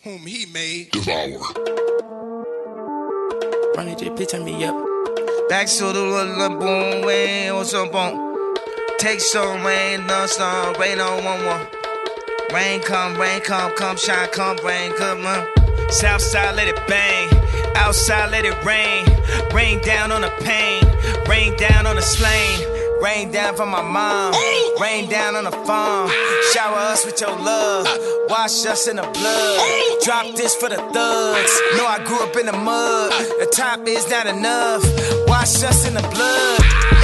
whom 0.04 0.26
he 0.26 0.48
may 0.48 0.90
devour. 0.92 1.40
Ronny 3.78 3.96
J, 3.96 4.10
please 4.10 4.28
turn 4.28 4.44
me 4.44 4.66
up. 4.66 4.76
Back 5.48 5.68
to 5.68 5.86
the 5.86 6.02
little 6.02 6.58
boom, 6.58 7.06
way, 7.06 7.52
what's 7.52 7.72
up, 7.76 7.92
boom? 7.92 8.56
Take 8.98 9.20
some 9.20 9.64
rain, 9.64 10.08
no 10.08 10.26
storm, 10.26 10.74
rain 10.80 11.00
on 11.00 11.24
one 11.24 11.46
one. 11.46 11.81
Rain 12.54 12.82
come, 12.82 13.16
rain 13.20 13.42
come, 13.42 13.74
come 13.76 13.98
shine, 13.98 14.30
come 14.30 14.58
rain, 14.66 14.92
come 14.98 15.26
on. 15.26 15.48
Southside 15.90 16.56
let 16.56 16.68
it 16.68 16.80
bang, 16.88 17.30
outside 17.76 18.32
let 18.32 18.46
it 18.46 18.56
rain. 18.66 19.06
Rain 19.54 19.82
down 19.84 20.12
on 20.12 20.22
the 20.22 20.32
pain, 20.42 20.84
rain 21.28 21.56
down 21.58 21.86
on 21.86 21.96
the 21.96 22.02
slain. 22.02 22.68
Rain 23.02 23.32
down 23.32 23.56
from 23.56 23.70
my 23.70 23.82
mom, 23.82 24.32
rain 24.80 25.10
down 25.10 25.36
on 25.36 25.46
the 25.46 25.52
farm. 25.66 26.12
Shower 26.54 26.78
us 26.78 27.04
with 27.04 27.20
your 27.20 27.32
love, 27.32 27.88
wash 28.30 28.64
us 28.68 28.88
in 28.88 28.98
the 28.98 29.02
blood. 29.02 30.00
Drop 30.04 30.36
this 30.36 30.56
for 30.56 30.70
the 30.70 30.78
thugs. 30.78 31.62
Know 31.78 31.88
I 31.88 32.00
grew 32.06 32.20
up 32.20 32.36
in 32.36 32.46
the 32.46 32.54
mud. 32.54 33.12
The 33.40 33.50
top 33.52 33.88
is 33.88 34.08
not 34.08 34.28
enough. 34.28 34.84
Wash 35.28 35.64
us 35.64 35.88
in 35.88 35.96
the 35.96 36.02
blood. 36.02 37.01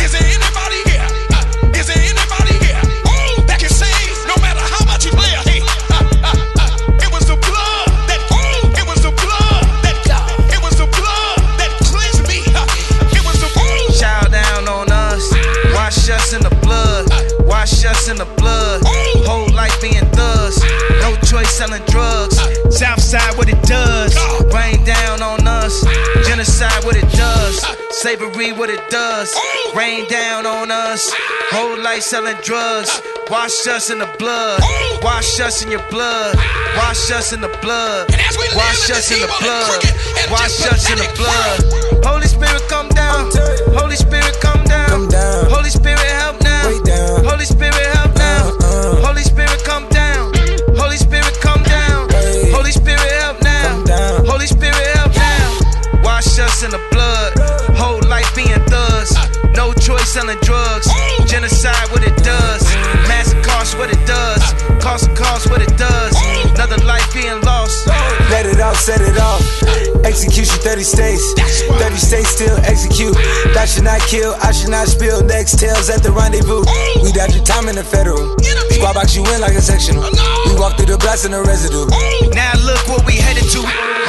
Us 16.10 16.34
in 16.34 16.41
the 16.41 16.53
blood. 16.62 17.05
Wash 17.45 17.86
us 17.86 18.08
in 18.08 18.18
the 18.18 18.26
blood, 18.38 18.82
whole 19.26 19.51
life 19.53 19.76
being 19.82 20.05
thugs. 20.12 20.62
No 21.01 21.16
choice 21.24 21.49
selling 21.49 21.84
drugs. 21.86 22.38
Southside, 22.70 23.38
what 23.38 23.49
it 23.49 23.62
does. 23.64 24.16
Rain 24.53 24.84
down 24.84 25.22
on 25.22 25.47
us. 25.47 25.84
Genocide, 26.28 26.84
what 26.84 26.95
it 26.95 27.10
does. 27.12 27.66
Slavery, 27.91 28.51
what 28.53 28.70
it 28.70 28.82
does. 28.89 29.36
Rain 29.76 30.08
down 30.08 30.45
on 30.45 30.72
us. 30.72 31.12
Whole 31.51 31.82
life 31.82 32.03
selling 32.03 32.38
drugs. 32.43 33.01
Wash 33.30 33.68
us 33.68 33.89
in 33.89 33.99
the 33.99 34.10
blood. 34.20 34.62
Wash 35.01 35.39
us 35.39 35.64
in 35.64 35.72
your 35.72 35.84
blood. 35.89 36.36
Wash 36.78 37.12
us 37.12 37.34
in 37.34 37.41
the 37.41 37.49
blood. 37.62 38.10
Wash 38.55 38.89
us 38.91 39.12
in 39.12 39.20
the 39.20 39.32
blood. 39.41 39.84
Wash 40.32 40.62
us 40.68 40.89
in 40.89 40.97
the 40.97 41.10
blood. 41.18 42.05
Holy 42.05 42.28
Spirit, 42.28 42.62
come 42.70 42.89
down. 42.89 43.30
Holy 43.76 43.95
Spirit, 43.95 44.38
come 44.41 44.64
down. 44.64 44.66
Holy 45.14 45.70
Spirit, 45.70 45.99
help 45.99 46.41
now. 46.41 46.64
Holy 47.24 47.45
Spirit, 47.45 47.76
help 47.95 48.16
now. 48.16 48.51
Holy 49.05 49.24
Spirit, 49.24 49.64
come 49.64 49.88
down. 49.89 50.34
Holy 50.76 50.97
Spirit, 50.97 51.34
come 51.41 51.64
down. 51.64 52.10
Holy 52.51 52.72
Spirit, 52.72 52.99
help 53.22 53.41
now. 53.41 53.86
Holy 54.26 54.47
Spirit, 54.47 54.88
help 54.97 55.16
now. 55.16 56.01
Wash 56.03 56.39
us 56.39 56.64
in 56.64 56.72
the 56.72 56.82
blood. 56.91 57.34
Whole 57.78 58.01
life 58.10 58.30
being 58.36 58.60
thugs. 58.68 59.16
No 59.55 59.74
choice 59.74 60.10
selling 60.10 60.39
drugs. 60.41 60.88
Genocide, 61.26 61.89
what 61.91 62.03
it 62.03 62.16
does. 62.24 62.64
Massive 63.08 63.41
cost, 63.43 63.78
what 63.78 63.89
it 63.89 64.05
does. 64.05 64.41
Cost 64.82 65.14
cost, 65.16 65.49
what 65.49 65.62
it 65.62 65.76
does. 65.78 66.07
Set 68.78 69.01
it 69.01 69.17
off. 69.17 69.41
Execution 70.05 70.57
30 70.61 70.84
states. 70.84 71.23
30 71.34 71.97
states 71.97 72.30
still 72.30 72.57
execute. 72.63 73.15
That 73.53 73.67
should 73.67 73.84
not 73.84 73.99
kill, 74.07 74.36
I 74.41 74.51
should 74.51 74.69
not 74.69 74.88
spill. 74.88 75.23
Next 75.23 75.59
tails 75.59 75.89
at 75.89 76.03
the 76.03 76.11
rendezvous. 76.11 76.63
We 77.03 77.11
dodge 77.11 77.36
your 77.36 77.43
time 77.43 77.67
in 77.67 77.75
the 77.75 77.84
federal. 77.84 78.38
Squad 78.71 78.93
box 78.93 79.15
you 79.15 79.25
in 79.34 79.41
like 79.41 79.55
a 79.57 79.61
sectional. 79.61 80.05
We 80.45 80.55
walk 80.55 80.78
through 80.78 80.93
the 80.93 80.97
blast 80.97 81.25
in 81.25 81.32
the 81.32 81.41
residue. 81.41 81.89
Now 82.34 82.53
look 82.63 82.82
what 82.88 83.05
we 83.05 83.17
headed 83.17 83.49
to. 83.51 83.61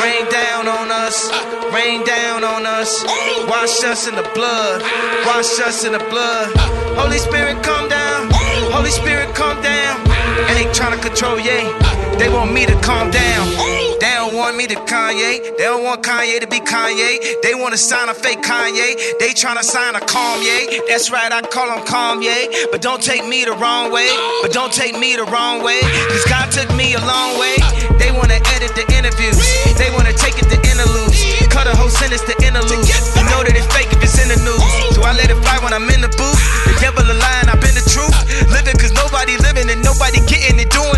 Rain 0.03 0.25
down 0.31 0.69
on 0.69 0.93
us. 0.93 1.31
Rain 1.73 2.05
down 2.05 2.45
on 2.45 2.67
us. 2.67 3.03
Wash 3.49 3.83
us 3.85 4.07
in 4.07 4.15
the 4.15 4.29
blood. 4.35 4.83
Wash 5.25 5.59
us 5.61 5.85
in 5.85 5.93
the 5.93 6.05
blood. 6.13 6.53
Holy 6.97 7.19
Spirit, 7.19 7.63
come 7.63 7.89
down. 7.89 8.29
Holy 8.71 8.91
Spirit, 8.91 9.35
come 9.35 9.61
down. 9.63 9.97
And 10.49 10.55
they 10.57 10.71
trying 10.73 10.97
to 10.97 11.03
control, 11.03 11.41
yeah. 11.41 11.88
They 12.19 12.29
want 12.29 12.53
me 12.53 12.67
to 12.67 12.75
calm 12.81 13.11
down. 13.11 13.47
They 13.99 14.15
don't 14.15 14.35
want 14.35 14.57
me 14.57 14.67
to 14.67 14.75
Kanye. 14.75 15.57
They 15.57 15.65
don't 15.65 15.85
want 15.85 16.03
Kanye 16.03 16.41
to 16.41 16.47
be 16.47 16.61
Kanye. 16.61 17.43
They 17.43 17.55
want 17.55 17.73
to 17.73 17.79
sign 17.79 18.09
a 18.09 18.15
fake 18.15 18.43
Kanye. 18.43 19.19
They 19.19 19.33
trying 19.35 19.57
to 19.57 19.65
sign 19.65 19.95
a 19.95 20.01
Kanye. 20.01 20.87
That's 20.87 21.11
right, 21.11 21.31
I 21.31 21.43
call 21.43 21.71
him 21.71 21.83
Kanye. 21.87 22.71
But 22.71 22.83
don't 22.83 23.03
take 23.03 23.27
me 23.27 23.45
the 23.45 23.55
wrong 23.59 23.93
way. 23.93 24.11
But 24.43 24.53
don't 24.53 24.73
take 24.73 24.99
me 24.99 25.17
the 25.17 25.25
wrong 25.31 25.63
way. 25.63 25.81
Cause 26.11 26.27
God 26.27 26.51
took 26.51 26.71
me 26.75 26.95
a 26.95 27.03
long 27.03 27.39
way. 27.39 27.57
They 27.99 28.11
want 28.15 28.31
to 28.31 28.39
edit 28.55 28.75
the 28.75 28.87
interviews. 28.95 29.39
They 29.79 29.91
want 29.95 30.07
to 30.07 30.15
take 30.15 30.39
it 30.39 30.47
to 30.51 30.59
interludes. 30.59 31.19
Cut 31.51 31.67
a 31.67 31.75
whole 31.75 31.91
sentence 31.91 32.23
to 32.27 32.35
interlude. 32.43 32.87
You 33.19 33.25
know 33.31 33.43
that 33.43 33.55
it's 33.55 33.67
fake 33.75 33.91
if 33.95 34.03
it's 34.03 34.19
in 34.19 34.31
the 34.31 34.39
news. 34.43 34.63
So 34.95 35.03
I 35.03 35.15
let 35.15 35.31
it 35.31 35.39
fly 35.43 35.59
when 35.63 35.75
I'm 35.75 35.87
in 35.91 36.03
the 36.03 36.13
booth. 36.15 36.39
The 36.67 36.75
devil 36.79 37.03
a 37.03 37.15
and 37.43 37.51
I've 37.51 37.63
been 37.63 37.75
the 37.75 37.87
truth. 37.87 38.15
Living 38.51 38.79
cause 38.79 38.95
nobody 38.95 39.35
living 39.43 39.71
and 39.71 39.83
nobody 39.83 40.23
getting 40.27 40.59
it. 40.59 40.71
Doing 40.71 40.98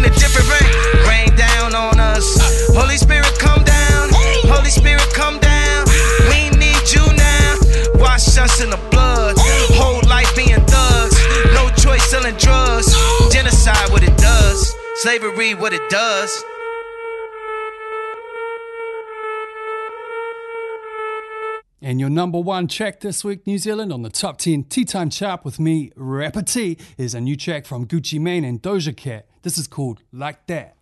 Holy 2.81 2.97
Spirit, 2.97 3.39
come 3.39 3.63
down. 3.63 4.09
Holy 4.49 4.71
Spirit, 4.71 5.07
come 5.13 5.39
down. 5.39 5.85
We 6.33 6.49
need 6.57 6.81
you 6.91 7.05
now. 7.15 7.59
Wash 8.01 8.39
us 8.39 8.63
in 8.63 8.71
the 8.71 8.81
blood. 8.91 9.37
Whole 9.77 10.01
life 10.09 10.35
being 10.35 10.65
thugs. 10.65 11.15
No 11.53 11.69
choice 11.77 12.03
selling 12.11 12.37
drugs. 12.37 12.89
Genocide, 13.31 13.91
what 13.91 14.03
it 14.03 14.17
does. 14.17 14.75
Slavery, 14.97 15.55
what 15.55 15.75
it 15.75 15.89
does. 15.91 16.43
And 21.83 22.01
your 22.01 22.11
number 22.11 22.39
one 22.39 22.67
track 22.67 23.01
this 23.01 23.23
week, 23.23 23.47
New 23.47 23.59
Zealand, 23.59 23.93
on 23.93 24.03
the 24.03 24.11
top 24.11 24.39
10 24.39 24.65
T 24.65 24.85
Time 24.87 25.11
chart 25.11 25.45
with 25.45 25.61
me, 25.61 25.93
Rapper 25.97 26.43
T, 26.43 26.79
is 26.97 27.15
a 27.15 27.21
new 27.21 27.37
track 27.37 27.67
from 27.67 27.87
Gucci 27.87 28.19
Mane 28.19 28.45
and 28.45 28.63
Doja 28.63 28.97
Cat. 28.97 29.27
This 29.43 29.59
is 29.59 29.67
called 29.67 30.03
Like 30.13 30.47
That. 30.47 30.77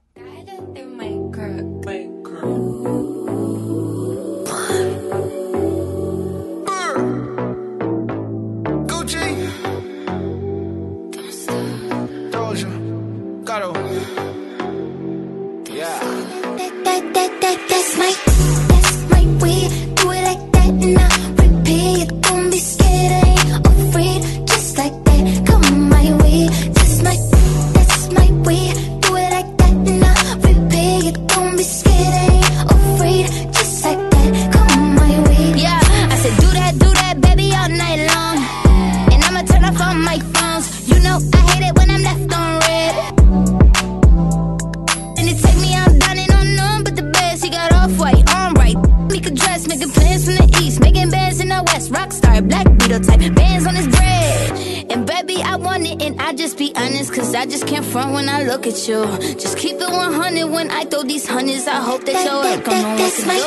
I 57.38 57.46
just 57.46 57.68
can't 57.68 57.84
front 57.84 58.12
when 58.14 58.28
I 58.28 58.42
look 58.42 58.66
at 58.66 58.88
you. 58.88 59.06
Just 59.38 59.56
keep 59.58 59.76
it 59.76 59.88
100 59.88 60.44
when 60.50 60.72
I 60.72 60.84
throw 60.84 61.04
these 61.04 61.24
hundreds. 61.24 61.68
I 61.68 61.76
hope 61.76 62.04
that 62.04 62.24
your 62.24 62.42
work 62.42 62.64
don't 62.64 62.82
know 62.82 62.88
what 62.88 62.98
That's 62.98 63.24
my, 63.24 63.38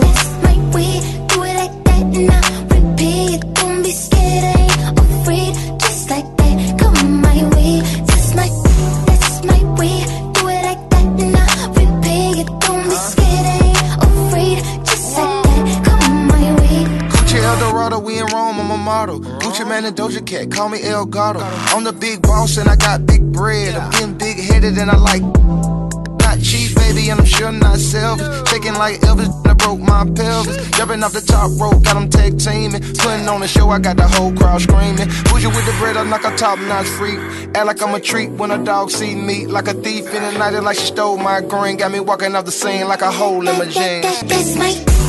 that's 0.00 0.26
my 0.44 0.54
way. 0.70 1.00
Do 1.26 1.42
it 1.42 1.56
like 1.56 1.84
that 1.84 2.02
and 2.14 2.61
model. 19.06 19.20
Gucci 19.40 19.66
Mane 19.68 19.86
and 19.86 19.96
Doja 19.96 20.24
Cat, 20.24 20.50
call 20.50 20.68
me 20.68 20.78
El 20.82 21.06
Gato. 21.06 21.40
I'm 21.40 21.84
the 21.84 21.92
big 21.92 22.22
boss 22.22 22.56
and 22.56 22.68
I 22.68 22.76
got 22.76 23.06
big 23.06 23.22
bread. 23.32 23.74
I'm 23.74 23.90
getting 23.90 24.18
big 24.18 24.36
headed 24.38 24.78
and 24.78 24.90
I 24.90 24.96
like 24.96 25.22
not 26.22 26.40
cheap, 26.40 26.74
baby, 26.76 27.10
and 27.10 27.20
I'm 27.20 27.26
sure 27.26 27.50
not 27.50 27.78
selfish. 27.78 28.26
Shaking 28.48 28.74
like 28.74 29.00
Elvis, 29.00 29.30
I 29.46 29.54
broke 29.54 29.80
my 29.80 30.04
pelvis. 30.04 30.56
Jumping 30.76 31.02
off 31.02 31.12
the 31.12 31.20
top 31.20 31.50
rope, 31.60 31.82
got 31.82 31.94
them 31.94 32.08
tag 32.08 32.38
teaming. 32.38 32.80
Putting 33.02 33.28
on 33.28 33.40
the 33.40 33.48
show, 33.48 33.68
I 33.70 33.78
got 33.80 33.96
the 33.96 34.06
whole 34.06 34.32
crowd 34.32 34.62
screaming. 34.62 35.08
Bougie 35.26 35.48
with 35.48 35.66
the 35.66 35.74
bread, 35.80 35.96
I'm 35.96 36.10
like 36.10 36.24
a 36.24 36.34
top 36.36 36.58
notch 36.60 36.86
freak. 36.86 37.18
Act 37.56 37.66
like 37.66 37.82
I'm 37.82 37.94
a 37.94 38.00
treat 38.00 38.30
when 38.30 38.50
a 38.50 38.62
dog 38.64 38.90
see 38.90 39.14
me. 39.14 39.46
Like 39.46 39.68
a 39.68 39.74
thief 39.74 40.06
in 40.14 40.22
the 40.22 40.32
night, 40.38 40.54
and 40.54 40.64
like 40.64 40.78
she 40.78 40.86
stole 40.86 41.18
my 41.18 41.40
green. 41.40 41.76
Got 41.76 41.90
me 41.90 42.00
walking 42.00 42.36
off 42.36 42.44
the 42.44 42.52
scene 42.52 42.86
like 42.86 43.02
a 43.02 43.10
hole 43.10 43.46
in 43.48 43.58
my 43.58 43.66
jeans. 43.66 44.22
That's 44.22 44.56
my, 44.56 45.01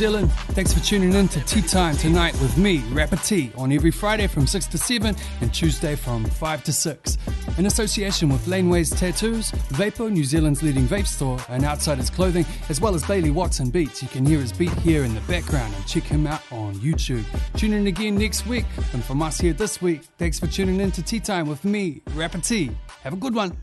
Zealand. 0.00 0.32
Thanks 0.56 0.72
for 0.72 0.80
tuning 0.80 1.12
in 1.12 1.28
to 1.28 1.40
T 1.44 1.60
Time 1.60 1.94
tonight 1.94 2.32
with 2.40 2.56
me, 2.56 2.78
Rapper 2.90 3.16
T, 3.16 3.52
on 3.54 3.70
every 3.70 3.90
Friday 3.90 4.28
from 4.28 4.46
6 4.46 4.66
to 4.68 4.78
7 4.78 5.14
and 5.42 5.52
Tuesday 5.52 5.94
from 5.94 6.24
5 6.24 6.64
to 6.64 6.72
6. 6.72 7.18
In 7.58 7.66
association 7.66 8.30
with 8.30 8.46
Laneways 8.46 8.98
Tattoos, 8.98 9.50
Vapor, 9.68 10.08
New 10.08 10.24
Zealand's 10.24 10.62
leading 10.62 10.86
vape 10.86 11.06
store, 11.06 11.38
and 11.50 11.64
Outsiders 11.64 12.08
Clothing, 12.08 12.46
as 12.70 12.80
well 12.80 12.94
as 12.94 13.04
Bailey 13.04 13.30
Watson 13.30 13.68
Beats. 13.68 14.00
You 14.00 14.08
can 14.08 14.24
hear 14.24 14.40
his 14.40 14.54
beat 14.54 14.72
here 14.78 15.04
in 15.04 15.14
the 15.14 15.20
background 15.22 15.74
and 15.74 15.86
check 15.86 16.04
him 16.04 16.26
out 16.26 16.40
on 16.50 16.76
YouTube. 16.76 17.24
Tune 17.58 17.74
in 17.74 17.86
again 17.86 18.16
next 18.16 18.46
week. 18.46 18.64
And 18.94 19.04
from 19.04 19.20
us 19.20 19.38
here 19.38 19.52
this 19.52 19.82
week, 19.82 20.04
thanks 20.16 20.40
for 20.40 20.46
tuning 20.46 20.80
in 20.80 20.92
to 20.92 21.02
T 21.02 21.20
Time 21.20 21.46
with 21.46 21.62
me, 21.62 22.00
Rapper 22.14 22.38
T. 22.38 22.70
Have 23.02 23.12
a 23.12 23.16
good 23.16 23.34
one. 23.34 23.54